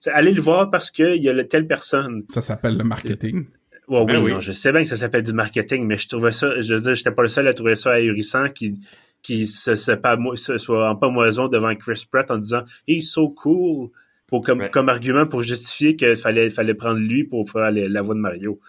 allez 0.07 0.31
le 0.31 0.41
voir 0.41 0.69
parce 0.69 0.91
qu'il 0.91 1.21
y 1.21 1.29
a 1.29 1.43
telle 1.43 1.67
personne. 1.67 2.23
Ça 2.29 2.41
s'appelle 2.41 2.77
le 2.77 2.83
marketing. 2.83 3.45
oui, 3.87 4.05
ben 4.05 4.17
oui. 4.17 4.31
Non, 4.31 4.39
je 4.39 4.51
sais 4.51 4.71
bien 4.71 4.83
que 4.83 4.87
ça 4.87 4.97
s'appelle 4.97 5.23
du 5.23 5.33
marketing, 5.33 5.85
mais 5.85 5.97
je 5.97 6.07
trouvais 6.07 6.31
ça, 6.31 6.59
je 6.61 6.73
veux 6.73 6.79
dire, 6.79 6.95
j'étais 6.95 7.11
pas 7.11 7.23
le 7.23 7.29
seul 7.29 7.47
à 7.47 7.53
trouver 7.53 7.75
ça 7.75 7.91
ahurissant 7.91 8.49
qui, 8.49 8.79
qui 9.23 9.47
se, 9.47 9.75
se, 9.75 9.91
pas, 9.91 10.17
se 10.35 10.57
soit 10.57 10.89
en 10.89 10.95
pas 10.95 11.09
moison 11.09 11.47
devant 11.47 11.73
Chris 11.75 12.05
Pratt 12.11 12.29
en 12.31 12.37
disant, 12.37 12.63
he's 12.87 13.11
so 13.11 13.29
cool, 13.29 13.89
pour, 14.27 14.41
comme, 14.43 14.69
comme 14.69 14.89
argument 14.89 15.25
pour 15.25 15.41
justifier 15.41 15.95
qu'il 15.95 16.15
fallait, 16.15 16.49
fallait 16.49 16.73
prendre 16.73 16.99
lui 16.99 17.23
pour 17.23 17.49
faire 17.49 17.71
la 17.71 18.01
voix 18.01 18.15
de 18.15 18.19
Mario. 18.19 18.59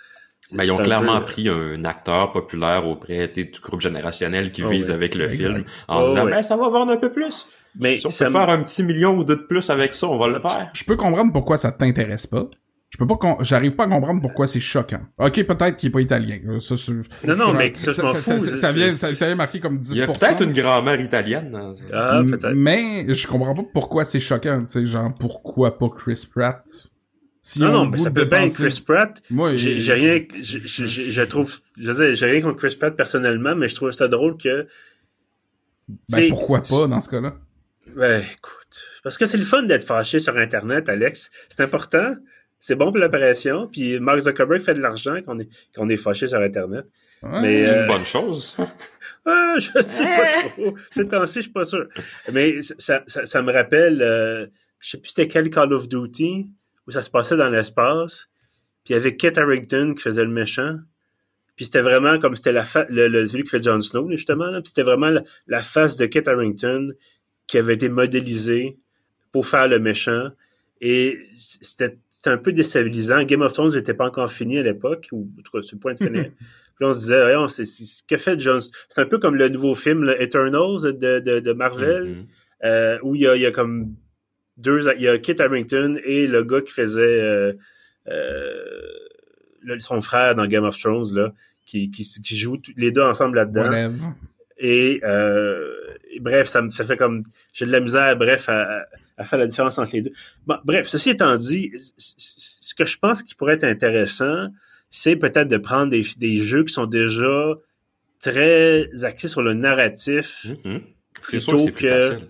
Mais 0.52 0.66
ils 0.66 0.72
ont 0.72 0.78
clairement 0.78 1.20
pris 1.20 1.48
un 1.48 1.84
acteur 1.84 2.32
populaire 2.32 2.86
auprès 2.86 3.28
du 3.28 3.50
groupe 3.60 3.80
générationnel 3.80 4.50
qui 4.50 4.62
oh 4.62 4.68
vise 4.68 4.90
avec 4.90 5.14
le 5.14 5.28
film 5.28 5.64
en 5.88 6.02
oh 6.02 6.08
disant, 6.08 6.24
ben, 6.24 6.42
ça 6.42 6.56
va 6.56 6.68
vendre 6.70 6.92
un 6.92 6.96
peu 6.96 7.12
plus. 7.12 7.46
Mais 7.78 7.96
si 7.96 8.06
on 8.06 8.10
peut 8.10 8.30
faire 8.30 8.48
un 8.48 8.62
petit 8.62 8.82
million 8.82 9.16
ou 9.16 9.24
deux 9.24 9.36
de 9.36 9.42
plus 9.42 9.70
avec 9.70 9.94
ça, 9.94 10.08
on 10.08 10.18
va 10.18 10.28
le 10.28 10.40
faire. 10.40 10.70
Je 10.72 10.84
peux 10.84 10.96
comprendre 10.96 11.32
pourquoi 11.32 11.58
ça 11.58 11.72
t'intéresse 11.72 12.26
pas. 12.26 12.48
Je 12.90 12.96
peux 12.96 13.06
pas 13.06 13.18
j'arrive 13.42 13.76
pas 13.76 13.84
à 13.84 13.88
comprendre 13.88 14.22
pourquoi 14.22 14.46
c'est 14.46 14.60
choquant. 14.60 15.02
OK, 15.18 15.44
peut-être 15.44 15.76
qu'il 15.76 15.90
est 15.90 15.92
pas 15.92 16.00
italien. 16.00 16.38
Ça, 16.58 16.74
non 17.26 17.36
non, 17.36 17.52
mais 17.52 17.72
ça 17.74 17.90
m'en 18.02 18.14
fous. 18.14 18.56
Ça, 18.56 18.72
vient 18.72 18.92
ça, 18.92 19.10
vient 19.10 19.34
marqué 19.34 19.60
comme 19.60 19.78
10%. 19.78 19.90
Il 19.92 19.98
y 19.98 20.02
a 20.02 20.06
peut-être 20.06 20.42
une 20.42 20.54
grand-mère 20.54 20.98
italienne. 20.98 21.74
Ah, 21.92 22.22
peut-être. 22.26 22.54
Mais 22.54 23.12
je 23.12 23.26
comprends 23.26 23.54
pas 23.54 23.64
pourquoi 23.74 24.06
c'est 24.06 24.20
choquant, 24.20 24.60
tu 24.60 24.66
sais 24.72 24.86
genre 24.86 25.12
pourquoi 25.18 25.78
pas 25.78 25.90
Chris 25.90 26.26
Pratt? 26.34 26.64
Non, 27.56 27.72
non, 27.72 27.86
mais 27.86 27.98
ça 27.98 28.10
peut 28.10 28.24
bien 28.24 28.42
être 28.42 28.54
Chris 28.54 28.82
Pratt. 28.84 29.22
Moi, 29.30 29.56
j'ai 29.56 29.92
rien, 29.92 30.20
je 30.34 31.22
trouve, 31.22 31.58
je 31.76 31.92
veux 31.92 32.14
j'ai 32.14 32.26
rien 32.26 32.42
contre 32.42 32.56
Chris 32.56 32.76
Pratt 32.78 32.96
personnellement, 32.96 33.54
mais 33.54 33.68
je 33.68 33.74
trouve 33.74 33.90
ça 33.90 34.08
drôle 34.08 34.36
que. 34.38 34.66
Ben, 36.10 36.28
pourquoi 36.30 36.60
pas 36.60 36.86
dans 36.86 37.00
ce 37.00 37.08
cas-là? 37.08 37.36
Ben, 37.96 38.22
écoute. 38.22 38.58
Parce 39.02 39.18
que 39.18 39.26
c'est 39.26 39.36
le 39.36 39.44
fun 39.44 39.62
d'être 39.62 39.84
fâché 39.84 40.20
sur 40.20 40.36
Internet, 40.36 40.88
Alex. 40.88 41.30
C'est 41.48 41.62
important. 41.62 42.16
C'est 42.60 42.74
bon 42.74 42.86
pour 42.86 42.98
l'apparition. 42.98 43.68
Puis 43.68 43.98
Mark 44.00 44.20
Zuckerberg 44.20 44.60
fait 44.60 44.74
de 44.74 44.80
l'argent 44.80 45.16
quand 45.24 45.36
on 45.36 45.40
est, 45.40 45.48
quand 45.74 45.88
est 45.88 45.96
fâché 45.96 46.28
sur 46.28 46.40
Internet. 46.40 46.86
mais, 47.22 47.56
c'est 47.56 47.70
une 47.70 47.74
euh, 47.74 47.86
bonne 47.86 48.04
chose. 48.04 48.56
ah, 49.26 49.54
je 49.58 49.82
sais 49.82 50.04
pas 50.04 50.48
trop. 50.50 50.76
Ces 50.90 51.08
temps-ci, 51.08 51.34
je 51.36 51.40
suis 51.42 51.50
pas 51.50 51.64
sûr. 51.64 51.88
Mais 52.32 52.62
ça, 52.62 53.02
ça, 53.06 53.26
ça 53.26 53.42
me 53.42 53.52
rappelle, 53.52 54.02
euh, 54.02 54.46
je 54.80 54.90
sais 54.90 54.98
plus 54.98 55.08
c'était 55.08 55.28
quel 55.28 55.50
Call 55.50 55.72
of 55.72 55.88
Duty, 55.88 56.48
où 56.86 56.90
ça 56.90 57.02
se 57.02 57.10
passait 57.10 57.36
dans 57.36 57.50
l'espace. 57.50 58.28
Puis 58.84 58.94
il 58.94 58.96
y 58.96 59.00
avait 59.00 59.16
Kit 59.16 59.38
Harington 59.38 59.94
qui 59.94 60.02
faisait 60.02 60.24
le 60.24 60.30
méchant. 60.30 60.76
Puis 61.56 61.64
c'était 61.64 61.80
vraiment 61.80 62.20
comme 62.20 62.36
c'était 62.36 62.52
la 62.52 62.64
le, 62.88 63.08
le, 63.08 63.26
celui 63.26 63.42
qui 63.42 63.50
fait 63.50 63.62
Jon 63.62 63.80
Snow, 63.80 64.08
justement. 64.10 64.52
Puis 64.62 64.68
c'était 64.68 64.84
vraiment 64.84 65.10
la, 65.10 65.22
la, 65.48 65.62
face 65.62 65.96
de 65.96 66.06
Kit 66.06 66.22
Harington 66.24 66.92
qui 67.48 67.58
avait 67.58 67.74
été 67.74 67.88
modélisé 67.88 68.76
pour 69.32 69.44
faire 69.46 69.66
le 69.66 69.80
méchant. 69.80 70.28
Et 70.80 71.18
c'était 71.34 71.96
un 72.26 72.36
peu 72.36 72.52
déstabilisant. 72.52 73.24
Game 73.24 73.42
of 73.42 73.52
Thrones 73.52 73.74
n'était 73.74 73.94
pas 73.94 74.06
encore 74.06 74.30
fini 74.30 74.58
à 74.58 74.62
l'époque, 74.62 75.08
ou 75.10 75.28
en 75.36 75.42
tout 75.42 75.50
cas, 75.50 75.58
le 75.72 75.78
point 75.78 75.94
de 75.94 75.98
finir. 75.98 76.30
Puis 76.76 76.84
on 76.86 76.92
se 76.92 77.00
disait, 77.00 77.34
c'est 77.48 77.64
ce 77.64 78.04
que 78.04 78.16
fait 78.16 78.38
John 78.38 78.60
C'est 78.60 79.00
un 79.00 79.06
peu 79.06 79.18
comme 79.18 79.34
le 79.34 79.48
nouveau 79.48 79.74
film 79.74 80.04
le 80.04 80.22
Eternals 80.22 80.82
de, 80.82 81.18
de, 81.18 81.40
de 81.40 81.52
Marvel, 81.52 82.04
mm-hmm. 82.04 82.26
euh, 82.64 82.98
où 83.02 83.16
il 83.16 83.22
y, 83.22 83.26
a, 83.26 83.34
il 83.34 83.42
y 83.42 83.46
a 83.46 83.50
comme 83.50 83.94
deux... 84.56 84.88
Il 84.94 85.02
y 85.02 85.08
a 85.08 85.18
Kit 85.18 85.34
Harington 85.40 85.98
et 86.04 86.28
le 86.28 86.44
gars 86.44 86.60
qui 86.60 86.72
faisait 86.72 87.20
euh, 87.20 87.52
euh, 88.06 88.52
son 89.80 90.00
frère 90.00 90.36
dans 90.36 90.46
Game 90.46 90.64
of 90.64 90.78
Thrones, 90.78 91.12
là, 91.14 91.32
qui, 91.66 91.90
qui, 91.90 92.04
qui 92.04 92.36
joue 92.36 92.58
les 92.76 92.92
deux 92.92 93.02
ensemble 93.02 93.36
là-dedans. 93.38 93.92
Et 94.58 95.00
euh, 95.02 95.72
bref, 96.20 96.48
ça, 96.48 96.62
ça 96.70 96.84
fait 96.84 96.96
comme 96.96 97.22
j'ai 97.52 97.66
de 97.66 97.72
la 97.72 97.80
misère, 97.80 98.16
bref, 98.16 98.48
à, 98.48 98.86
faire 99.24 99.38
la 99.38 99.46
différence 99.46 99.78
entre 99.78 99.94
les 99.94 100.02
deux. 100.02 100.12
Bon, 100.46 100.56
bref, 100.64 100.86
ceci 100.86 101.10
étant 101.10 101.34
dit, 101.36 101.72
ce 101.96 102.74
que 102.74 102.84
je 102.84 102.98
pense 102.98 103.22
qui 103.22 103.34
pourrait 103.34 103.54
être 103.54 103.64
intéressant, 103.64 104.48
c'est 104.90 105.16
peut-être 105.16 105.48
de 105.48 105.58
prendre 105.58 105.90
des, 105.90 106.04
des, 106.16 106.38
jeux 106.38 106.64
qui 106.64 106.72
sont 106.72 106.86
déjà 106.86 107.54
très 108.20 109.04
axés 109.04 109.28
sur 109.28 109.42
le 109.42 109.54
narratif. 109.54 110.46
C'est 111.22 111.40
sûr 111.40 111.58
que, 111.66 111.70
que 111.72 112.20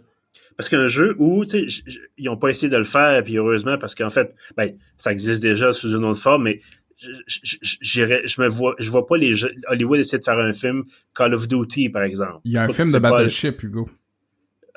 parce 0.58 0.68
qu'un 0.68 0.88
jeu 0.88 1.14
où, 1.18 1.44
tu 1.44 1.70
sais, 1.70 1.82
ils 2.18 2.24
n'ont 2.24 2.36
pas 2.36 2.48
essayé 2.48 2.68
de 2.68 2.76
le 2.76 2.82
faire, 2.82 3.22
puis 3.22 3.36
heureusement, 3.36 3.78
parce 3.78 3.94
qu'en 3.94 4.10
fait, 4.10 4.34
ben, 4.56 4.76
ça 4.96 5.12
existe 5.12 5.40
déjà 5.40 5.72
sous 5.72 5.96
une 5.96 6.04
autre 6.04 6.20
forme, 6.20 6.42
mais 6.42 6.60
je, 6.98 7.56
je, 7.62 8.40
me 8.40 8.48
vois, 8.48 8.74
je 8.78 8.90
vois 8.90 9.06
pas 9.06 9.16
les 9.16 9.34
Hollywood 9.68 10.00
essayer 10.00 10.18
de 10.18 10.24
faire 10.24 10.38
un 10.38 10.52
film 10.52 10.84
Call 11.14 11.34
of 11.34 11.46
Duty, 11.48 11.90
par 11.90 12.02
exemple. 12.02 12.40
Il 12.44 12.52
y 12.52 12.58
a 12.58 12.64
un 12.64 12.68
film 12.68 12.92
de 12.92 12.98
Battleship, 12.98 13.62
Hugo. 13.62 13.88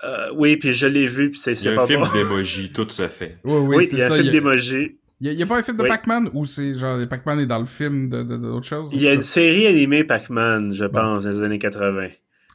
Euh, 0.04 0.32
oui, 0.36 0.58
puis 0.58 0.74
je 0.74 0.88
l'ai 0.88 1.06
vu, 1.06 1.30
puis 1.30 1.40
c'est 1.40 1.54
pas 1.54 1.60
Il 1.60 1.66
y 1.66 1.78
a 1.78 1.82
un 1.82 1.88
film 1.88 2.04
d'emoji, 2.14 2.72
tout 2.74 2.90
se 2.90 3.08
fait. 3.08 3.38
Oui, 3.44 3.60
oui, 3.60 3.76
oui 3.78 3.90
il 3.92 4.00
y 4.00 4.02
a 4.02 4.08
un 4.12 4.16
film 4.16 4.32
d'emoji. 4.32 4.98
Il 5.24 5.32
y, 5.34 5.44
a, 5.44 5.46
pas 5.46 5.60
un 5.60 5.64
film 5.64 5.78
de 5.78 5.84
Pac-Man 5.84 6.32
ou 6.34 6.46
c'est 6.46 6.74
genre 6.74 6.98
Pac-Man 7.08 7.42
est 7.42 7.46
dans 7.46 7.60
le 7.60 7.68
film 7.68 8.10
de 8.10 8.24
d'autres 8.24 8.66
choses? 8.66 8.90
Il 8.92 9.04
y 9.04 9.08
a 9.08 9.14
une 9.14 9.22
série 9.22 9.68
animée 9.68 10.04
Pac-Man, 10.04 10.74
je 10.74 10.86
pense, 10.86 11.26
dans 11.26 11.30
les 11.30 11.44
années 11.44 11.60
80. 11.60 12.08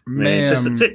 Mais, 0.09 0.25
Mais 0.25 0.43
ça, 0.43 0.69
euh, 0.69 0.91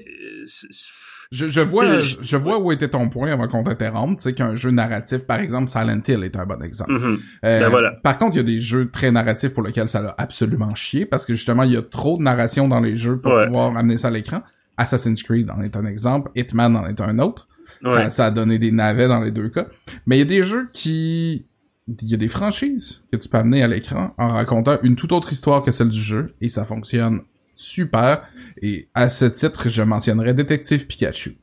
je, 1.31 1.47
je 1.47 1.61
vois, 1.61 2.01
je, 2.01 2.37
vois 2.37 2.59
où 2.59 2.73
était 2.73 2.89
ton 2.89 3.07
point 3.07 3.31
avant 3.31 3.47
qu'on 3.47 3.63
t'interrompe. 3.63 4.17
Tu 4.17 4.23
sais 4.23 4.33
qu'un 4.33 4.55
jeu 4.55 4.71
narratif, 4.71 5.25
par 5.25 5.39
exemple, 5.39 5.69
Silent 5.69 6.01
Hill 6.05 6.23
est 6.25 6.35
un 6.35 6.45
bon 6.45 6.61
exemple. 6.61 6.91
Mm-hmm. 6.91 7.19
Euh, 7.45 7.59
ben 7.61 7.69
voilà. 7.69 7.91
Par 8.03 8.17
contre, 8.17 8.35
il 8.35 8.37
y 8.37 8.41
a 8.41 8.43
des 8.43 8.59
jeux 8.59 8.89
très 8.91 9.11
narratifs 9.11 9.53
pour 9.53 9.63
lesquels 9.63 9.87
ça 9.87 9.99
a 9.99 10.21
absolument 10.21 10.75
chié 10.75 11.05
parce 11.05 11.25
que 11.25 11.33
justement, 11.33 11.63
il 11.63 11.71
y 11.71 11.77
a 11.77 11.81
trop 11.81 12.17
de 12.17 12.23
narration 12.23 12.67
dans 12.67 12.81
les 12.81 12.97
jeux 12.97 13.17
pour 13.17 13.33
pouvoir 13.45 13.75
amener 13.77 13.95
ça 13.95 14.09
à 14.09 14.11
l'écran. 14.11 14.41
Assassin's 14.75 15.23
Creed 15.23 15.49
en 15.51 15.61
est 15.61 15.77
un 15.77 15.85
exemple, 15.85 16.31
Hitman 16.35 16.75
en 16.75 16.85
est 16.85 16.99
un 16.99 17.17
autre. 17.19 17.47
Ça, 17.83 18.09
ça, 18.09 18.25
a 18.27 18.31
donné 18.31 18.59
des 18.59 18.71
navets 18.71 19.07
dans 19.07 19.21
les 19.21 19.31
deux 19.31 19.49
cas. 19.49 19.67
Mais 20.05 20.17
il 20.17 20.19
y 20.19 20.23
a 20.23 20.25
des 20.25 20.43
jeux 20.43 20.69
qui... 20.73 21.45
Il 21.87 22.09
y 22.09 22.13
a 22.13 22.17
des 22.17 22.27
franchises 22.27 23.03
que 23.11 23.17
tu 23.17 23.27
peux 23.27 23.37
amener 23.37 23.63
à 23.63 23.67
l'écran 23.67 24.13
en 24.17 24.29
racontant 24.29 24.77
une 24.83 24.95
toute 24.95 25.11
autre 25.11 25.31
histoire 25.31 25.61
que 25.61 25.71
celle 25.71 25.89
du 25.89 25.99
jeu 25.99 26.35
et 26.39 26.47
ça 26.47 26.63
fonctionne 26.63 27.21
super. 27.61 28.23
Et 28.61 28.89
à 28.93 29.09
ce 29.09 29.25
titre, 29.25 29.69
je 29.69 29.81
mentionnerais 29.81 30.33
Détective 30.33 30.87
Pikachu. 30.87 31.37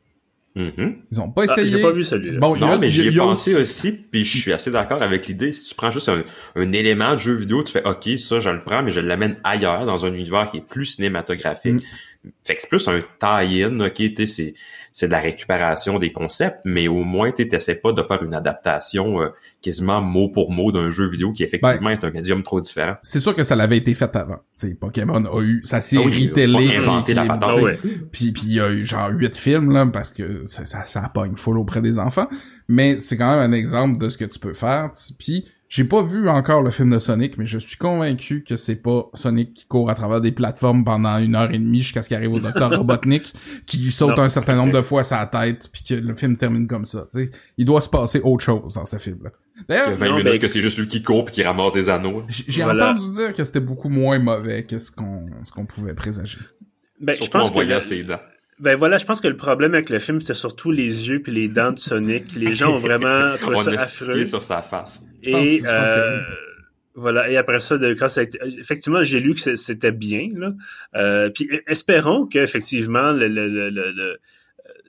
Mm-hmm. 0.57 0.97
Ils 1.13 1.21
ont 1.21 1.31
pas 1.31 1.43
ah, 1.43 1.53
essayé. 1.53 1.71
j'ai 1.71 1.83
pas 1.83 1.93
vu 1.93 2.03
celui-là. 2.03 2.41
Bon, 2.41 2.57
non, 2.57 2.79
mais 2.79 2.91
j'y 2.91 3.07
ai 3.07 3.13
pensé 3.13 3.61
aussi, 3.61 3.93
puis 3.93 4.25
je 4.25 4.39
suis 4.39 4.53
assez 4.53 4.71
d'accord 4.71 5.03
avec 5.03 5.27
l'idée. 5.29 5.53
Si 5.53 5.69
tu 5.69 5.75
prends 5.75 5.91
juste 5.91 6.09
un, 6.09 6.25
un, 6.57 6.69
élément 6.71 7.13
de 7.13 7.19
jeu 7.19 7.35
vidéo, 7.35 7.63
tu 7.63 7.73
fais 7.73 7.87
OK, 7.87 8.09
ça 8.19 8.41
je 8.41 8.51
le 8.51 8.63
prends, 8.65 8.83
mais 8.83 8.91
je 8.91 9.01
l'amène 9.01 9.39
ailleurs 9.45 9.87
dans 9.87 10.05
un 10.05 10.13
univers 10.13 10.51
qui 10.51 10.59
est 10.59 10.67
plus 10.67 10.87
cinématographique. 10.87 11.75
Mm. 11.75 11.81
Fait 12.45 12.55
que 12.55 12.61
c'est 12.61 12.69
plus 12.69 12.89
un 12.89 13.01
tie-in, 13.01 13.81
ok, 13.81 14.03
c'est 14.27 14.55
c'est 14.93 15.07
de 15.07 15.13
la 15.13 15.21
récupération 15.21 15.99
des 16.01 16.11
concepts, 16.11 16.59
mais 16.65 16.89
au 16.89 17.05
moins 17.05 17.31
tu 17.31 17.47
t'essaies 17.47 17.81
pas 17.81 17.93
de 17.93 18.03
faire 18.03 18.23
une 18.23 18.35
adaptation 18.35 19.23
euh, 19.23 19.29
quasiment 19.63 20.01
mot 20.01 20.29
pour 20.29 20.51
mot 20.51 20.73
d'un 20.73 20.91
jeu 20.91 21.09
vidéo 21.09 21.33
qui 21.33 21.45
effectivement 21.45 21.91
est 21.91 22.03
un 22.03 22.11
médium 22.11 22.43
trop 22.43 22.61
différent. 22.61 22.97
C'est 23.03 23.21
sûr 23.21 23.37
que 23.37 23.45
ça 23.45 23.55
l'avait 23.55 23.77
été 23.77 23.95
fait 23.95 24.15
avant. 24.17 24.39
sais 24.55 24.75
Pokémon 24.75 25.25
a 25.25 25.41
eu 25.41 25.61
sa 25.65 25.81
série 25.81 26.29
ah 26.31 26.35
télé, 26.35 26.77
inventé 26.77 27.15
la 27.15 27.39
puis 28.11 28.33
puis 28.33 28.43
il 28.47 28.55
y 28.55 28.61
a 28.61 28.71
eu 28.71 28.85
genre 28.85 29.11
huit 29.11 29.37
films 29.37 29.73
là 29.73 29.87
parce 29.87 30.11
que 30.11 30.43
ça 30.47 30.67
ça, 30.67 30.85
ça 30.85 31.05
a 31.05 31.09
pas 31.09 31.27
une 31.27 31.37
foule 31.37 31.59
auprès 31.59 31.81
des 31.81 31.99
enfants, 31.99 32.29
mais 32.67 32.99
c'est 32.99 33.17
quand 33.17 33.31
même 33.31 33.53
un 33.53 33.55
exemple 33.55 33.99
de 33.99 34.09
ce 34.09 34.19
que 34.19 34.25
tu 34.25 34.39
peux 34.39 34.55
faire. 34.55 34.91
Puis 35.19 35.47
j'ai 35.69 35.85
pas 35.85 36.03
vu 36.03 36.31
encore 36.31 36.63
le 36.63 36.71
film 36.71 36.91
de 36.91 36.99
Sonic, 36.99 37.37
mais 37.37 37.45
je 37.45 37.59
suis 37.59 37.77
convaincu 37.77 38.43
que 38.43 38.57
c'est 38.57 38.77
pas 38.77 39.11
Sonic 39.13 39.53
qui 39.53 39.67
court 39.67 39.91
à 39.91 39.95
travers 39.95 40.23
des 40.23 40.33
plateformes 40.33 40.83
pendant 40.83 41.19
une 41.19 41.37
heure 41.37 41.51
et 41.51 41.59
demie 41.59 41.81
jusqu'à 41.81 42.03
ce 42.03 42.09
qu'il 42.09 42.17
arrive 42.17 42.33
au 42.33 42.41
docteur 42.41 42.71
Robotnik, 42.79 43.35
qui 43.67 43.77
lui 43.77 43.93
saute 43.93 44.19
un 44.19 44.31
certain 44.31 44.57
nombre 44.57 44.73
de 44.73 44.81
fois 44.81 45.05
sa 45.05 45.27
tête, 45.27 45.69
puis 45.71 45.83
que 45.83 45.95
le 45.95 46.15
film 46.15 46.39
termine 46.39 46.67
comme 46.67 46.87
ça. 46.87 47.07
sais, 47.13 47.31
Il 47.59 47.67
doit 47.67 47.83
se 47.83 47.91
passer 47.91 48.21
autre 48.21 48.43
chose 48.43 48.75
dans 48.75 48.87
ce 48.87 48.97
film-là. 48.97 49.31
D'ailleurs, 49.69 49.93
20 49.93 50.11
minutes 50.11 50.25
ben, 50.25 50.39
que 50.39 50.49
c'est 50.49 50.63
juste 50.63 50.79
lui 50.79 50.87
qui 50.87 51.03
court 51.03 51.27
puis 51.27 51.35
qui 51.35 51.43
ramasse 51.43 51.73
des 51.73 51.91
anneaux. 51.91 52.23
J'ai 52.29 52.65
entendu 52.65 53.11
dire 53.11 53.35
que 53.35 53.45
c'était 53.45 53.61
beaucoup 53.61 53.91
moins 53.91 54.19
mauvais 54.19 54.65
que 54.65 54.79
ce 54.79 54.91
qu'on 54.91 55.27
ce 55.43 55.53
qu'on 55.53 55.67
pouvait 55.67 55.95
présager. 55.95 56.39
Ben, 57.01 57.15
je 57.21 57.29
pense 57.29 57.51
que 57.51 57.81
ses 57.81 58.05
dents. 58.05 58.21
Ben 58.61 58.77
voilà, 58.77 58.99
je 58.99 59.05
pense 59.05 59.21
que 59.21 59.29
le 59.29 59.37
problème 59.37 59.75
avec 59.75 59.89
le 59.89 59.99
film, 59.99 60.21
c'est 60.21 60.35
surtout 60.35 60.73
les 60.73 61.09
yeux 61.09 61.21
puis 61.23 61.33
les 61.33 61.49
dents 61.49 61.73
de 61.73 61.79
Sonic. 61.79 62.35
Les 62.35 62.55
gens 62.55 62.75
ont 62.75 62.79
vraiment 62.79 63.37
trouvé 63.41 63.77
ça 63.77 63.83
affreux. 63.83 64.25
sur 64.25 64.43
sa 64.43 64.63
face. 64.63 65.05
Et 65.23 65.63
euh, 65.65 66.21
voilà. 66.95 67.31
Et 67.31 67.37
après 67.37 67.61
ça, 67.61 67.79
de, 67.79 67.95
quand 67.95 68.09
effectivement, 68.59 69.03
j'ai 69.05 69.21
lu 69.21 69.35
que 69.35 69.57
c'était 69.57 69.93
bien 69.93 70.29
là. 70.35 70.53
Euh, 70.97 71.31
puis 71.31 71.49
espérons 71.67 72.27
qu'effectivement 72.27 73.13
le, 73.13 73.29
le, 73.29 73.49
le, 73.49 73.71
le 73.71 74.19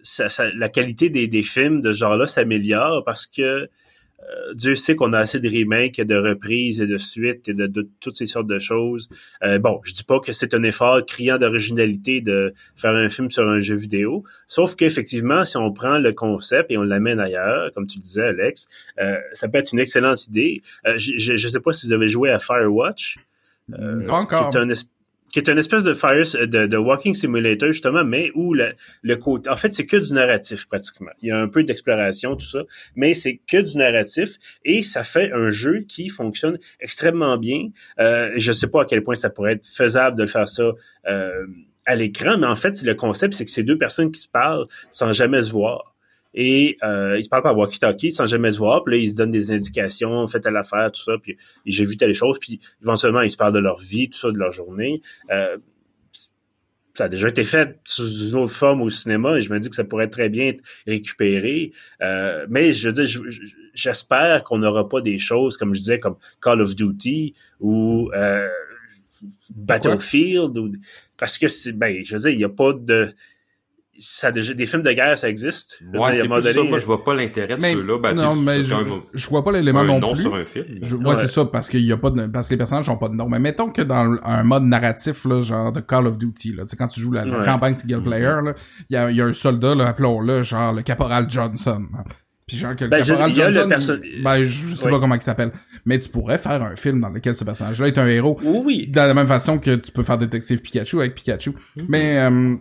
ça, 0.02 0.30
ça, 0.30 0.50
la 0.54 0.70
qualité 0.70 1.10
des, 1.10 1.28
des 1.28 1.44
films 1.44 1.82
de 1.82 1.92
ce 1.92 1.98
genre-là 2.00 2.26
s'améliore 2.26 3.04
parce 3.06 3.28
que 3.28 3.42
euh, 3.42 3.68
Dieu 4.54 4.76
sait 4.76 4.96
qu'on 4.96 5.14
a 5.14 5.20
assez 5.20 5.40
de 5.40 5.50
remakes, 5.50 6.02
de 6.02 6.16
reprises 6.16 6.82
et 6.82 6.88
de 6.88 6.98
suites 6.98 7.48
et 7.48 7.54
de, 7.54 7.68
de 7.68 7.88
toutes 8.00 8.16
ces 8.16 8.26
sortes 8.26 8.48
de 8.48 8.60
choses. 8.60 9.10
Euh, 9.44 9.60
bon, 9.60 9.80
je 9.84 9.94
dis 9.94 10.04
pas 10.04 10.20
que 10.20 10.32
c'est 10.32 10.54
un 10.54 10.64
effort 10.64 11.06
criant 11.06 11.38
d'originalité 11.38 12.22
de 12.22 12.54
faire 12.76 12.96
un 12.96 13.10
film 13.10 13.30
sur 13.30 13.48
un 13.48 13.60
jeu 13.60 13.76
vidéo, 13.76 14.24
sauf 14.48 14.76
qu'effectivement, 14.76 15.46
si 15.46 15.58
on 15.58 15.72
prend 15.72 15.98
le 15.98 16.14
concept 16.14 16.72
et 16.72 16.78
on 16.78 16.84
l'amène 16.84 17.20
ailleurs, 17.20 17.72
comme 17.74 17.88
tu 17.88 18.00
disais, 18.00 18.24
Alex, 18.24 18.68
euh, 19.00 19.18
ça 19.34 19.48
peut 19.48 19.58
être 19.58 19.72
une 19.74 19.80
excellente 19.80 20.28
idée. 20.28 20.62
Euh, 20.86 20.98
je 20.98 21.32
ne 21.32 21.38
sais 21.38 21.60
pas 21.60 21.72
si 21.72 21.88
vous 21.88 21.94
avez 21.94 22.08
joué 22.08 22.32
à 22.32 22.40
Firewatch. 22.40 23.18
Euh, 23.78 24.08
Encore. 24.10 24.50
Qui 24.50 24.58
est 24.58 24.62
un 24.62 24.70
qui 25.32 25.40
est 25.40 25.50
une 25.50 25.58
espèce 25.58 25.84
de 25.84 25.94
fire 25.94 26.26
de, 26.48 26.68
de 26.68 26.78
walking 26.78 27.14
simulator 27.14 27.72
justement, 27.72 28.04
mais 28.04 28.32
où 28.36 28.54
le, 28.54 28.74
le 29.02 29.16
côté, 29.16 29.50
en 29.50 29.56
fait, 29.56 29.74
c'est 29.74 29.86
que 29.86 29.98
du 29.98 30.14
narratif 30.14 30.68
pratiquement. 30.68 31.12
Il 31.22 31.30
y 31.30 31.32
a 31.32 31.40
un 31.40 31.48
peu 31.48 31.64
d'exploration 31.64 32.36
tout 32.36 32.46
ça, 32.46 32.64
mais 32.96 33.14
c'est 33.14 33.40
que 33.48 33.58
du 33.58 33.78
narratif 33.78 34.36
et 34.66 34.82
ça 34.82 35.04
fait 35.04 35.32
un 35.32 35.50
jeu 35.50 35.80
qui 35.88 36.10
fonctionne 36.10 36.58
extrêmement 36.80 37.38
bien. 37.38 37.70
Euh, 38.00 38.32
je 38.38 38.52
sais 38.52 38.68
pas 38.68 38.84
à 38.84 38.86
quel 38.86 39.04
point 39.04 39.16
ça 39.16 39.30
pourrait 39.30 39.54
être 39.54 39.66
faisable 39.66 40.18
de 40.18 40.24
le 40.24 40.30
faire 40.30 40.48
ça. 40.48 40.72
Euh, 41.08 41.46
à 41.86 41.96
l'écran, 41.96 42.38
mais 42.38 42.46
en 42.46 42.56
fait, 42.56 42.80
le 42.84 42.94
concept, 42.94 43.34
c'est 43.34 43.46
que 43.46 43.50
c'est 43.50 43.64
deux 43.64 43.78
personnes 43.78 44.12
qui 44.12 44.22
se 44.22 44.28
parlent 44.28 44.68
sans 44.92 45.12
jamais 45.12 45.42
se 45.42 45.52
voir 45.52 45.96
et 46.34 46.78
euh, 46.84 47.18
ils 47.18 47.24
se 47.24 47.30
parlent 47.30 47.44
par 47.44 47.58
walkie-talkie 47.58 48.12
sans 48.12 48.26
jamais 48.26 48.52
se 48.52 48.60
voir, 48.60 48.84
puis 48.84 48.96
là, 48.96 49.02
ils 49.02 49.12
se 49.12 49.16
donnent 49.16 49.32
des 49.32 49.52
indications, 49.52 50.28
faites 50.28 50.46
à 50.46 50.52
l'affaire, 50.52 50.92
tout 50.92 51.02
ça, 51.02 51.14
puis 51.22 51.38
j'ai 51.66 51.86
vu 51.86 51.98
telle 51.98 52.14
chose, 52.14 52.38
puis 52.40 52.60
éventuellement, 52.82 53.22
ils 53.22 53.32
se 53.32 53.38
parlent 53.38 53.54
de 53.54 53.60
leur 53.60 53.80
vie, 53.80 54.10
tout 54.10 54.18
ça, 54.20 54.32
de 54.32 54.38
leur 54.38 54.52
journée. 54.52 55.02
Euh, 55.32 55.58
ça 56.94 57.06
a 57.06 57.08
déjà 57.08 57.30
été 57.30 57.46
fait 57.46 57.80
sous 57.86 58.30
une 58.30 58.36
autre 58.36 58.52
forme 58.52 58.82
au 58.82 58.90
cinéma 58.90 59.38
et 59.38 59.42
je 59.42 59.54
me 59.54 59.60
dis 59.60 59.70
que 59.70 59.76
ça 59.76 59.86
pourrait 59.86 60.10
très 60.10 60.28
bien 60.28 60.50
être 60.50 60.62
récupéré. 60.86 61.72
Euh, 62.02 62.46
mais 62.50 62.74
je 62.74 62.90
veux 62.90 63.04
dire, 63.06 63.24
j'espère 63.74 64.44
qu'on 64.44 64.58
n'aura 64.58 64.90
pas 64.90 65.00
des 65.00 65.18
choses, 65.18 65.56
comme 65.56 65.74
je 65.74 65.80
disais, 65.80 66.00
comme 66.00 66.18
Call 66.42 66.60
of 66.60 66.76
Duty 66.76 67.36
ou 67.62 68.12
Battlefield. 69.56 70.58
Ou, 70.58 70.72
parce 71.18 71.38
que, 71.38 71.48
c'est 71.48 71.72
ben, 71.72 72.04
je 72.04 72.18
veux 72.18 72.22
dire, 72.22 72.32
il 72.32 72.38
n'y 72.38 72.44
a 72.44 72.50
pas 72.50 72.74
de 72.74 73.14
ça 74.00 74.32
déjà 74.32 74.54
des 74.54 74.66
films 74.66 74.82
de 74.82 74.92
guerre 74.92 75.18
ça 75.18 75.30
existe. 75.30 75.82
Ouais, 75.94 76.16
ça. 76.16 76.28
moi 76.28 76.42
je 76.42 76.86
vois 76.86 77.04
pas 77.04 77.14
l'intérêt 77.14 77.58
de 77.58 77.62
ceux-là. 77.62 78.00
Ben, 78.00 78.14
non 78.14 78.36
mais 78.36 78.64
je, 78.64 78.74
je, 79.14 79.30
vois 79.30 79.44
pas 79.44 79.52
l'élément 79.52 79.84
non 79.84 80.00
nom 80.00 80.14
plus. 80.14 80.24
sur 80.24 80.36
un 80.36 80.46
film. 80.46 80.80
Je, 80.82 80.96
ouais, 80.96 81.16
c'est 81.16 81.28
ça 81.28 81.46
parce 81.46 81.70
qu'il 81.70 81.86
y 81.86 81.92
a 81.92 81.98
pas 81.98 82.10
de 82.10 82.26
parce 82.28 82.48
que 82.48 82.54
les 82.54 82.58
personnages 82.58 82.90
ont 82.90 82.98
pas 82.98 83.10
de 83.10 83.16
nom. 83.16 83.28
Mais 83.28 83.40
mettons 83.40 83.70
que 83.70 83.82
dans 83.82 84.18
un 84.24 84.44
mode 84.44 84.64
narratif 84.64 85.26
là 85.26 85.42
genre 85.42 85.72
de 85.72 85.82
Call 85.82 86.08
of 86.08 86.18
Duty 86.18 86.54
là 86.54 86.64
tu 86.64 86.70
sais 86.70 86.78
quand 86.78 86.88
tu 86.88 87.02
joues 87.02 87.12
la, 87.12 87.26
campagne 87.44 87.76
single 87.76 88.04
player 88.04 88.40
là 88.44 88.54
il 88.90 88.94
y 88.94 88.98
a, 88.98 89.12
y 89.12 89.22
a 89.22 89.26
un 89.26 89.34
soldat 89.34 89.76
là 89.76 89.88
appelons-le 89.88 90.44
genre 90.44 90.74
le 90.74 90.82
caporal 90.82 91.30
Johnson. 91.30 91.86
Puis 92.48 92.58
genre 92.58 92.76
que 92.76 92.86
le 92.86 92.90
ben, 92.90 93.04
caporal 93.04 93.34
Johnson 93.34 94.00
ben 94.24 94.44
je 94.44 94.76
sais 94.76 94.90
pas 94.90 95.00
comment 95.00 95.16
il 95.16 95.22
s'appelle 95.22 95.52
mais 95.86 96.00
tu 96.00 96.10
pourrais 96.10 96.38
faire 96.38 96.62
un 96.64 96.76
film 96.76 97.02
dans 97.02 97.10
lequel 97.10 97.36
ce 97.36 97.44
personnage 97.44 97.82
là 97.82 97.88
est 97.88 97.98
un 97.98 98.08
héros. 98.08 98.40
Oui 98.44 98.88
de 98.88 98.98
la 98.98 99.14
même 99.14 99.28
façon 99.28 99.60
que 99.60 99.76
tu 99.76 99.92
peux 99.92 100.04
faire 100.04 100.18
détective 100.18 100.62
Pikachu 100.62 101.00
avec 101.00 101.16
Pikachu. 101.16 101.52
Mm-hmm. 101.52 101.86
mais 101.88 102.20
euh, 102.20 102.56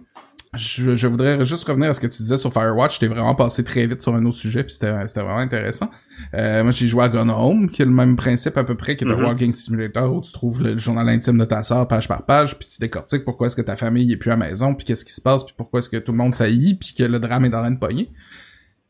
je, 0.54 0.94
je, 0.94 1.06
voudrais 1.06 1.44
juste 1.44 1.64
revenir 1.64 1.90
à 1.90 1.92
ce 1.92 2.00
que 2.00 2.06
tu 2.06 2.22
disais 2.22 2.38
sur 2.38 2.52
Firewatch. 2.52 2.98
T'es 2.98 3.06
vraiment 3.06 3.34
passé 3.34 3.64
très 3.64 3.86
vite 3.86 4.00
sur 4.00 4.14
un 4.14 4.24
autre 4.24 4.36
sujet, 4.36 4.64
puis 4.64 4.72
c'était, 4.72 4.90
vraiment 4.90 5.38
intéressant. 5.38 5.90
Euh, 6.34 6.62
moi, 6.62 6.72
j'ai 6.72 6.88
joué 6.88 7.04
à 7.04 7.08
Gone 7.08 7.30
Home, 7.30 7.68
qui 7.68 7.82
est 7.82 7.84
le 7.84 7.90
même 7.90 8.16
principe 8.16 8.56
à 8.56 8.64
peu 8.64 8.74
près 8.74 8.96
que 8.96 9.04
le 9.04 9.14
mm-hmm. 9.14 9.24
Walking 9.24 9.52
Simulator, 9.52 10.14
où 10.14 10.20
tu 10.22 10.32
trouves 10.32 10.62
le, 10.62 10.78
journal 10.78 11.08
intime 11.08 11.38
de 11.38 11.44
ta 11.44 11.62
sœur 11.62 11.86
page 11.86 12.08
par 12.08 12.24
page, 12.24 12.58
puis 12.58 12.68
tu 12.68 12.78
décortiques 12.80 13.24
pourquoi 13.24 13.48
est-ce 13.48 13.56
que 13.56 13.62
ta 13.62 13.76
famille 13.76 14.10
est 14.10 14.16
plus 14.16 14.30
à 14.30 14.36
la 14.36 14.48
maison, 14.48 14.74
puis 14.74 14.86
qu'est-ce 14.86 15.04
qui 15.04 15.12
se 15.12 15.20
passe, 15.20 15.44
puis 15.44 15.54
pourquoi 15.56 15.78
est-ce 15.78 15.90
que 15.90 15.98
tout 15.98 16.12
le 16.12 16.18
monde 16.18 16.32
saillit, 16.32 16.74
puis 16.74 16.94
que 16.96 17.04
le 17.04 17.18
drame 17.18 17.44
est 17.44 17.54
en 17.54 17.60
train 17.60 17.70
de 17.70 17.78
pogner. 17.78 18.10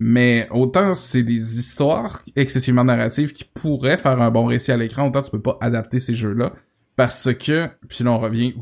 Mais 0.01 0.47
autant 0.53 0.95
c'est 0.95 1.25
des 1.25 1.59
histoires 1.59 2.23
excessivement 2.37 2.85
narratives 2.85 3.33
qui 3.33 3.45
pourraient 3.45 3.97
faire 3.97 4.23
un 4.23 4.31
bon 4.31 4.47
récit 4.47 4.71
à 4.71 4.77
l'écran, 4.77 5.09
autant 5.09 5.23
tu 5.23 5.31
peux 5.33 5.43
pas 5.43 5.59
adapter 5.61 5.99
ces 5.99 6.15
jeux-là 6.15 6.53
parce 6.95 7.33
que, 7.33 7.69
puis 7.89 8.05
là 8.05 8.13
on 8.13 8.19
revient 8.19 8.55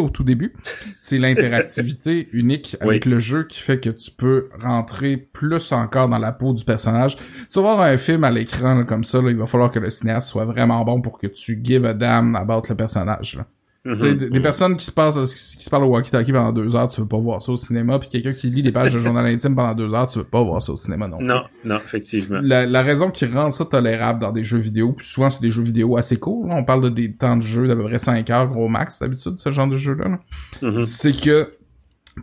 au 0.00 0.10
tout 0.10 0.24
début, 0.24 0.54
c'est 0.98 1.18
l'interactivité 1.18 2.28
unique 2.32 2.76
avec 2.80 3.04
le 3.04 3.18
jeu 3.18 3.44
qui 3.44 3.60
fait 3.60 3.80
que 3.80 3.90
tu 3.90 4.10
peux 4.10 4.48
rentrer 4.60 5.16
plus 5.16 5.72
encore 5.72 6.08
dans 6.08 6.18
la 6.18 6.32
peau 6.32 6.52
du 6.52 6.64
personnage. 6.64 7.16
Tu 7.16 7.54
vas 7.56 7.62
voir 7.62 7.80
un 7.82 7.96
film 7.96 8.24
à 8.24 8.30
l'écran 8.30 8.84
comme 8.84 9.04
ça, 9.04 9.20
il 9.26 9.36
va 9.36 9.46
falloir 9.46 9.70
que 9.70 9.78
le 9.78 9.90
cinéaste 9.90 10.28
soit 10.28 10.44
vraiment 10.44 10.84
bon 10.84 11.00
pour 11.00 11.18
que 11.18 11.26
tu 11.26 11.60
give 11.62 11.84
a 11.84 11.94
damn 11.94 12.36
about 12.36 12.62
le 12.68 12.74
personnage. 12.74 13.38
Mm 13.88 14.28
des, 14.30 14.40
personnes 14.40 14.76
qui 14.76 14.84
se 14.84 14.92
passent, 14.92 15.16
qui 15.34 15.64
se 15.64 15.70
parlent 15.70 15.84
au 15.84 15.88
walkie-talkie 15.88 16.30
pendant 16.30 16.52
deux 16.52 16.76
heures, 16.76 16.88
tu 16.88 17.00
veux 17.00 17.08
pas 17.08 17.18
voir 17.18 17.40
ça 17.40 17.52
au 17.52 17.56
cinéma, 17.56 17.98
puis 17.98 18.10
quelqu'un 18.10 18.34
qui 18.34 18.50
lit 18.50 18.62
des 18.62 18.70
pages 18.70 18.92
de 18.92 18.98
journal 18.98 19.24
intime 19.24 19.54
pendant 19.56 19.74
deux 19.74 19.94
heures, 19.94 20.06
tu 20.06 20.18
veux 20.18 20.24
pas 20.24 20.42
voir 20.42 20.60
ça 20.60 20.72
au 20.72 20.76
cinéma 20.76 21.08
non 21.08 21.18
Non, 21.20 21.42
non, 21.64 21.76
effectivement. 21.76 22.40
La, 22.42 22.66
la, 22.66 22.82
raison 22.82 23.10
qui 23.10 23.24
rend 23.24 23.50
ça 23.50 23.64
tolérable 23.64 24.20
dans 24.20 24.32
des 24.32 24.44
jeux 24.44 24.58
vidéo, 24.58 24.92
puis 24.92 25.06
souvent 25.06 25.30
c'est 25.30 25.40
des 25.40 25.50
jeux 25.50 25.62
vidéo 25.62 25.96
assez 25.96 26.18
courts, 26.18 26.46
on 26.50 26.64
parle 26.64 26.84
de 26.84 26.88
des 26.90 27.14
temps 27.14 27.36
de 27.36 27.42
jeu 27.42 27.66
d'à 27.66 27.74
peu 27.74 27.84
près 27.84 27.98
5 27.98 28.28
heures 28.28 28.48
gros 28.48 28.68
max 28.68 28.98
d'habitude, 28.98 29.38
ce 29.38 29.50
genre 29.50 29.68
de 29.68 29.76
jeu-là, 29.76 30.18
mm-hmm. 30.62 30.82
c'est 30.82 31.18
que 31.18 31.54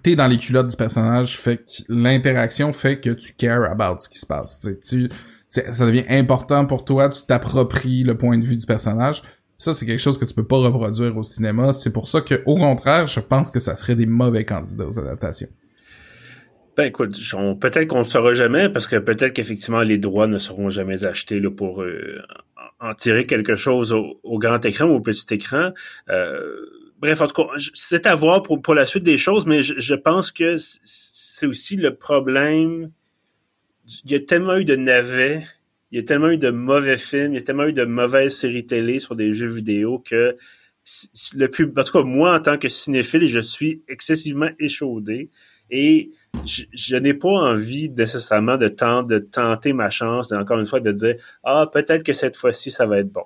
t'es 0.04 0.16
dans 0.16 0.28
les 0.28 0.38
culottes 0.38 0.68
du 0.68 0.78
personnage, 0.78 1.38
fait 1.38 1.58
que 1.58 1.84
l'interaction 1.90 2.74
fait 2.74 3.00
que 3.00 3.10
tu 3.10 3.34
cares 3.34 3.64
about 3.64 4.00
ce 4.00 4.10
qui 4.10 4.20
se 4.20 4.26
passe. 4.26 4.68
tu 4.88 5.10
ça 5.48 5.86
devient 5.86 6.06
important 6.10 6.66
pour 6.66 6.86
toi, 6.86 7.10
tu 7.10 7.22
t'appropries 7.26 8.04
le 8.04 8.18
point 8.18 8.38
de 8.38 8.44
vue 8.44 8.58
du 8.58 8.66
personnage. 8.66 9.24
Ça, 9.58 9.74
c'est 9.74 9.86
quelque 9.86 10.02
chose 10.02 10.18
que 10.18 10.26
tu 10.26 10.34
peux 10.34 10.46
pas 10.46 10.58
reproduire 10.58 11.16
au 11.18 11.24
cinéma. 11.24 11.72
C'est 11.74 11.94
pour 11.94 12.08
ça 12.08 12.22
que, 12.22 12.42
au 12.46 12.58
contraire, 12.58 13.08
je 13.08 13.20
pense 13.20 13.52
que 13.52 13.60
ça 13.60 13.76
serait 13.76 13.96
des 13.96 14.06
mauvais 14.06 14.46
candidats 14.46 14.86
aux 14.86 15.00
adaptations. 15.00 15.48
Ben 16.76 16.88
écoute, 16.88 17.18
peut-être 17.62 17.88
qu'on 17.88 18.00
ne 18.00 18.04
le 18.04 18.08
saura 18.08 18.34
jamais 18.34 18.68
parce 18.68 18.86
que 18.86 18.98
peut-être 18.98 19.32
qu'effectivement 19.32 19.80
les 19.80 19.98
droits 19.98 20.28
ne 20.28 20.40
seront 20.40 20.70
jamais 20.70 21.06
achetés 21.06 21.40
là, 21.40 21.50
pour 21.50 21.82
euh, 21.82 22.22
en 22.82 22.94
tirer 22.94 23.26
quelque 23.26 23.56
chose 23.56 23.94
au, 23.94 24.40
grand 24.40 24.64
écran 24.66 24.86
ou 24.88 24.96
au 24.96 25.00
petit 25.00 25.34
écran. 25.34 25.72
Euh, 26.10 26.54
bref, 27.00 27.22
en 27.22 27.28
tout 27.28 27.44
cas, 27.44 27.50
c'est 27.74 28.06
à 28.06 28.14
voir 28.14 28.44
pour, 28.44 28.62
pour 28.62 28.74
la 28.74 28.86
suite 28.86 29.06
des 29.06 29.18
choses, 29.18 29.46
mais 29.46 29.64
je, 29.64 29.76
je 29.78 29.96
pense 29.96 30.32
que 30.34 30.58
c'est 30.84 31.46
aussi 31.46 31.78
le 31.78 31.96
problème. 31.96 32.92
Il 34.04 34.12
y 34.12 34.16
a 34.16 34.20
tellement 34.20 34.58
eu 34.58 34.66
de 34.66 34.76
navets 34.76 35.44
il 35.96 36.00
y 36.00 36.02
a 36.02 36.04
tellement 36.04 36.30
eu 36.30 36.38
de 36.38 36.50
mauvais 36.50 36.98
films, 36.98 37.32
il 37.32 37.36
y 37.36 37.38
a 37.38 37.42
tellement 37.42 37.68
eu 37.68 37.72
de 37.72 37.86
mauvaises 37.86 38.36
séries 38.36 38.66
télé 38.66 39.00
sur 39.00 39.16
des 39.16 39.34
jeux 39.34 39.48
vidéo 39.48 39.98
que 39.98 40.36
le 41.34 41.48
plus, 41.48 41.72
en 41.74 41.84
tout 41.84 41.94
cas, 41.94 42.04
moi, 42.04 42.36
en 42.36 42.42
tant 42.42 42.58
que 42.58 42.68
cinéphile, 42.68 43.30
je 43.30 43.40
suis 43.40 43.82
excessivement 43.88 44.50
échaudé 44.60 45.30
et 45.72 46.10
je, 46.44 46.98
n'ai 46.98 47.14
pas 47.14 47.30
envie 47.30 47.90
nécessairement 47.90 48.58
de, 48.58 48.68
tenter 48.68 49.72
ma 49.72 49.90
chance, 49.90 50.34
encore 50.34 50.60
une 50.60 50.66
fois, 50.66 50.82
de 50.82 50.92
dire, 50.92 51.16
ah, 51.46 51.70
peut-être 51.72 52.04
que 52.04 52.12
cette 52.12 52.36
fois-ci, 52.36 52.72
ça 52.72 52.86
va 52.86 53.00
être 53.00 53.14
bon. 53.14 53.24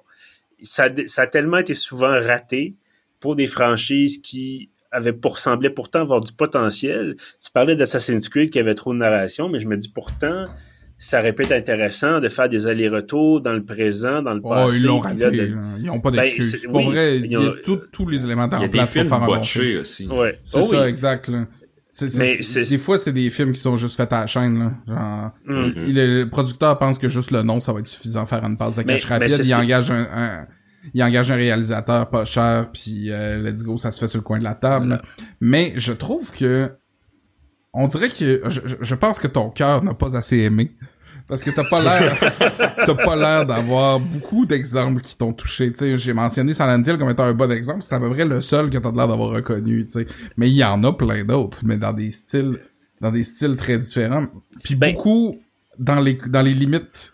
Ça, 0.61 0.89
a 1.17 1.25
tellement 1.25 1.57
été 1.57 1.73
souvent 1.73 2.21
raté 2.21 2.75
pour 3.19 3.35
des 3.35 3.47
franchises 3.47 4.19
qui 4.19 4.69
avaient 4.91 5.11
pour 5.11 5.39
sembler 5.39 5.71
pourtant 5.71 6.01
avoir 6.01 6.21
du 6.21 6.33
potentiel. 6.33 7.15
Tu 7.43 7.49
parlais 7.51 7.75
d'Assassin's 7.75 8.29
Creed 8.29 8.51
qui 8.51 8.59
avait 8.59 8.75
trop 8.75 8.93
de 8.93 8.99
narration, 8.99 9.49
mais 9.49 9.59
je 9.59 9.67
me 9.67 9.75
dis 9.75 9.89
pourtant, 9.89 10.45
ça 10.99 11.19
aurait 11.19 11.33
pu 11.33 11.43
être 11.43 11.53
intéressant 11.53 12.19
de 12.19 12.27
faire 12.27 12.49
des 12.49 12.67
allers-retours 12.67 13.39
dans 13.39 13.53
le 13.53 13.63
présent, 13.63 14.21
dans 14.21 14.33
le 14.33 14.41
passé. 14.41 14.75
Oh, 14.75 14.75
ils 14.75 14.85
l'ont 14.85 14.99
raté. 14.99 15.53
Ils 15.77 15.85
n'ont 15.85 16.01
pas 16.01 16.11
ben, 16.11 16.21
d'excuses. 16.23 16.65
Ben, 16.65 16.71
pour 16.73 16.81
vrai, 16.81 17.19
il 17.19 17.31
y 17.31 17.35
a 17.37 17.53
tous 17.63 18.07
les 18.07 18.25
éléments 18.25 18.43
en 18.43 18.69
place 18.69 18.93
pour 18.93 19.03
faire 19.03 19.13
un 19.13 19.25
bon 19.25 19.43
film. 19.43 19.79
aussi. 19.79 20.07
Ouais. 20.07 20.39
C'est 20.43 20.59
oh, 20.59 20.61
ça, 20.61 20.89
exact. 20.89 21.29
Là. 21.29 21.45
des 22.01 22.77
fois, 22.77 22.97
c'est 22.97 23.13
des 23.13 23.29
films 23.29 23.53
qui 23.53 23.61
sont 23.61 23.77
juste 23.77 23.95
faits 23.95 24.11
à 24.11 24.21
la 24.21 24.27
chaîne. 24.27 24.59
Là. 24.59 24.73
Genre, 24.87 25.31
mm-hmm. 25.47 25.73
le 25.93 26.25
producteur 26.25 26.77
pense 26.77 26.97
que 26.97 27.07
juste 27.07 27.31
le 27.31 27.43
nom, 27.43 27.61
ça 27.61 27.71
va 27.71 27.79
être 27.79 27.87
suffisant 27.87 28.23
à 28.23 28.25
faire 28.25 28.43
une 28.43 28.57
passe 28.57 28.75
de 28.75 28.83
cash 28.83 29.05
rapide. 29.05 29.39
il 29.41 29.55
engage 29.55 29.91
un, 29.91 30.47
il 30.93 31.01
engage 31.01 31.31
un 31.31 31.35
réalisateur 31.35 32.09
pas 32.09 32.25
cher, 32.25 32.69
puis 32.73 33.09
euh, 33.09 33.41
let's 33.41 33.63
go, 33.63 33.77
ça 33.77 33.91
se 33.91 33.99
fait 33.99 34.07
sur 34.07 34.19
le 34.19 34.23
coin 34.23 34.39
de 34.39 34.43
la 34.43 34.55
table. 34.55 35.01
Mais 35.39 35.73
je 35.77 35.93
trouve 35.93 36.31
que 36.31 36.71
on 37.73 37.87
dirait 37.87 38.09
que 38.09 38.41
je, 38.49 38.61
je 38.79 38.95
pense 38.95 39.19
que 39.19 39.27
ton 39.27 39.49
cœur 39.49 39.83
n'a 39.83 39.93
pas 39.93 40.15
assez 40.17 40.37
aimé. 40.37 40.71
Parce 41.29 41.43
que 41.43 41.51
t'as 41.51 41.63
pas 41.63 41.79
l'air, 41.79 42.19
t'as 42.85 42.95
pas 42.95 43.15
l'air 43.15 43.45
d'avoir 43.45 43.99
beaucoup 43.99 44.47
d'exemples 44.47 44.99
qui 45.01 45.15
t'ont 45.15 45.31
touché. 45.31 45.71
Tu 45.71 45.77
sais, 45.77 45.97
j'ai 45.99 46.11
mentionné 46.11 46.55
Silent 46.55 46.81
Hill 46.81 46.97
comme 46.97 47.09
étant 47.11 47.25
un 47.25 47.35
bon 47.35 47.51
exemple. 47.51 47.83
C'est 47.83 47.93
à 47.93 47.99
peu 47.99 48.09
près 48.09 48.25
le 48.25 48.41
seul 48.41 48.71
que 48.71 48.79
t'as 48.79 48.91
l'air 48.91 49.07
d'avoir 49.07 49.29
reconnu. 49.29 49.85
Tu 49.85 49.91
sais, 49.91 50.07
mais 50.37 50.49
il 50.49 50.55
y 50.55 50.63
en 50.63 50.83
a 50.83 50.91
plein 50.91 51.23
d'autres, 51.23 51.61
mais 51.63 51.77
dans 51.77 51.93
des 51.93 52.09
styles, 52.09 52.59
dans 52.99 53.11
des 53.11 53.23
styles 53.23 53.55
très 53.57 53.77
différents. 53.77 54.25
Puis 54.63 54.73
ben 54.73 54.95
beaucoup 54.95 55.37
dans 55.77 56.01
les 56.01 56.15
dans 56.15 56.41
les 56.41 56.55
limites 56.55 57.13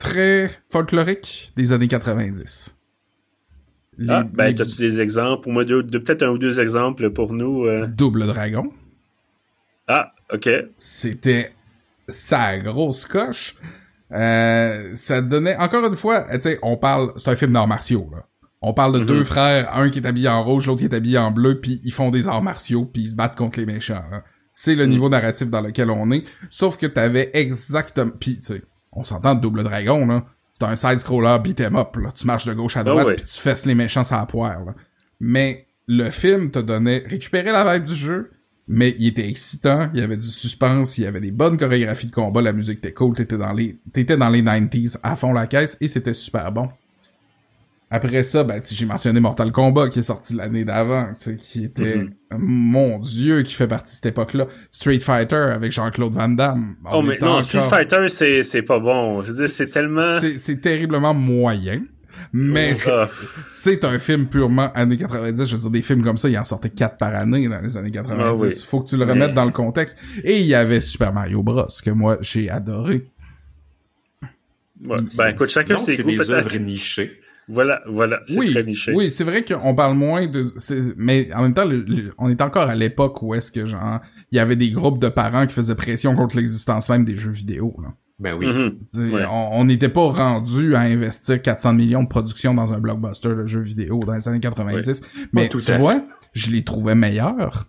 très 0.00 0.50
folkloriques 0.68 1.52
des 1.54 1.70
années 1.70 1.86
90. 1.86 2.76
ah, 4.08 4.24
ben, 4.24 4.60
as-tu 4.60 4.76
des 4.78 5.00
exemples? 5.00 5.44
Pour 5.44 5.52
moi, 5.52 5.64
de, 5.64 5.82
peut-être 5.82 6.24
un 6.24 6.30
ou 6.30 6.38
deux 6.38 6.58
exemples 6.58 7.10
pour 7.10 7.32
nous. 7.32 7.66
Euh? 7.66 7.86
Double 7.86 8.26
Dragon. 8.26 8.64
Ah, 9.88 10.12
ok. 10.32 10.48
C'était 10.78 11.52
sa 12.08 12.58
grosse 12.58 13.06
coche. 13.06 13.56
Euh, 14.12 14.90
ça 14.94 15.22
donnait, 15.22 15.56
encore 15.56 15.84
une 15.86 15.96
fois, 15.96 16.24
tu 16.32 16.40
sais, 16.40 16.58
on 16.62 16.76
parle, 16.76 17.12
c'est 17.16 17.30
un 17.30 17.34
film 17.34 17.52
d'arts 17.52 17.68
martiaux, 17.68 18.08
là. 18.12 18.26
On 18.64 18.74
parle 18.74 18.92
de 18.92 19.00
mm-hmm. 19.00 19.06
deux 19.06 19.24
frères, 19.24 19.74
un 19.74 19.90
qui 19.90 19.98
est 19.98 20.06
habillé 20.06 20.28
en 20.28 20.44
rouge, 20.44 20.68
l'autre 20.68 20.80
qui 20.80 20.84
est 20.84 20.94
habillé 20.94 21.18
en 21.18 21.32
bleu, 21.32 21.60
puis 21.60 21.80
ils 21.84 21.92
font 21.92 22.10
des 22.10 22.28
arts 22.28 22.42
martiaux, 22.42 22.84
puis 22.84 23.02
ils 23.02 23.08
se 23.08 23.16
battent 23.16 23.34
contre 23.34 23.58
les 23.58 23.66
méchants. 23.66 24.04
c'est 24.52 24.76
le 24.76 24.86
niveau 24.86 25.08
narratif 25.08 25.50
dans 25.50 25.60
lequel 25.60 25.90
on 25.90 26.12
est. 26.12 26.22
Sauf 26.48 26.76
que 26.76 26.86
t'avais 26.86 27.30
exactement... 27.32 28.12
Puis, 28.20 28.36
tu 28.36 28.42
sais, 28.42 28.62
on 28.92 29.02
s'entend 29.02 29.34
Double 29.34 29.64
Dragon, 29.64 30.06
là. 30.06 30.24
C'est 30.52 30.66
un 30.66 30.76
side-scroller 30.76 31.38
beat'em 31.42 31.74
up, 31.74 31.96
là. 31.96 32.12
Tu 32.12 32.24
marches 32.24 32.46
de 32.46 32.54
gauche 32.54 32.76
à 32.76 32.84
droite, 32.84 33.04
Ah 33.04 33.08
ouais. 33.08 33.14
puis 33.16 33.24
tu 33.24 33.40
fesses 33.40 33.66
les 33.66 33.74
méchants 33.74 34.02
à 34.08 34.18
la 34.18 34.26
poire, 34.26 34.64
là. 34.64 34.74
Mais 35.18 35.66
le 35.88 36.10
film 36.10 36.52
te 36.52 36.60
donnait... 36.60 37.04
récupérer 37.08 37.50
la 37.50 37.74
vibe 37.74 37.84
du 37.86 37.94
jeu, 37.94 38.30
mais 38.68 38.94
il 38.98 39.08
était 39.08 39.28
excitant, 39.28 39.90
il 39.92 40.00
y 40.00 40.02
avait 40.02 40.16
du 40.16 40.26
suspense, 40.26 40.96
il 40.98 41.04
y 41.04 41.06
avait 41.06 41.20
des 41.20 41.32
bonnes 41.32 41.56
chorégraphies 41.56 42.06
de 42.06 42.12
combat, 42.12 42.40
la 42.42 42.52
musique 42.52 42.78
était 42.78 42.92
cool, 42.92 43.14
t'étais 43.14 43.36
dans 43.36 43.52
les, 43.52 43.76
t'étais 43.92 44.16
dans 44.16 44.28
les 44.28 44.42
90s 44.42 44.98
à 45.02 45.16
fond 45.16 45.32
la 45.32 45.46
caisse, 45.46 45.76
et 45.80 45.88
c'était 45.88 46.14
super 46.14 46.50
bon. 46.52 46.68
Après 47.94 48.22
ça, 48.22 48.42
ben, 48.42 48.58
j'ai 48.66 48.86
mentionné 48.86 49.20
Mortal 49.20 49.52
Kombat 49.52 49.90
qui 49.90 49.98
est 49.98 50.02
sorti 50.04 50.34
l'année 50.34 50.64
d'avant, 50.64 51.12
qui 51.38 51.64
était, 51.64 51.96
Mhm. 51.98 52.10
mon 52.38 52.98
dieu, 52.98 53.42
qui 53.42 53.52
fait 53.52 53.66
partie 53.68 53.92
de 53.92 53.96
cette 53.96 54.06
époque-là. 54.06 54.46
Street 54.70 55.00
Fighter 55.00 55.50
avec 55.52 55.72
Jean-Claude 55.72 56.14
Van 56.14 56.30
Damme. 56.30 56.76
Oh, 56.90 57.02
mais 57.02 57.18
non, 57.20 57.42
Street 57.42 57.60
Fighter, 57.60 58.08
c'est, 58.08 58.42
c'est 58.44 58.62
pas 58.62 58.78
bon. 58.78 59.22
Je 59.22 59.32
veux 59.32 59.36
dire, 59.36 59.48
c'est 59.48 59.70
tellement... 59.70 60.18
C'est 60.36 60.60
terriblement 60.62 61.12
moyen. 61.12 61.82
Mais 62.32 62.74
c'est 63.48 63.84
un 63.84 63.98
film 63.98 64.26
purement 64.26 64.72
années 64.72 64.96
90. 64.96 65.44
Je 65.44 65.56
veux 65.56 65.60
dire, 65.62 65.70
des 65.70 65.82
films 65.82 66.02
comme 66.02 66.16
ça, 66.16 66.28
il 66.28 66.38
en 66.38 66.44
sortait 66.44 66.70
quatre 66.70 66.96
par 66.98 67.14
année 67.14 67.48
dans 67.48 67.60
les 67.60 67.76
années 67.76 67.90
90. 67.90 68.22
Ah 68.24 68.34
oui. 68.34 68.50
Faut 68.66 68.80
que 68.80 68.88
tu 68.88 68.96
le 68.96 69.04
Mais- 69.06 69.12
remettes 69.12 69.34
dans 69.34 69.44
le 69.44 69.50
contexte. 69.52 69.98
Et 70.24 70.40
il 70.40 70.46
y 70.46 70.54
avait 70.54 70.80
Super 70.80 71.12
Mario 71.12 71.42
Bros. 71.42 71.66
que 71.84 71.90
moi, 71.90 72.18
j'ai 72.20 72.48
adoré. 72.50 73.04
ouais. 74.84 74.96
Ben 75.16 75.28
écoute, 75.28 75.48
chacun 75.50 75.78
ses 75.78 75.96
c'est 75.96 76.02
goûts 76.02 76.10
des 76.10 76.30
œuvres 76.30 76.56
nichées. 76.58 77.18
Voilà, 77.48 77.82
voilà, 77.88 78.20
c'est 78.28 78.38
Oui, 78.38 78.52
très 78.52 78.62
niché. 78.62 78.92
oui, 78.94 79.10
c'est 79.10 79.24
vrai 79.24 79.44
qu'on 79.44 79.74
parle 79.74 79.94
moins 79.96 80.28
de, 80.28 80.46
mais 80.96 81.28
en 81.34 81.42
même 81.42 81.52
temps, 81.54 81.64
le- 81.64 81.80
le- 81.82 82.14
on 82.16 82.30
est 82.30 82.40
encore 82.40 82.68
à 82.68 82.76
l'époque 82.76 83.20
où 83.20 83.34
est-ce 83.34 83.50
que 83.50 83.66
genre, 83.66 84.00
il 84.30 84.36
y 84.36 84.38
avait 84.38 84.54
des 84.54 84.70
groupes 84.70 85.00
de 85.00 85.08
parents 85.08 85.44
qui 85.46 85.52
faisaient 85.52 85.74
pression 85.74 86.14
contre 86.14 86.36
l'existence 86.36 86.88
même 86.88 87.04
des 87.04 87.16
jeux 87.16 87.32
vidéo. 87.32 87.74
Là. 87.82 87.88
Ben 88.22 88.34
oui. 88.38 88.46
Mhm. 88.46 89.12
Ouais. 89.12 89.24
On 89.28 89.64
n'était 89.64 89.88
pas 89.88 90.10
rendu 90.12 90.74
à 90.76 90.80
investir 90.80 91.42
400 91.42 91.72
millions 91.74 92.04
de 92.04 92.08
production 92.08 92.54
dans 92.54 92.72
un 92.72 92.78
blockbuster 92.78 93.30
de 93.30 93.46
jeux 93.46 93.60
vidéo 93.62 93.98
dans 94.06 94.14
les 94.14 94.28
années 94.28 94.40
90. 94.40 95.02
Mais 95.32 95.48
tout 95.48 95.58
tu 95.60 95.72
vois, 95.74 96.02
je 96.32 96.50
les 96.50 96.62
trouvais 96.62 96.94
meilleurs 96.94 97.66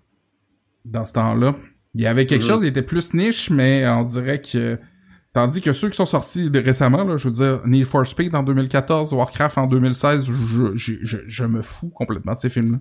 dans 0.85 1.05
ce 1.05 1.13
temps-là. 1.13 1.55
Il 1.95 2.01
y 2.01 2.07
avait 2.07 2.25
quelque 2.25 2.43
Mhm. 2.43 2.47
chose, 2.49 2.63
il 2.63 2.67
était 2.67 2.81
plus 2.81 3.13
niche, 3.13 3.49
mais 3.49 3.87
on 3.87 4.01
dirait 4.03 4.41
que... 4.41 4.77
Tandis 5.33 5.61
que 5.61 5.73
ceux 5.73 5.89
qui 5.89 5.95
sont 5.95 6.05
sortis 6.05 6.51
de- 6.51 6.59
récemment, 6.59 7.03
là, 7.03 7.17
je 7.17 7.27
veux 7.27 7.33
dire, 7.33 7.61
Need 7.65 7.85
for 7.85 8.05
Speed 8.05 8.35
en 8.35 8.43
2014, 8.43 9.13
Warcraft 9.13 9.57
en 9.57 9.65
2016, 9.65 10.25
je, 10.31 10.75
je, 10.75 10.93
je, 11.01 11.17
je 11.25 11.43
me 11.45 11.63
fous 11.63 11.89
complètement 11.89 12.33
de 12.33 12.37
ces 12.37 12.49
films-là. 12.49 12.77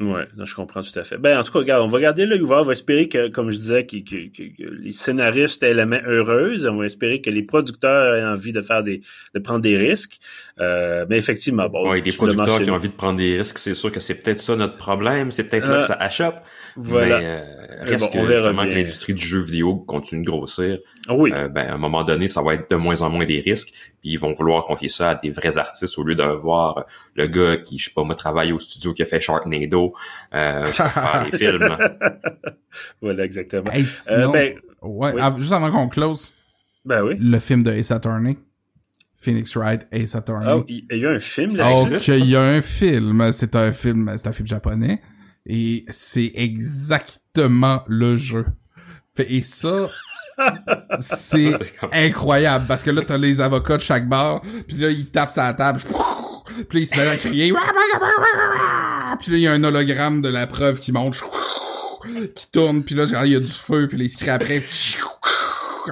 Ouais, 0.00 0.26
non, 0.36 0.46
je 0.46 0.54
comprends 0.54 0.80
tout 0.82 0.98
à 0.98 1.04
fait. 1.04 1.16
Ben, 1.18 1.38
en 1.38 1.44
tout 1.44 1.52
cas, 1.52 1.58
regarde, 1.60 1.82
on 1.84 1.88
va 1.88 2.00
garder 2.00 2.26
l'œil 2.26 2.40
ouvert. 2.40 2.58
On 2.58 2.64
va 2.64 2.72
espérer 2.72 3.08
que, 3.08 3.28
comme 3.28 3.50
je 3.50 3.56
disais, 3.56 3.86
que, 3.86 3.98
que- 3.98 4.26
que- 4.32 4.56
que 4.56 4.68
les 4.68 4.90
scénaristes 4.90 5.62
aient 5.62 5.74
la 5.74 5.86
main 5.86 6.00
heureuse. 6.06 6.66
On 6.66 6.76
va 6.76 6.86
espérer 6.86 7.20
que 7.20 7.30
les 7.30 7.42
producteurs 7.44 8.16
aient 8.16 8.24
envie 8.24 8.52
de 8.52 8.62
faire 8.62 8.82
des, 8.82 9.02
de 9.34 9.38
prendre 9.38 9.60
des 9.60 9.76
risques. 9.76 10.18
Euh, 10.60 11.06
mais 11.08 11.16
effectivement, 11.16 11.68
bon. 11.68 11.90
Ouais, 11.90 12.02
des 12.02 12.12
producteurs 12.12 12.62
qui 12.62 12.70
ont 12.70 12.74
envie 12.74 12.88
de 12.90 12.94
prendre 12.94 13.18
des 13.18 13.38
risques, 13.38 13.58
c'est 13.58 13.74
sûr 13.74 13.90
que 13.90 14.00
c'est 14.00 14.22
peut-être 14.22 14.38
ça 14.38 14.54
notre 14.54 14.76
problème, 14.76 15.30
c'est 15.30 15.44
peut-être 15.48 15.66
là 15.66 15.76
Euh, 15.76 15.80
que 15.80 15.86
ça 15.86 15.94
achoppe. 15.94 16.36
Voilà. 16.76 17.18
Mais 17.18 17.24
euh, 17.26 17.44
Mais 17.84 17.90
reste 17.90 18.04
bon, 18.04 18.10
que 18.12 18.18
on 18.18 18.26
justement 18.26 18.64
que 18.64 18.74
l'industrie 18.74 19.14
du 19.14 19.24
jeu 19.26 19.40
vidéo 19.40 19.76
continue 19.76 20.24
de 20.24 20.30
grossir. 20.30 20.78
Ah 21.08 21.14
oui. 21.14 21.32
Euh, 21.34 21.48
ben, 21.48 21.68
à 21.68 21.74
un 21.74 21.78
moment 21.78 22.04
donné, 22.04 22.28
ça 22.28 22.42
va 22.42 22.54
être 22.54 22.70
de 22.70 22.76
moins 22.76 23.00
en 23.02 23.08
moins 23.10 23.24
des 23.24 23.40
risques, 23.40 23.68
puis 24.00 24.10
ils 24.10 24.16
vont 24.18 24.34
vouloir 24.34 24.64
confier 24.66 24.88
ça 24.88 25.10
à 25.10 25.14
des 25.14 25.30
vrais 25.30 25.56
artistes 25.58 25.98
au 25.98 26.04
lieu 26.04 26.14
de 26.14 26.22
voir 26.22 26.84
le 27.14 27.26
gars 27.26 27.56
qui, 27.56 27.78
je 27.78 27.86
sais 27.86 27.94
pas, 27.94 28.04
moi, 28.04 28.14
travaille 28.14 28.52
au 28.52 28.60
studio 28.60 28.92
qui 28.92 29.02
a 29.02 29.06
fait 29.06 29.20
Sharknado 29.20 29.94
euh, 30.34 30.64
pour 30.64 30.72
faire 30.74 31.26
les 31.32 31.38
films. 31.38 31.76
voilà, 33.00 33.24
exactement. 33.24 33.70
Hey, 33.72 33.82
Euh, 33.82 33.86
sinon, 33.86 34.30
ben, 34.30 34.54
ouais, 34.82 35.12
oui. 35.14 35.22
juste 35.38 35.52
avant 35.52 35.70
qu'on 35.70 35.88
close, 35.88 36.32
ben 36.84 37.02
oui. 37.04 37.16
le 37.18 37.38
film 37.40 37.62
de 37.62 37.72
Ace 37.72 37.90
Attorney, 37.90 38.38
Phoenix 39.22 39.56
Wright, 39.56 39.86
Ace 39.92 40.16
Attorney. 40.16 40.46
Ah, 40.48 40.62
il 40.68 40.84
il 40.90 40.98
y 40.98 41.06
a 41.06 41.10
un 41.10 41.20
film 41.20 41.50
Ça 41.50 41.64
là 41.64 41.70
Oh, 41.74 41.82
existe, 41.82 42.04
qu'il 42.04 42.26
y 42.26 42.36
a 42.36 42.42
un 42.42 42.60
film, 42.60 43.32
c'est 43.32 43.54
un 43.54 43.70
film, 43.70 44.12
c'est 44.16 44.28
un 44.28 44.32
film 44.32 44.48
japonais, 44.48 45.00
et 45.46 45.84
c'est 45.88 46.32
exactement 46.34 47.82
le 47.86 48.16
jeu. 48.16 48.46
Et 49.18 49.42
ça, 49.42 49.88
c'est 51.00 51.52
incroyable, 51.92 52.64
parce 52.66 52.82
que 52.82 52.90
là, 52.90 53.02
t'as 53.02 53.16
les 53.16 53.40
avocats 53.40 53.76
de 53.76 53.82
chaque 53.82 54.08
bar, 54.08 54.42
puis 54.66 54.76
là, 54.76 54.90
ils 54.90 55.06
tapent 55.06 55.30
sur 55.30 55.42
la 55.42 55.54
table, 55.54 55.78
puis 56.68 56.78
là, 56.78 56.80
ils 56.80 56.86
se 56.86 56.96
mettent 56.96 57.08
à 57.08 57.16
crier, 57.16 57.52
puis 59.20 59.32
là, 59.32 59.38
il 59.38 59.40
y 59.40 59.46
a 59.46 59.52
un 59.52 59.62
hologramme 59.62 60.20
de 60.20 60.28
la 60.28 60.48
preuve 60.48 60.80
qui 60.80 60.90
monte, 60.90 61.22
qui 62.34 62.50
tourne, 62.50 62.82
puis 62.82 62.96
là, 62.96 63.04
il 63.24 63.32
y 63.32 63.36
a 63.36 63.38
du 63.38 63.46
feu, 63.46 63.86
puis 63.86 63.98
là, 63.98 64.04
ils 64.04 64.10
se 64.10 64.16
crient 64.16 64.30
après, 64.30 64.62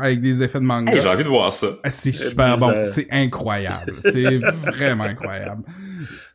avec 0.00 0.20
des 0.20 0.42
effets 0.42 0.60
de 0.60 0.64
manga. 0.64 0.92
Hey, 0.92 1.00
j'ai 1.00 1.08
envie 1.08 1.24
de 1.24 1.28
voir 1.28 1.52
ça. 1.52 1.78
Ah, 1.82 1.90
C'est 1.90 2.12
super 2.12 2.56
bon, 2.58 2.72
c'est 2.84 3.06
incroyable, 3.10 3.94
c'est 4.00 4.38
vraiment 4.66 5.04
incroyable. 5.04 5.62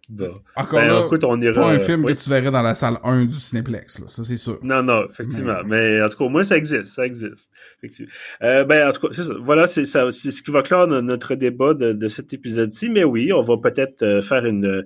Bon. 0.07 0.35
Encore 0.55 0.79
Ben, 0.81 0.87
là, 0.87 1.03
écoute, 1.07 1.23
on 1.23 1.41
ira. 1.41 1.53
pas 1.63 1.67
un 1.71 1.79
film 1.79 2.05
oui. 2.05 2.13
que 2.15 2.21
tu 2.21 2.29
verrais 2.29 2.51
dans 2.51 2.61
la 2.61 2.75
salle 2.75 2.99
1 3.03 3.25
du 3.25 3.35
Cinéplex, 3.37 4.01
là, 4.01 4.05
ça 4.07 4.23
c'est 4.23 4.37
sûr. 4.37 4.59
Non, 4.61 4.83
non, 4.83 5.07
effectivement. 5.09 5.57
Mais 5.65 5.99
en 5.99 6.09
tout 6.09 6.19
cas, 6.19 6.25
au 6.25 6.29
moins, 6.29 6.43
ça 6.43 6.57
existe. 6.57 6.85
Ça 6.85 7.07
existe. 7.07 7.49
Effectivement. 7.79 8.11
Euh, 8.43 8.63
ben, 8.65 8.87
en 8.87 8.91
tout 8.91 9.07
cas, 9.07 9.13
c'est 9.15 9.23
ça. 9.23 9.33
Voilà, 9.41 9.65
c'est 9.65 9.85
ça. 9.85 10.11
C'est 10.11 10.29
ce 10.29 10.43
qui 10.43 10.51
va 10.51 10.61
clore 10.61 10.85
no- 10.85 11.01
notre 11.01 11.33
débat 11.33 11.73
de, 11.73 11.91
de 11.93 12.07
cet 12.07 12.33
épisode-ci. 12.35 12.89
Mais 12.91 13.03
oui, 13.03 13.33
on 13.33 13.41
va 13.41 13.57
peut-être 13.57 14.03
euh, 14.03 14.21
faire 14.21 14.45
une 14.45 14.65
euh, 14.67 14.83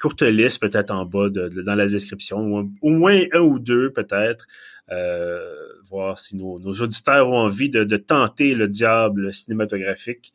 courte 0.00 0.22
liste, 0.22 0.60
peut-être 0.60 0.92
en 0.92 1.04
bas 1.06 1.28
de, 1.28 1.48
de- 1.48 1.62
dans 1.62 1.74
la 1.74 1.86
description. 1.88 2.38
Ou 2.38 2.58
un- 2.58 2.68
au 2.82 2.90
moins 2.90 3.18
un 3.32 3.40
ou 3.40 3.58
deux, 3.58 3.90
peut-être. 3.90 4.46
Euh, 4.90 5.54
voir 5.88 6.18
si 6.18 6.36
nos, 6.36 6.58
nos 6.58 6.72
auditeurs 6.74 7.28
ont 7.28 7.38
envie 7.38 7.70
de, 7.70 7.84
de 7.84 7.96
tenter 7.96 8.54
le 8.54 8.68
diable 8.68 9.32
cinématographique. 9.32 10.32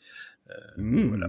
Mm. 0.77 1.07
voilà. 1.09 1.27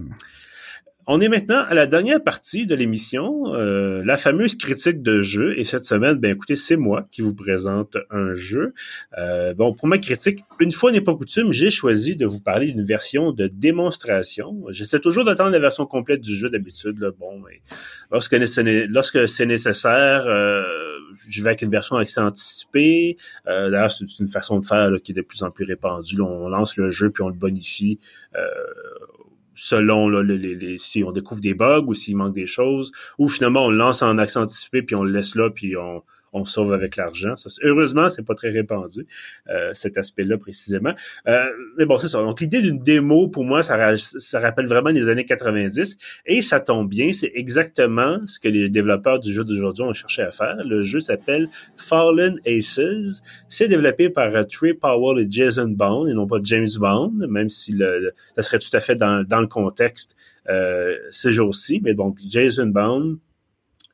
On 1.09 1.21
est 1.21 1.29
maintenant 1.29 1.63
à 1.63 1.73
la 1.73 1.87
dernière 1.87 2.21
partie 2.21 2.65
de 2.65 2.75
l'émission, 2.75 3.53
euh, 3.53 4.03
la 4.03 4.17
fameuse 4.17 4.55
critique 4.55 5.01
de 5.01 5.21
jeu. 5.21 5.57
Et 5.57 5.63
cette 5.63 5.85
semaine, 5.85 6.15
ben 6.15 6.33
écoutez, 6.33 6.57
c'est 6.57 6.75
moi 6.75 7.07
qui 7.13 7.21
vous 7.21 7.33
présente 7.33 7.95
un 8.11 8.33
jeu. 8.33 8.73
Euh, 9.17 9.53
bon, 9.53 9.73
pour 9.73 9.87
ma 9.87 9.99
critique, 9.99 10.39
une 10.59 10.73
fois 10.73 10.91
n'est 10.91 10.99
pas 10.99 11.15
coutume, 11.15 11.53
j'ai 11.53 11.69
choisi 11.69 12.17
de 12.17 12.25
vous 12.25 12.41
parler 12.41 12.73
d'une 12.73 12.83
version 12.83 13.31
de 13.31 13.47
démonstration. 13.47 14.65
J'essaie 14.71 14.99
toujours 14.99 15.23
d'attendre 15.23 15.51
la 15.51 15.59
version 15.59 15.85
complète 15.85 16.19
du 16.19 16.35
jeu 16.35 16.49
d'habitude. 16.49 16.99
là. 16.99 17.11
Bon, 17.17 17.39
mais 17.39 17.61
lorsque 18.11 19.29
c'est 19.29 19.45
nécessaire, 19.45 20.25
euh, 20.27 20.65
je 21.29 21.41
vais 21.41 21.51
avec 21.51 21.61
une 21.61 21.71
version 21.71 21.95
accès 21.95 22.19
anticipée. 22.19 23.15
Euh, 23.47 23.69
D'ailleurs, 23.69 23.91
c'est 23.91 24.19
une 24.19 24.27
façon 24.27 24.59
de 24.59 24.65
faire 24.65 24.91
qui 25.01 25.13
est 25.13 25.15
de 25.15 25.21
plus 25.21 25.43
en 25.43 25.51
plus 25.51 25.63
répandue. 25.63 26.19
On 26.19 26.49
lance 26.49 26.75
le 26.75 26.89
jeu 26.89 27.11
puis 27.11 27.23
on 27.23 27.29
le 27.29 27.33
bonifie. 27.33 27.97
Selon 29.59 30.07
là, 30.07 30.21
les, 30.21 30.37
les- 30.55 30.77
si 30.77 31.03
on 31.03 31.11
découvre 31.11 31.41
des 31.41 31.55
bugs 31.55 31.83
ou 31.87 31.93
s'il 31.95 32.15
manque 32.15 32.33
des 32.33 32.45
choses, 32.45 32.91
ou 33.17 33.27
finalement 33.27 33.65
on 33.65 33.71
lance 33.71 34.03
en 34.03 34.17
accès 34.19 34.37
anticipé 34.37 34.83
puis 34.83 34.95
on 34.95 35.03
le 35.03 35.11
laisse 35.11 35.33
là 35.35 35.49
puis 35.49 35.75
on, 35.75 36.03
on 36.33 36.45
sauve 36.45 36.73
avec 36.73 36.95
l'argent. 36.95 37.33
Heureusement, 37.63 38.09
c'est 38.09 38.25
pas 38.25 38.35
très 38.35 38.49
répandu 38.49 39.05
euh, 39.49 39.71
cet 39.73 39.97
aspect-là 39.97 40.37
précisément. 40.37 40.93
Euh, 41.27 41.45
mais 41.77 41.85
bon, 41.85 41.97
c'est 41.97 42.07
ça. 42.07 42.19
Donc 42.19 42.41
l'idée 42.41 42.61
d'une 42.61 42.79
démo 42.79 43.27
pour 43.27 43.43
moi, 43.45 43.63
ça, 43.63 43.95
ça 43.97 44.39
rappelle 44.39 44.67
vraiment 44.67 44.89
les 44.89 45.09
années 45.09 45.25
90 45.25 45.97
et 46.25 46.41
ça 46.41 46.59
tombe 46.59 46.89
bien. 46.89 47.13
C'est 47.13 47.31
exactement 47.35 48.19
ce 48.27 48.39
que 48.39 48.47
les 48.49 48.69
développeurs 48.69 49.19
du 49.19 49.31
jeu 49.33 49.43
d'aujourd'hui 49.43 49.83
ont 49.83 49.93
cherché 49.93 50.21
à 50.21 50.31
faire. 50.31 50.57
Le 50.65 50.81
jeu 50.81 50.99
s'appelle 50.99 51.47
Fallen 51.75 52.39
Aces. 52.45 53.21
C'est 53.49 53.67
développé 53.67 54.09
par 54.09 54.31
Trey 54.47 54.73
Powell 54.73 55.25
et 55.25 55.27
Jason 55.29 55.67
Bond 55.69 56.07
et 56.07 56.13
non 56.13 56.27
pas 56.27 56.37
James 56.43 56.67
Bond, 56.79 57.13
même 57.29 57.49
si 57.49 57.73
le, 57.73 57.99
le- 57.99 58.13
ça 58.35 58.41
serait 58.41 58.59
tout 58.59 58.69
à 58.75 58.79
fait 58.79 58.95
dans, 58.95 59.23
dans 59.27 59.41
le 59.41 59.47
contexte 59.47 60.15
euh, 60.49 60.95
ces 61.11 61.31
jours-ci. 61.33 61.81
Mais 61.83 61.93
donc, 61.93 62.17
Jason 62.27 62.67
Bond, 62.67 63.17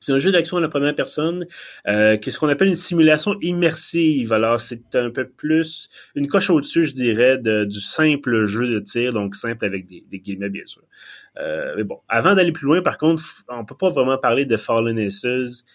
c'est 0.04 0.12
un 0.12 0.20
jeu 0.20 0.32
d'action 0.32 0.58
à 0.58 0.62
la 0.62 0.70
première 0.70 0.96
personne 0.96 1.46
euh, 1.88 2.18
qui 2.18 2.30
est 2.30 2.32
ce 2.32 2.40
qu'on 2.40 2.50
appelle 2.50 2.68
une 2.68 2.76
simulation 2.76 3.36
immersive. 3.42 4.34
Alors, 4.34 4.60
c'est 4.62 4.96
un 4.96 5.10
peu 5.10 5.28
plus 5.28 5.90
une 6.16 6.28
coche 6.28 6.50
au-dessus, 6.50 6.86
je 6.86 6.92
dirais, 6.94 7.38
de- 7.38 7.66
du 7.66 7.80
simple 7.80 8.46
jeu 8.46 8.68
de 8.68 8.80
tir, 8.80 9.14
donc 9.14 9.36
simple 9.36 9.66
avec 9.66 9.86
des, 9.86 10.02
des 10.10 10.20
guillemets, 10.20 10.50
bien 10.50 10.66
sûr. 10.66 10.84
Euh, 11.40 11.74
mais 11.78 11.84
bon, 11.84 12.00
avant 12.10 12.36
d'aller 12.36 12.52
plus 12.52 12.66
loin, 12.66 12.82
par 12.82 12.98
contre, 12.98 13.24
on 13.50 13.66
peut 13.66 13.78
pas 13.78 13.90
vraiment 13.90 14.18
parler 14.18 14.46
de 14.46 14.58
Fallen 14.58 15.00
Aces 15.00 15.66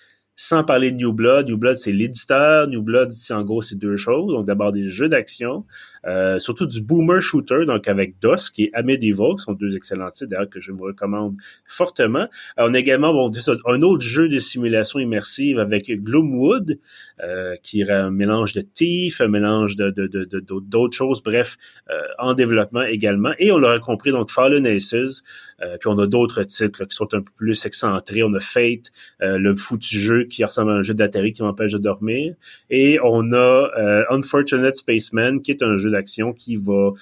sans 0.40 0.62
parler 0.62 0.92
de 0.92 0.96
New 0.96 1.12
Blood. 1.12 1.48
New 1.48 1.56
Blood, 1.58 1.76
c'est 1.78 1.90
l'éditeur. 1.90 2.68
New 2.68 2.80
Blood, 2.80 3.10
c'est 3.10 3.34
en 3.34 3.42
gros, 3.42 3.60
c'est 3.60 3.74
deux 3.76 3.96
choses. 3.96 4.32
Donc, 4.32 4.46
d'abord, 4.46 4.70
des 4.70 4.86
jeux 4.86 5.08
d'action, 5.08 5.64
euh, 6.06 6.38
surtout 6.38 6.64
du 6.64 6.80
boomer 6.80 7.20
shooter, 7.20 7.64
donc 7.66 7.88
avec 7.88 8.20
DOS, 8.20 8.50
qui 8.54 8.70
est 8.72 9.00
qui 9.00 9.12
sont 9.44 9.52
deux 9.54 9.74
excellents 9.76 10.10
titres, 10.10 10.30
d'ailleurs, 10.30 10.48
que 10.48 10.60
je 10.60 10.70
vous 10.70 10.84
recommande 10.84 11.34
fortement. 11.66 12.28
Euh, 12.60 12.68
on 12.68 12.74
a 12.74 12.78
également 12.78 13.12
bon, 13.12 13.32
un 13.66 13.80
autre 13.82 14.02
jeu 14.04 14.28
de 14.28 14.38
simulation 14.38 15.00
immersive 15.00 15.58
avec 15.58 15.90
Gloomwood, 15.90 16.78
euh, 17.24 17.56
qui 17.64 17.80
est 17.80 17.90
un 17.90 18.12
mélange 18.12 18.52
de 18.52 18.60
Thief, 18.60 19.20
un 19.20 19.26
mélange 19.26 19.74
de, 19.74 19.90
de, 19.90 20.06
de, 20.06 20.24
de- 20.24 20.40
d'autres 20.40 20.96
choses, 20.96 21.20
bref, 21.20 21.56
euh, 21.90 22.00
en 22.20 22.34
développement 22.34 22.82
également. 22.82 23.32
Et 23.40 23.50
on 23.50 23.58
l'aura 23.58 23.80
compris, 23.80 24.12
donc 24.12 24.30
Fallen 24.30 24.64
Aces, 24.66 25.24
puis 25.58 25.88
on 25.88 25.98
a 25.98 26.06
d'autres 26.06 26.42
titres 26.42 26.84
qui 26.84 26.96
sont 26.96 27.14
un 27.14 27.20
peu 27.20 27.32
plus 27.36 27.64
excentrés. 27.64 28.22
On 28.22 28.34
a 28.34 28.40
Fate, 28.40 28.90
le 29.20 29.54
foutu 29.54 29.98
jeu 29.98 30.24
qui 30.24 30.44
ressemble 30.44 30.72
à 30.72 30.74
un 30.74 30.82
jeu 30.82 30.94
d'Atari 30.94 31.32
qui 31.32 31.42
m'empêche 31.42 31.72
de 31.72 31.78
dormir. 31.78 32.34
Et 32.70 32.98
on 33.02 33.32
a 33.32 34.04
Unfortunate 34.10 34.74
Spaceman, 34.74 35.40
qui 35.40 35.52
est 35.52 35.62
un 35.62 35.76
jeu 35.76 35.90
d'action 35.90 36.32
qui 36.32 36.56
va 36.56 36.92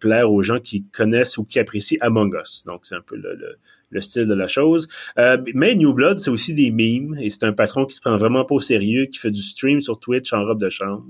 plaire 0.00 0.30
aux 0.30 0.42
gens 0.42 0.60
qui 0.60 0.84
connaissent 0.92 1.38
ou 1.38 1.44
qui 1.44 1.58
apprécient 1.58 1.98
Among 2.00 2.34
Us. 2.40 2.64
Donc, 2.66 2.84
c'est 2.84 2.94
un 2.94 3.02
peu 3.02 3.16
le 3.16 3.30
le 3.34 3.58
style 3.98 4.26
de 4.26 4.34
la 4.34 4.46
chose. 4.46 4.86
Euh, 5.18 5.36
mais 5.54 5.74
New 5.74 5.92
Blood, 5.92 6.18
c'est 6.18 6.30
aussi 6.30 6.54
des 6.54 6.70
memes 6.70 7.16
et 7.20 7.30
c'est 7.30 7.44
un 7.44 7.52
patron 7.52 7.84
qui 7.86 7.96
se 7.96 8.00
prend 8.00 8.16
vraiment 8.16 8.44
pas 8.44 8.54
au 8.54 8.60
sérieux, 8.60 9.06
qui 9.06 9.18
fait 9.18 9.32
du 9.32 9.42
stream 9.42 9.80
sur 9.80 9.98
Twitch 9.98 10.32
en 10.32 10.44
robe 10.44 10.60
de 10.60 10.70
chambre. 10.70 11.04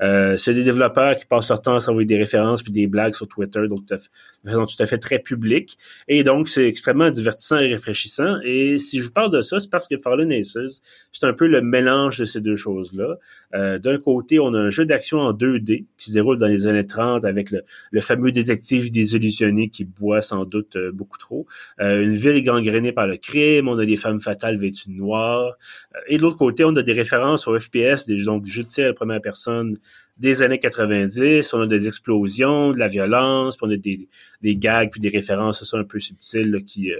Euh, 0.00 0.36
c'est 0.36 0.54
des 0.54 0.62
développeurs 0.62 1.16
qui 1.16 1.26
passent 1.26 1.48
leur 1.48 1.60
temps 1.60 1.74
à 1.74 1.80
s'envoyer 1.80 2.06
des 2.06 2.18
références 2.18 2.62
puis 2.62 2.72
des 2.72 2.86
blagues 2.86 3.14
sur 3.14 3.26
Twitter, 3.26 3.66
donc 3.68 3.86
de 3.86 3.96
façon 4.44 4.66
tout 4.66 4.82
à 4.82 4.86
fait 4.86 4.98
très 4.98 5.18
publique. 5.18 5.76
Et 6.06 6.22
donc, 6.22 6.48
c'est 6.48 6.66
extrêmement 6.66 7.10
divertissant 7.10 7.58
et 7.58 7.72
rafraîchissant. 7.72 8.36
Et 8.44 8.78
si 8.78 9.00
je 9.00 9.06
vous 9.06 9.12
parle 9.12 9.32
de 9.32 9.40
ça, 9.40 9.58
c'est 9.58 9.70
parce 9.70 9.88
que 9.88 9.96
Fallen 9.98 10.30
Aces, 10.30 10.80
c'est 11.12 11.26
un 11.26 11.32
peu 11.32 11.48
le 11.48 11.60
mélange 11.60 12.18
de 12.18 12.24
ces 12.24 12.40
deux 12.40 12.56
choses-là. 12.56 13.16
Euh, 13.54 13.78
D'un 13.78 13.98
côté, 13.98 14.38
on 14.38 14.54
a 14.54 14.58
un 14.58 14.70
jeu 14.70 14.84
d'action 14.86 15.18
en 15.18 15.32
2D 15.32 15.86
qui 15.96 16.10
se 16.10 16.14
déroule 16.14 16.38
dans 16.38 16.46
les 16.46 16.66
années 16.66 16.86
30 16.86 17.24
avec 17.24 17.50
le, 17.50 17.62
le 17.90 18.00
fameux 18.00 18.32
détective 18.32 18.90
désillusionné 18.90 19.68
qui 19.68 19.84
boit 19.84 20.22
sans 20.22 20.44
doute 20.44 20.76
euh, 20.76 20.92
beaucoup 20.92 21.18
trop. 21.18 21.46
Euh, 21.80 22.02
une 22.02 22.16
ville 22.20 22.44
gangrénée 22.44 22.92
par 22.92 23.06
le 23.06 23.16
crime, 23.16 23.68
on 23.68 23.78
a 23.78 23.86
des 23.86 23.96
femmes 23.96 24.20
fatales 24.20 24.58
vêtues 24.58 24.90
de 24.90 24.94
noir. 24.94 25.56
Euh, 25.94 25.98
et 26.08 26.16
de 26.18 26.22
l'autre 26.22 26.36
côté, 26.36 26.64
on 26.64 26.74
a 26.76 26.82
des 26.82 26.92
références 26.92 27.48
au 27.48 27.58
FPS, 27.58 28.06
des 28.06 28.24
donc, 28.24 28.42
du 28.42 28.56
de 28.58 28.62
tir 28.62 28.90
à 28.90 28.92
première 28.92 29.20
personne 29.20 29.76
des 30.18 30.42
années 30.42 30.60
90. 30.60 31.52
On 31.54 31.62
a 31.62 31.66
des 31.66 31.86
explosions, 31.88 32.72
de 32.72 32.78
la 32.78 32.88
violence, 32.88 33.56
puis 33.56 33.66
on 33.66 33.72
a 33.72 33.76
des, 33.76 34.08
des 34.42 34.56
gags, 34.56 34.90
puis 34.90 35.00
des 35.00 35.08
références 35.08 35.64
ça, 35.64 35.78
un 35.78 35.84
peu 35.84 35.98
subtiles 35.98 36.62
qui, 36.66 36.92
euh, 36.92 36.98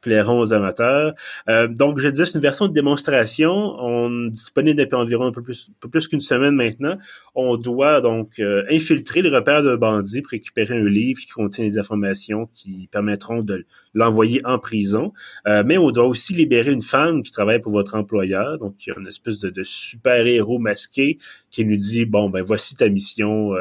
plairont 0.00 0.40
aux 0.40 0.52
amateurs. 0.52 1.14
Euh, 1.48 1.68
donc, 1.68 1.98
je 1.98 2.08
disais, 2.08 2.24
c'est 2.24 2.34
une 2.34 2.40
version 2.42 2.68
de 2.68 2.72
démonstration. 2.72 3.50
On 3.50 4.26
est 4.26 4.30
disponible 4.30 4.78
depuis 4.78 4.96
environ 4.96 5.26
un 5.26 5.32
peu 5.32 5.42
plus, 5.42 5.70
plus 5.90 6.08
qu'une 6.08 6.20
semaine 6.20 6.54
maintenant. 6.54 6.96
On 7.34 7.56
doit 7.56 8.00
donc 8.00 8.38
euh, 8.38 8.64
infiltrer 8.70 9.22
le 9.22 9.34
repère 9.34 9.62
de 9.62 9.76
bandit 9.76 10.22
pour 10.22 10.32
récupérer 10.32 10.76
un 10.76 10.88
livre 10.88 11.20
qui 11.20 11.28
contient 11.28 11.64
des 11.64 11.78
informations 11.78 12.48
qui 12.54 12.88
permettront 12.92 13.42
de 13.42 13.66
l'envoyer 13.94 14.40
en 14.44 14.58
prison. 14.58 15.12
Euh, 15.46 15.62
mais 15.66 15.78
on 15.78 15.90
doit 15.90 16.06
aussi 16.06 16.34
libérer 16.34 16.72
une 16.72 16.80
femme 16.80 17.22
qui 17.22 17.32
travaille 17.32 17.60
pour 17.60 17.72
votre 17.72 17.94
employeur. 17.94 18.58
Donc, 18.58 18.74
il 18.86 18.90
y 18.90 18.92
a 18.92 18.98
une 18.98 19.08
espèce 19.08 19.40
de, 19.40 19.50
de 19.50 19.62
super-héros 19.62 20.58
masqué 20.58 21.18
qui 21.50 21.64
nous 21.64 21.76
dit, 21.76 22.04
bon, 22.04 22.30
ben 22.30 22.42
voici 22.42 22.76
ta 22.76 22.88
mission, 22.88 23.54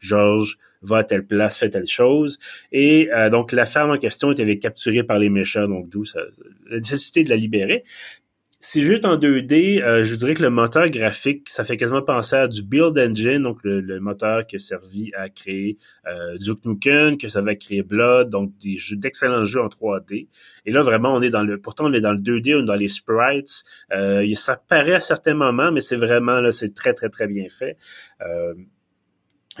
Georges 0.00 0.58
va 0.82 0.98
à 0.98 1.04
telle 1.04 1.26
place, 1.26 1.58
fait 1.58 1.70
telle 1.70 1.86
chose. 1.86 2.38
Et 2.72 3.10
euh, 3.12 3.30
donc, 3.30 3.52
la 3.52 3.66
femme 3.66 3.90
en 3.90 3.98
question 3.98 4.32
était 4.32 4.58
capturée 4.58 5.04
par 5.04 5.18
les 5.18 5.28
méchants, 5.28 5.68
donc 5.68 5.88
d'où 5.88 6.04
la 6.68 6.78
nécessité 6.78 7.22
de 7.22 7.30
la 7.30 7.36
libérer. 7.36 7.84
Si 8.62 8.82
juste 8.82 9.06
en 9.06 9.16
2D, 9.16 9.82
euh, 9.82 10.04
je 10.04 10.10
vous 10.10 10.18
dirais 10.18 10.34
que 10.34 10.42
le 10.42 10.50
moteur 10.50 10.90
graphique, 10.90 11.48
ça 11.48 11.64
fait 11.64 11.78
quasiment 11.78 12.02
penser 12.02 12.36
à 12.36 12.46
du 12.46 12.62
Build 12.62 12.98
Engine, 12.98 13.40
donc 13.40 13.58
le, 13.62 14.00
moteur 14.00 14.46
qui 14.46 14.56
a 14.56 14.58
servi 14.58 15.10
à 15.14 15.30
créer 15.30 15.78
euh, 16.06 16.36
Duke 16.36 16.66
Nukem, 16.66 17.16
que 17.16 17.30
ça 17.30 17.40
va 17.40 17.54
créer 17.54 17.82
Blood, 17.82 18.28
donc 18.28 18.52
des 18.58 18.76
jeux 18.76 18.96
d'excellents 18.96 19.46
jeux 19.46 19.62
en 19.62 19.68
3D. 19.68 20.28
Et 20.66 20.72
là, 20.72 20.82
vraiment, 20.82 21.14
on 21.14 21.22
est 21.22 21.30
dans 21.30 21.42
le, 21.42 21.58
pourtant 21.58 21.86
on 21.86 21.92
est 21.94 22.02
dans 22.02 22.12
le 22.12 22.18
2D, 22.18 22.54
on 22.54 22.60
est 22.60 22.66
dans 22.66 22.74
les 22.74 22.88
sprites. 22.88 23.64
Euh, 23.94 24.34
ça 24.34 24.56
paraît 24.56 24.96
à 24.96 25.00
certains 25.00 25.32
moments, 25.32 25.72
mais 25.72 25.80
c'est 25.80 25.96
vraiment 25.96 26.42
là, 26.42 26.52
c'est 26.52 26.74
très 26.74 26.92
très 26.92 27.08
très 27.08 27.28
bien 27.28 27.46
fait. 27.48 27.78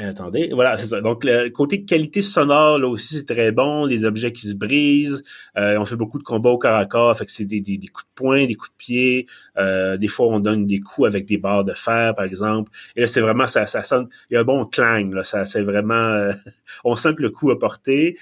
Euh, 0.00 0.10
Attendez, 0.10 0.50
voilà, 0.52 0.76
c'est 0.76 0.86
ça. 0.86 1.00
Donc, 1.00 1.24
le 1.24 1.48
côté 1.50 1.84
qualité 1.84 2.22
sonore, 2.22 2.78
là 2.78 2.88
aussi, 2.88 3.16
c'est 3.16 3.26
très 3.26 3.52
bon. 3.52 3.84
Les 3.84 4.04
objets 4.04 4.32
qui 4.32 4.48
se 4.48 4.54
brisent. 4.54 5.22
Euh, 5.56 5.78
on 5.78 5.84
fait 5.84 5.96
beaucoup 5.96 6.18
de 6.18 6.22
combats 6.22 6.50
au 6.50 6.58
corps 6.58 6.76
à 6.76 6.86
corps. 6.86 7.16
Fait 7.16 7.26
que 7.26 7.30
c'est 7.30 7.44
des, 7.44 7.60
des, 7.60 7.78
coups 7.88 8.06
de 8.06 8.14
poing, 8.14 8.46
des 8.46 8.54
coups 8.54 8.70
de 8.70 8.76
pied. 8.76 9.26
Euh, 9.58 9.96
des 9.96 10.08
fois, 10.08 10.28
on 10.28 10.40
donne 10.40 10.66
des 10.66 10.80
coups 10.80 11.06
avec 11.06 11.26
des 11.26 11.38
barres 11.38 11.64
de 11.64 11.74
fer, 11.74 12.14
par 12.14 12.24
exemple. 12.24 12.70
Et 12.96 13.02
là, 13.02 13.06
c'est 13.06 13.20
vraiment, 13.20 13.46
ça, 13.46 13.66
ça 13.66 13.82
sonne, 13.82 14.08
il 14.30 14.34
y 14.34 14.36
a 14.36 14.40
un 14.40 14.44
bon 14.44 14.64
clang, 14.64 15.12
là. 15.12 15.24
Ça, 15.24 15.44
c'est 15.44 15.62
vraiment, 15.62 15.94
euh, 15.94 16.32
on 16.84 16.96
sent 16.96 17.14
que 17.16 17.22
le 17.22 17.30
coup 17.30 17.50
a 17.50 17.58
porté. 17.58 18.16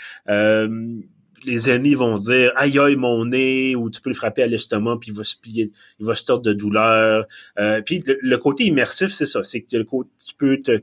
les 1.45 1.71
ennemis 1.71 1.95
vont 1.95 2.17
dire 2.17 2.53
aïe 2.57 2.81
aïe 2.81 2.97
mon 2.97 3.25
nez 3.25 3.77
ou 3.77 3.91
tu 3.91 4.01
peux 4.01 4.11
le 4.11 4.17
frapper 4.17 4.43
à 4.43 4.49
l'estomac 4.49 4.97
puis 5.01 5.13
il 5.13 5.17
va 5.17 5.23
se 5.23 5.37
plier 5.37 5.71
il 6.01 6.05
va 6.05 6.17
se 6.17 6.25
tordre 6.25 6.43
de 6.43 6.53
douleur 6.53 7.27
puis 7.87 8.03
le, 8.05 8.37
côté 8.39 8.65
immersif 8.65 9.13
c'est 9.13 9.25
ça 9.25 9.45
c'est 9.45 9.63
que 9.63 9.77
le 9.77 9.85
côté, 9.85 10.11
tu 10.19 10.35
peux 10.35 10.61
te 10.61 10.83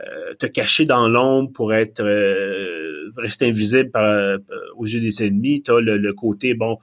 euh, 0.00 0.34
te 0.34 0.46
cacher 0.46 0.86
dans 0.86 1.08
l'ombre 1.08 1.52
pour 1.52 1.72
être 1.72 2.00
euh, 2.00 3.12
rester 3.16 3.46
invisible 3.46 3.92
par, 3.92 4.04
euh, 4.04 4.38
aux 4.76 4.86
yeux 4.86 4.98
des 4.98 5.22
ennemis. 5.22 5.62
Tu 5.62 5.70
as 5.70 5.78
le, 5.78 6.12
côté, 6.12 6.54
bon, 6.54 6.78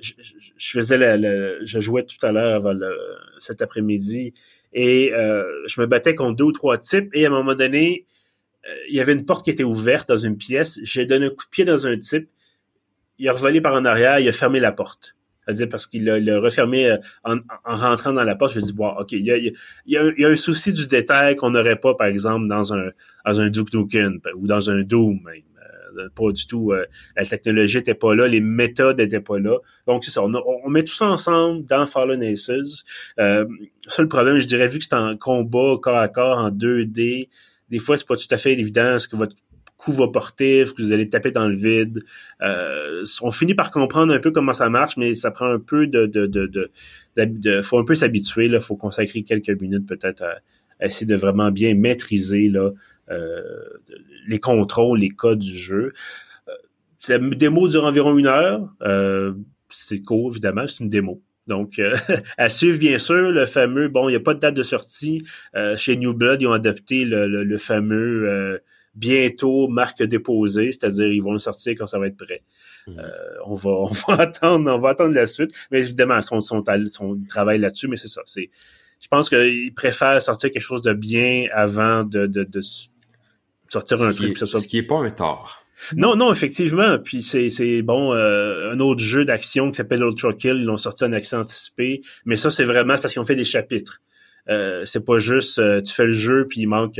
je, 0.00 0.12
faisais 0.58 0.98
la, 0.98 1.16
je 1.64 1.78
jouais 1.78 2.04
tout 2.04 2.24
à 2.26 2.32
l'heure 2.32 2.64
cet 3.38 3.62
après-midi 3.62 4.34
et 4.72 5.12
je 5.66 5.80
me 5.80 5.86
battais 5.86 6.16
contre 6.16 6.36
deux 6.36 6.44
ou 6.44 6.52
trois 6.52 6.78
types 6.78 7.10
et 7.12 7.24
à 7.24 7.28
un 7.28 7.30
moment 7.30 7.54
donné, 7.54 8.06
il 8.88 8.96
y 8.96 9.00
avait 9.00 9.12
une 9.12 9.24
porte 9.24 9.44
qui 9.44 9.50
était 9.50 9.62
ouverte 9.62 10.08
dans 10.08 10.16
une 10.16 10.36
pièce. 10.36 10.80
J'ai 10.82 11.06
donné 11.06 11.26
un 11.26 11.30
coup 11.30 11.44
de 11.44 11.50
pied 11.50 11.64
dans 11.64 11.86
un 11.86 11.96
type. 11.96 12.28
Il 13.18 13.28
a 13.28 13.32
revolé 13.32 13.60
par 13.60 13.74
en 13.74 13.84
arrière, 13.84 14.18
il 14.18 14.28
a 14.28 14.32
fermé 14.32 14.58
la 14.58 14.72
porte 14.72 15.16
dire 15.52 15.68
parce 15.68 15.86
qu'il 15.86 16.04
l'a 16.04 16.40
refermé 16.40 16.86
euh, 16.86 16.96
en, 17.24 17.38
rentrant 17.64 18.12
dans 18.12 18.24
la 18.24 18.34
porte. 18.34 18.52
Je 18.52 18.60
me 18.60 18.64
dis, 18.64 18.72
bon, 18.72 18.88
OK, 18.88 19.12
il 19.12 19.24
y 19.24 19.30
a, 19.30 19.36
il 19.36 19.54
y 19.86 19.96
a, 19.96 20.28
un 20.28 20.36
souci 20.36 20.72
du 20.72 20.86
détail 20.86 21.36
qu'on 21.36 21.50
n'aurait 21.50 21.76
pas, 21.80 21.94
par 21.94 22.06
exemple, 22.06 22.46
dans 22.48 22.74
un, 22.74 22.90
dans 23.26 23.40
un 23.40 23.48
Duke 23.48 23.72
Nukem 23.74 24.20
ou 24.36 24.46
dans 24.46 24.70
un 24.70 24.82
Doom 24.82 25.20
euh, 25.98 26.08
pas 26.14 26.32
du 26.32 26.46
tout. 26.46 26.72
Euh, 26.72 26.84
la 27.16 27.24
technologie 27.24 27.78
n'était 27.78 27.94
pas 27.94 28.14
là, 28.14 28.26
les 28.28 28.40
méthodes 28.40 28.98
n'étaient 28.98 29.20
pas 29.20 29.38
là. 29.38 29.58
Donc, 29.86 30.04
c'est 30.04 30.10
ça. 30.10 30.22
On, 30.22 30.70
met 30.70 30.84
tout 30.84 30.94
ça 30.94 31.06
ensemble 31.06 31.64
dans 31.66 31.86
Fallen 31.86 32.22
Aces. 32.22 32.84
Euh, 33.18 33.46
le 33.98 34.08
problème, 34.08 34.38
je 34.38 34.46
dirais, 34.46 34.66
vu 34.66 34.78
que 34.78 34.84
c'est 34.84 34.94
en 34.94 35.16
combat 35.16 35.76
corps 35.80 35.96
à 35.96 36.08
corps 36.08 36.38
en 36.38 36.50
2D, 36.50 37.28
des 37.70 37.78
fois, 37.78 37.96
c'est 37.96 38.06
pas 38.06 38.16
tout 38.16 38.26
à 38.30 38.38
fait 38.38 38.52
évident 38.52 38.98
ce 38.98 39.08
que 39.08 39.16
votre 39.16 39.36
coup 39.78 39.92
va 39.92 40.08
porter, 40.08 40.64
que 40.64 40.82
vous 40.82 40.92
allez 40.92 41.08
taper 41.08 41.30
dans 41.30 41.48
le 41.48 41.54
vide. 41.54 42.04
Euh, 42.42 43.04
on 43.22 43.30
finit 43.30 43.54
par 43.54 43.70
comprendre 43.70 44.12
un 44.12 44.18
peu 44.18 44.32
comment 44.32 44.52
ça 44.52 44.68
marche, 44.68 44.96
mais 44.96 45.14
ça 45.14 45.30
prend 45.30 45.46
un 45.46 45.60
peu 45.60 45.86
de, 45.86 46.04
de, 46.04 46.26
de, 46.26 46.70
de, 47.16 47.62
faut 47.62 47.78
un 47.78 47.84
peu 47.84 47.94
s'habituer. 47.94 48.46
Il 48.46 48.60
faut 48.60 48.76
consacrer 48.76 49.22
quelques 49.22 49.58
minutes 49.60 49.86
peut-être 49.86 50.22
à, 50.22 50.84
essayer 50.84 51.06
de 51.06 51.16
vraiment 51.16 51.50
bien 51.50 51.74
maîtriser 51.74 52.48
là, 52.48 52.70
euh, 53.10 53.42
les 54.26 54.38
contrôles, 54.38 54.98
les 54.98 55.08
codes 55.08 55.38
du 55.38 55.56
jeu. 55.56 55.92
Euh, 56.48 56.52
la 57.08 57.18
démo 57.18 57.68
dure 57.68 57.84
environ 57.84 58.18
une 58.18 58.26
heure. 58.26 58.68
C'est 59.70 60.02
court, 60.02 60.30
évidemment, 60.32 60.66
c'est 60.66 60.82
une 60.82 60.90
démo. 60.90 61.22
Donc, 61.46 61.78
euh, 61.78 61.94
à 62.36 62.48
suivre, 62.48 62.78
bien 62.78 62.98
sûr, 62.98 63.30
le 63.30 63.46
fameux, 63.46 63.88
bon, 63.88 64.08
il 64.08 64.12
n'y 64.12 64.16
a 64.16 64.20
pas 64.20 64.34
de 64.34 64.40
date 64.40 64.54
de 64.54 64.62
sortie. 64.64 65.22
Chez 65.76 65.96
New 65.96 66.14
Blood, 66.14 66.42
ils 66.42 66.48
ont 66.48 66.52
adopté 66.52 67.04
le, 67.04 67.28
le, 67.28 67.44
le 67.44 67.58
fameux 67.58 68.60
bientôt 68.94 69.68
marque 69.68 70.02
déposée, 70.02 70.72
c'est-à-dire 70.72 71.06
ils 71.06 71.22
vont 71.22 71.32
le 71.32 71.38
sortir 71.38 71.74
quand 71.78 71.86
ça 71.86 71.98
va 71.98 72.06
être 72.06 72.16
prêt. 72.16 72.42
Hmm. 72.86 72.98
Euh, 72.98 73.10
on 73.46 73.54
va 73.54 73.70
on 73.70 73.92
va 73.92 74.14
attendre 74.22 74.70
on 74.70 74.78
va 74.78 74.90
attendre 74.90 75.14
la 75.14 75.26
suite, 75.26 75.50
mais 75.70 75.80
évidemment 75.80 76.20
son 76.22 76.40
son, 76.40 76.62
son 76.88 77.18
travail 77.28 77.58
là-dessus, 77.58 77.88
mais 77.88 77.96
c'est 77.96 78.08
ça, 78.08 78.22
c'est 78.24 78.50
je 79.00 79.08
pense 79.08 79.28
qu'ils 79.28 79.72
préfèrent 79.74 80.20
sortir 80.20 80.50
quelque 80.50 80.62
chose 80.62 80.82
de 80.82 80.92
bien 80.92 81.46
avant 81.52 82.02
de, 82.02 82.26
de, 82.26 82.42
de 82.42 82.60
sortir 83.68 84.02
un 84.02 84.12
truc. 84.12 84.38
ce 84.38 84.66
qui 84.66 84.78
est 84.78 84.82
pas 84.82 84.98
un 84.98 85.10
tort. 85.10 85.64
Non, 85.96 86.16
non, 86.16 86.32
effectivement. 86.32 86.98
Puis 86.98 87.22
c'est, 87.22 87.48
c'est 87.48 87.82
bon, 87.82 88.12
euh, 88.12 88.72
un 88.72 88.80
autre 88.80 89.00
jeu 89.00 89.24
d'action 89.24 89.70
qui 89.70 89.76
s'appelle 89.76 90.02
Ultra 90.02 90.32
Kill, 90.32 90.56
ils 90.56 90.64
l'ont 90.64 90.76
sorti 90.76 91.04
en 91.04 91.12
accès 91.12 91.36
anticipé. 91.36 92.00
Mais 92.24 92.36
ça, 92.36 92.50
c'est 92.50 92.64
vraiment 92.64 92.96
parce 92.96 93.12
qu'ils 93.12 93.22
ont 93.22 93.26
fait 93.26 93.36
des 93.36 93.44
chapitres. 93.44 94.00
Euh, 94.48 94.84
c'est 94.86 95.04
pas 95.04 95.18
juste 95.18 95.58
euh, 95.58 95.82
tu 95.82 95.92
fais 95.92 96.06
le 96.06 96.14
jeu 96.14 96.46
puis 96.48 96.62
il 96.62 96.66
manque 96.66 96.98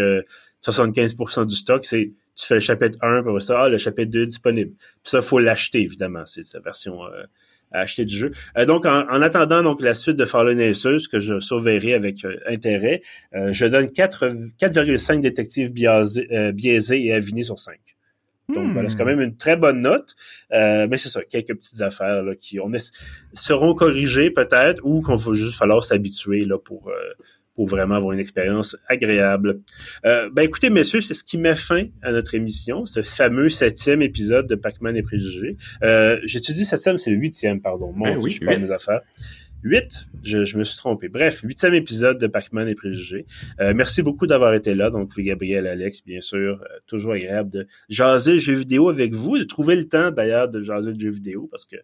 75% 0.70 1.46
du 1.46 1.56
stock, 1.56 1.84
c'est 1.84 2.12
tu 2.38 2.46
fais 2.46 2.54
le 2.54 2.60
chapitre 2.60 2.98
1, 3.02 3.24
puis 3.24 3.42
ça, 3.42 3.62
ah, 3.62 3.68
le 3.68 3.78
chapitre 3.78 4.10
2 4.12 4.22
est 4.22 4.26
disponible. 4.26 4.70
Puis 4.70 5.10
ça, 5.10 5.20
faut 5.20 5.40
l'acheter, 5.40 5.80
évidemment. 5.80 6.24
C'est 6.24 6.44
sa 6.44 6.60
version 6.60 7.04
euh, 7.04 7.24
à 7.72 7.80
acheter 7.80 8.04
du 8.04 8.16
jeu. 8.16 8.30
Euh, 8.56 8.64
donc, 8.64 8.86
en, 8.86 9.22
attendant 9.22 9.62
donc 9.64 9.82
la 9.82 9.94
suite 9.94 10.16
de 10.16 10.24
Fallen 10.24 10.60
Aces, 10.60 11.08
que 11.08 11.18
je 11.18 11.40
surveillerai 11.40 11.94
avec 11.94 12.24
euh, 12.24 12.36
intérêt, 12.46 13.02
je 13.32 13.66
donne 13.66 13.86
4,5 13.86 15.20
détectives 15.20 15.72
biaisés, 15.72 17.04
et 17.04 17.12
avinés 17.12 17.42
sur 17.42 17.58
5. 17.58 17.76
Donc 18.54 18.72
voilà, 18.72 18.88
c'est 18.88 18.96
quand 18.96 19.04
hmm. 19.04 19.08
même 19.08 19.20
une 19.20 19.36
très 19.36 19.56
bonne 19.56 19.82
note. 19.82 20.14
mais 20.50 20.96
c'est 20.96 21.10
ça, 21.10 21.22
quelques 21.22 21.54
petites 21.54 21.82
affaires 21.82 22.22
là, 22.22 22.34
qui 22.34 22.58
on 22.60 22.72
seront 23.34 23.74
corrigées 23.74 24.30
peut-être 24.30 24.80
ou 24.84 25.02
qu'on 25.02 25.16
va 25.16 25.34
juste 25.34 25.58
falloir 25.58 25.84
s'habituer 25.84 26.46
là 26.46 26.56
pour 26.56 26.90
pour 27.58 27.66
vraiment 27.66 27.96
avoir 27.96 28.12
une 28.12 28.20
expérience 28.20 28.76
agréable. 28.86 29.62
Euh, 30.06 30.30
ben 30.32 30.42
écoutez, 30.42 30.70
messieurs, 30.70 31.00
c'est 31.00 31.12
ce 31.12 31.24
qui 31.24 31.38
met 31.38 31.56
fin 31.56 31.86
à 32.02 32.12
notre 32.12 32.36
émission, 32.36 32.86
ce 32.86 33.02
fameux 33.02 33.48
septième 33.48 34.00
épisode 34.00 34.46
de 34.46 34.54
Pac-Man 34.54 34.96
et 34.96 35.02
Préjugés. 35.02 35.56
Euh, 35.82 36.20
J'ai-tu 36.22 36.52
dit 36.52 36.64
septième? 36.64 36.98
C'est 36.98 37.10
le 37.10 37.16
huitième, 37.16 37.60
pardon. 37.60 37.92
Mon 37.92 38.04
ben 38.04 38.12
Dieu, 38.12 38.20
oui, 38.22 38.38
je 38.40 38.44
mes 38.44 38.70
affaires. 38.70 39.00
8. 39.64 40.08
Je, 40.22 40.56
me 40.56 40.64
suis 40.64 40.76
trompé. 40.76 41.08
Bref, 41.08 41.40
huitième 41.42 41.74
épisode 41.74 42.18
de 42.18 42.26
Pac-Man 42.26 42.68
et 42.68 42.74
Préjugés. 42.74 43.26
Euh, 43.60 43.72
merci 43.74 44.02
beaucoup 44.02 44.26
d'avoir 44.26 44.54
été 44.54 44.74
là. 44.74 44.90
Donc, 44.90 45.18
Gabriel, 45.18 45.66
Alex, 45.66 46.04
bien 46.04 46.20
sûr. 46.20 46.62
Euh, 46.62 46.78
toujours 46.86 47.12
agréable 47.12 47.50
de 47.50 47.66
jaser 47.88 48.38
jeux 48.38 48.54
vidéo 48.54 48.88
avec 48.88 49.14
vous, 49.14 49.38
de 49.38 49.44
trouver 49.44 49.76
le 49.76 49.88
temps 49.88 50.10
d'ailleurs 50.10 50.48
de 50.48 50.60
jaser 50.60 50.92
de 50.92 51.00
jeux 51.00 51.10
vidéo 51.10 51.48
parce 51.50 51.64
que 51.64 51.76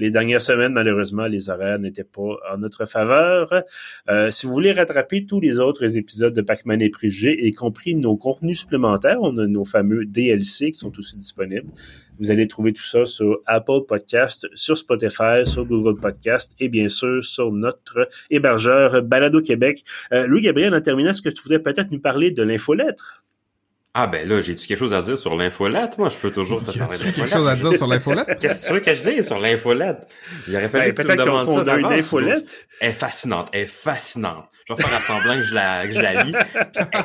les 0.00 0.10
dernières 0.10 0.40
semaines, 0.40 0.72
malheureusement, 0.72 1.26
les 1.26 1.50
horaires 1.50 1.78
n'étaient 1.78 2.04
pas 2.04 2.38
en 2.50 2.56
notre 2.56 2.86
faveur. 2.86 3.52
Euh, 4.08 4.30
si 4.30 4.46
vous 4.46 4.52
voulez 4.52 4.72
rattraper 4.72 5.26
tous 5.26 5.40
les 5.40 5.58
autres 5.58 5.98
épisodes 5.98 6.32
de 6.32 6.40
Pac-Man 6.40 6.80
et 6.80 6.88
Préjugés, 6.88 7.46
y 7.46 7.52
compris 7.52 7.94
nos 7.94 8.16
contenus 8.16 8.60
supplémentaires, 8.60 9.18
on 9.20 9.36
a 9.36 9.46
nos 9.46 9.66
fameux 9.66 10.06
DLC 10.06 10.72
qui 10.72 10.78
sont 10.78 10.98
aussi 10.98 11.18
disponibles. 11.18 11.68
Vous 12.18 12.30
allez 12.30 12.48
trouver 12.48 12.72
tout 12.72 12.82
ça 12.82 13.04
sur 13.04 13.40
Apple 13.44 13.80
Podcast, 13.86 14.48
sur 14.54 14.78
Spotify, 14.78 15.44
sur 15.44 15.66
Google 15.66 16.00
Podcast 16.00 16.56
et 16.58 16.70
bien 16.70 16.88
sûr 16.88 17.22
sur 17.22 17.52
notre 17.52 18.08
hébergeur 18.30 19.02
Balado 19.02 19.42
Québec. 19.42 19.84
Euh, 20.12 20.26
Louis-Gabriel, 20.26 20.74
en 20.74 20.80
terminant, 20.80 21.10
est-ce 21.10 21.22
que 21.22 21.28
tu 21.28 21.42
voudrais 21.42 21.58
peut-être 21.58 21.90
nous 21.90 22.00
parler 22.00 22.30
de 22.30 22.42
l'infolettre? 22.42 23.22
Ah 23.92 24.06
ben 24.06 24.28
là, 24.28 24.40
j'ai-tu 24.40 24.68
quelque 24.68 24.78
chose 24.78 24.94
à 24.94 25.02
dire 25.02 25.18
sur 25.18 25.34
l'infolette? 25.34 25.98
Moi, 25.98 26.10
je 26.10 26.16
peux 26.16 26.30
toujours 26.30 26.62
te 26.62 26.70
parler 26.70 26.96
d'infolette. 26.96 27.14
quelque 27.14 27.30
chose 27.30 27.48
à 27.48 27.56
dire 27.56 27.72
sur 27.72 27.86
l'infolette? 27.88 28.38
Qu'est-ce 28.40 28.62
que 28.62 28.66
tu 28.68 28.72
veux 28.74 28.80
que 28.80 28.94
je 28.94 29.10
dise 29.10 29.26
sur 29.26 29.40
l'infolette? 29.40 30.06
Il 30.46 30.54
aurait 30.54 30.68
fallu 30.68 30.92
ben, 30.92 30.94
que 30.94 31.02
tu 31.02 31.08
me 31.08 31.24
demandes 31.24 31.48
ça 31.48 31.64
d'avance. 31.64 31.92
Une 31.92 31.98
infolette? 31.98 32.68
Elle 32.80 32.90
est 32.90 32.92
fascinante, 32.92 33.48
elle 33.52 33.62
est 33.62 33.66
fascinante. 33.66 34.44
Je 34.68 34.74
vais 34.74 34.82
faire 34.82 34.96
un 34.96 35.00
semblant 35.00 35.34
que 35.34 35.42
je 35.42 35.54
la, 35.54 35.88
que 35.88 35.92
je 35.92 36.00
la 36.00 36.22
lis. 36.22 36.32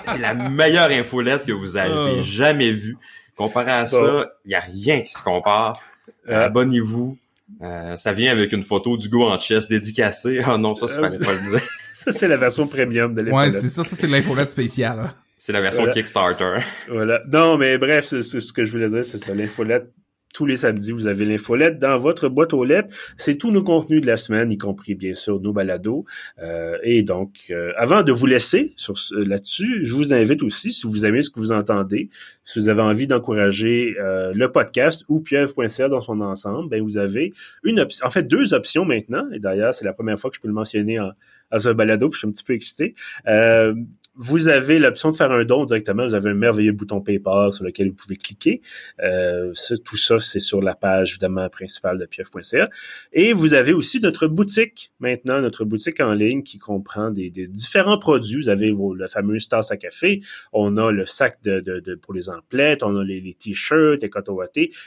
C'est 0.06 0.20
la 0.20 0.36
meilleure 0.36 0.92
infolette 0.92 1.48
que 1.48 1.54
vous 1.54 1.76
avez 1.78 2.18
oh. 2.20 2.22
jamais 2.22 2.72
vue. 2.72 2.98
Comparé 3.36 3.72
à 3.72 3.88
ça, 3.88 4.32
il 4.46 4.52
y 4.52 4.56
a 4.56 4.60
rien 4.60 5.02
qui 5.02 5.12
se 5.12 5.24
compare. 5.24 5.82
Euh, 6.30 6.46
abonnez-vous. 6.46 7.18
Euh, 7.62 7.98
ça 7.98 8.14
vient 8.14 8.32
avec 8.32 8.52
une 8.52 8.64
photo 8.64 8.96
du 8.96 9.10
go 9.10 9.24
en 9.24 9.40
chess 9.40 9.68
dédicacé. 9.68 10.42
Ah 10.44 10.52
oh 10.54 10.58
non, 10.58 10.76
ça, 10.76 10.88
ça 10.88 11.00
fallait 11.00 11.18
pas 11.18 11.34
le 11.34 11.42
dire. 11.42 11.62
ça, 11.96 12.12
c'est 12.12 12.28
la 12.28 12.38
version 12.38 12.68
premium 12.68 13.16
de 13.16 13.22
l'infolette. 13.22 13.54
Ouais, 13.54 13.60
c'est 13.60 13.70
ça, 13.70 13.84
ça, 13.84 13.96
c'est 13.96 14.08
l'infolette 14.08 14.52
spéciale. 14.52 15.00
Hein. 15.00 15.16
C'est 15.38 15.54
la 15.54 15.62
version 15.62 15.86
Kickstarter. 15.92 16.58
Voilà. 16.88 17.22
Non, 17.32 17.58
mais 17.58 17.78
bref, 17.78 18.06
c'est 18.06 18.22
ce 18.22 18.54
que 18.54 18.66
je 18.66 18.72
voulais 18.72 18.90
dire, 18.90 19.06
c'est 19.06 19.24
ça. 19.24 19.34
L'infolette 19.34 19.92
tous 20.36 20.46
les 20.46 20.58
samedis, 20.58 20.92
vous 20.92 21.08
avez 21.08 21.24
l'infolette 21.24 21.80
dans 21.80 21.98
votre 21.98 22.28
boîte 22.28 22.54
aux 22.54 22.66
lettres. 22.66 22.90
C'est 23.16 23.38
tous 23.38 23.52
nos 23.52 23.64
contenus 23.64 24.02
de 24.02 24.06
la 24.08 24.18
semaine, 24.18 24.52
y 24.52 24.58
compris 24.58 24.94
bien 24.94 25.16
sûr 25.16 25.40
nos 25.40 25.54
balados. 25.54 26.04
Euh, 26.44 26.78
et 26.84 27.04
donc, 27.04 27.46
euh, 27.52 27.72
avant 27.78 28.04
de 28.04 28.12
vous 28.12 28.26
laisser 28.26 28.74
sur 28.76 28.96
là-dessus, 29.12 29.86
je 29.86 29.94
vous 29.94 30.12
invite 30.14 30.44
aussi, 30.44 30.74
si 30.74 30.88
vous 30.88 31.06
aimez 31.06 31.22
ce 31.22 31.30
que 31.30 31.40
vous 31.40 31.54
entendez, 31.54 32.10
si 32.44 32.60
vous 32.60 32.68
avez 32.68 32.82
envie 32.82 33.08
d'encourager 33.08 33.96
euh, 33.98 34.34
le 34.36 34.52
podcast 34.52 35.06
ou 35.08 35.22
pieuvre.ca 35.22 35.88
dans 35.88 36.02
son 36.02 36.20
ensemble, 36.20 36.68
ben 36.68 36.84
vous 36.84 36.98
avez 36.98 37.32
une 37.64 37.80
option, 37.80 38.06
en 38.06 38.10
fait 38.10 38.24
deux 38.24 38.54
options 38.54 38.84
maintenant. 38.84 39.24
Et 39.32 39.40
d'ailleurs, 39.40 39.74
c'est 39.74 39.86
la 39.86 39.94
première 39.94 40.20
fois 40.20 40.30
que 40.30 40.36
je 40.36 40.42
peux 40.42 40.50
le 40.50 40.54
mentionner 40.54 41.00
en, 41.00 41.12
dans 41.50 41.70
un 41.70 41.74
balado, 41.74 42.10
puis 42.10 42.16
je 42.16 42.20
suis 42.20 42.28
un 42.28 42.32
petit 42.32 42.44
peu 42.44 42.54
excité. 42.54 42.94
Euh, 43.28 43.74
vous 44.16 44.48
avez 44.48 44.80
l'option 44.80 45.12
de 45.12 45.16
faire 45.16 45.32
un 45.32 45.44
don 45.44 45.64
directement. 45.64 46.06
Vous 46.06 46.14
avez 46.14 46.30
un 46.30 46.36
merveilleux 46.36 46.72
bouton 46.72 47.02
PayPal 47.02 47.52
sur 47.52 47.66
lequel 47.66 47.90
vous 47.90 47.96
pouvez 47.96 48.16
cliquer. 48.16 48.62
Euh, 49.04 49.54
tout 49.84 49.98
ça, 49.98 50.20
c'est 50.20 50.40
sur 50.40 50.62
la 50.62 50.76
page 50.76 51.12
évidemment 51.12 51.48
principale 51.50 51.98
de 51.98 52.06
pieuf.ca. 52.06 52.70
Et 53.14 53.34
vous 53.34 53.54
avez 53.54 53.74
aussi 53.74 54.00
notre 54.00 54.28
boutique 54.28 54.92
maintenant, 55.00 55.42
notre 55.42 55.66
boutique 55.66 56.00
en 56.00 56.14
ligne 56.14 56.44
qui 56.44 56.58
comprend 56.58 57.12
des, 57.12 57.30
différents 57.30 57.98
produits. 57.98 58.42
Vous 58.42 58.50
avez 58.50 58.72
vos, 58.72 58.94
le 58.94 59.08
fameux 59.08 59.38
tasse 59.50 59.72
à 59.72 59.78
café. 59.78 60.22
On 60.54 60.78
a 60.78 60.92
le 60.92 61.06
sac 61.06 61.42
de, 61.44 61.60
de, 61.60 61.96
pour 61.96 62.14
les 62.14 62.30
emplettes. 62.30 62.84
On 62.84 62.96
a 62.98 63.04
les, 63.04 63.34
t-shirts, 63.34 64.02
les 64.02 64.10
coton 64.10 64.38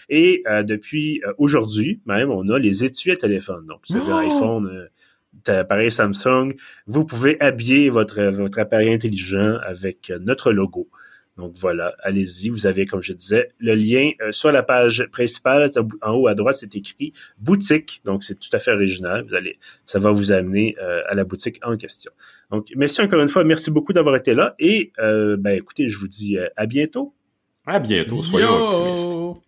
Et 0.09 0.43
euh, 0.47 0.63
depuis 0.63 1.23
euh, 1.27 1.33
aujourd'hui 1.39 2.01
même, 2.07 2.31
on 2.31 2.49
a 2.49 2.59
les 2.59 2.85
étuis 2.85 3.11
à 3.11 3.17
téléphone. 3.17 3.67
Donc, 3.67 3.81
vous 3.89 3.97
avez 3.97 4.11
un 4.11 4.25
oh! 4.25 4.35
iPhone 4.35 4.67
euh, 4.67 4.87
appareil 5.47 5.91
Samsung, 5.91 6.55
vous 6.87 7.05
pouvez 7.05 7.41
habiller 7.41 7.91
votre, 7.91 8.23
votre 8.23 8.59
appareil 8.59 8.93
intelligent 8.93 9.57
avec 9.65 10.13
notre 10.21 10.53
logo. 10.53 10.89
Donc 11.39 11.53
voilà, 11.55 11.95
allez-y. 12.03 12.51
Vous 12.51 12.67
avez, 12.67 12.85
comme 12.85 13.01
je 13.01 13.13
disais, 13.13 13.49
le 13.59 13.75
lien 13.77 14.11
euh, 14.21 14.33
sur 14.33 14.51
la 14.51 14.65
page 14.65 15.07
principale. 15.13 15.71
En 16.03 16.15
haut 16.15 16.27
à 16.27 16.35
droite, 16.35 16.57
c'est 16.57 16.75
écrit 16.75 17.13
boutique. 17.39 18.03
Donc 18.05 18.25
c'est 18.25 18.35
tout 18.35 18.49
à 18.53 18.59
fait 18.59 18.73
original. 18.73 19.25
Vous 19.27 19.35
allez, 19.37 19.59
ça 19.87 20.01
va 20.01 20.11
vous 20.11 20.33
amener 20.33 20.77
euh, 20.83 21.01
à 21.09 21.15
la 21.15 21.23
boutique 21.23 21.61
en 21.65 21.77
question. 21.77 22.11
Donc 22.51 22.67
merci 22.75 23.01
encore 23.01 23.21
une 23.21 23.29
fois. 23.29 23.45
Merci 23.45 23.71
beaucoup 23.71 23.93
d'avoir 23.93 24.17
été 24.17 24.35
là. 24.35 24.57
Et 24.59 24.93
euh, 24.99 25.37
ben 25.39 25.53
écoutez, 25.53 25.89
je 25.89 25.99
vous 25.99 26.09
dis 26.09 26.37
à 26.57 26.67
bientôt. 26.67 27.15
À 27.65 27.79
bientôt. 27.79 28.23
Soyons 28.25 28.67
optimistes. 28.67 29.39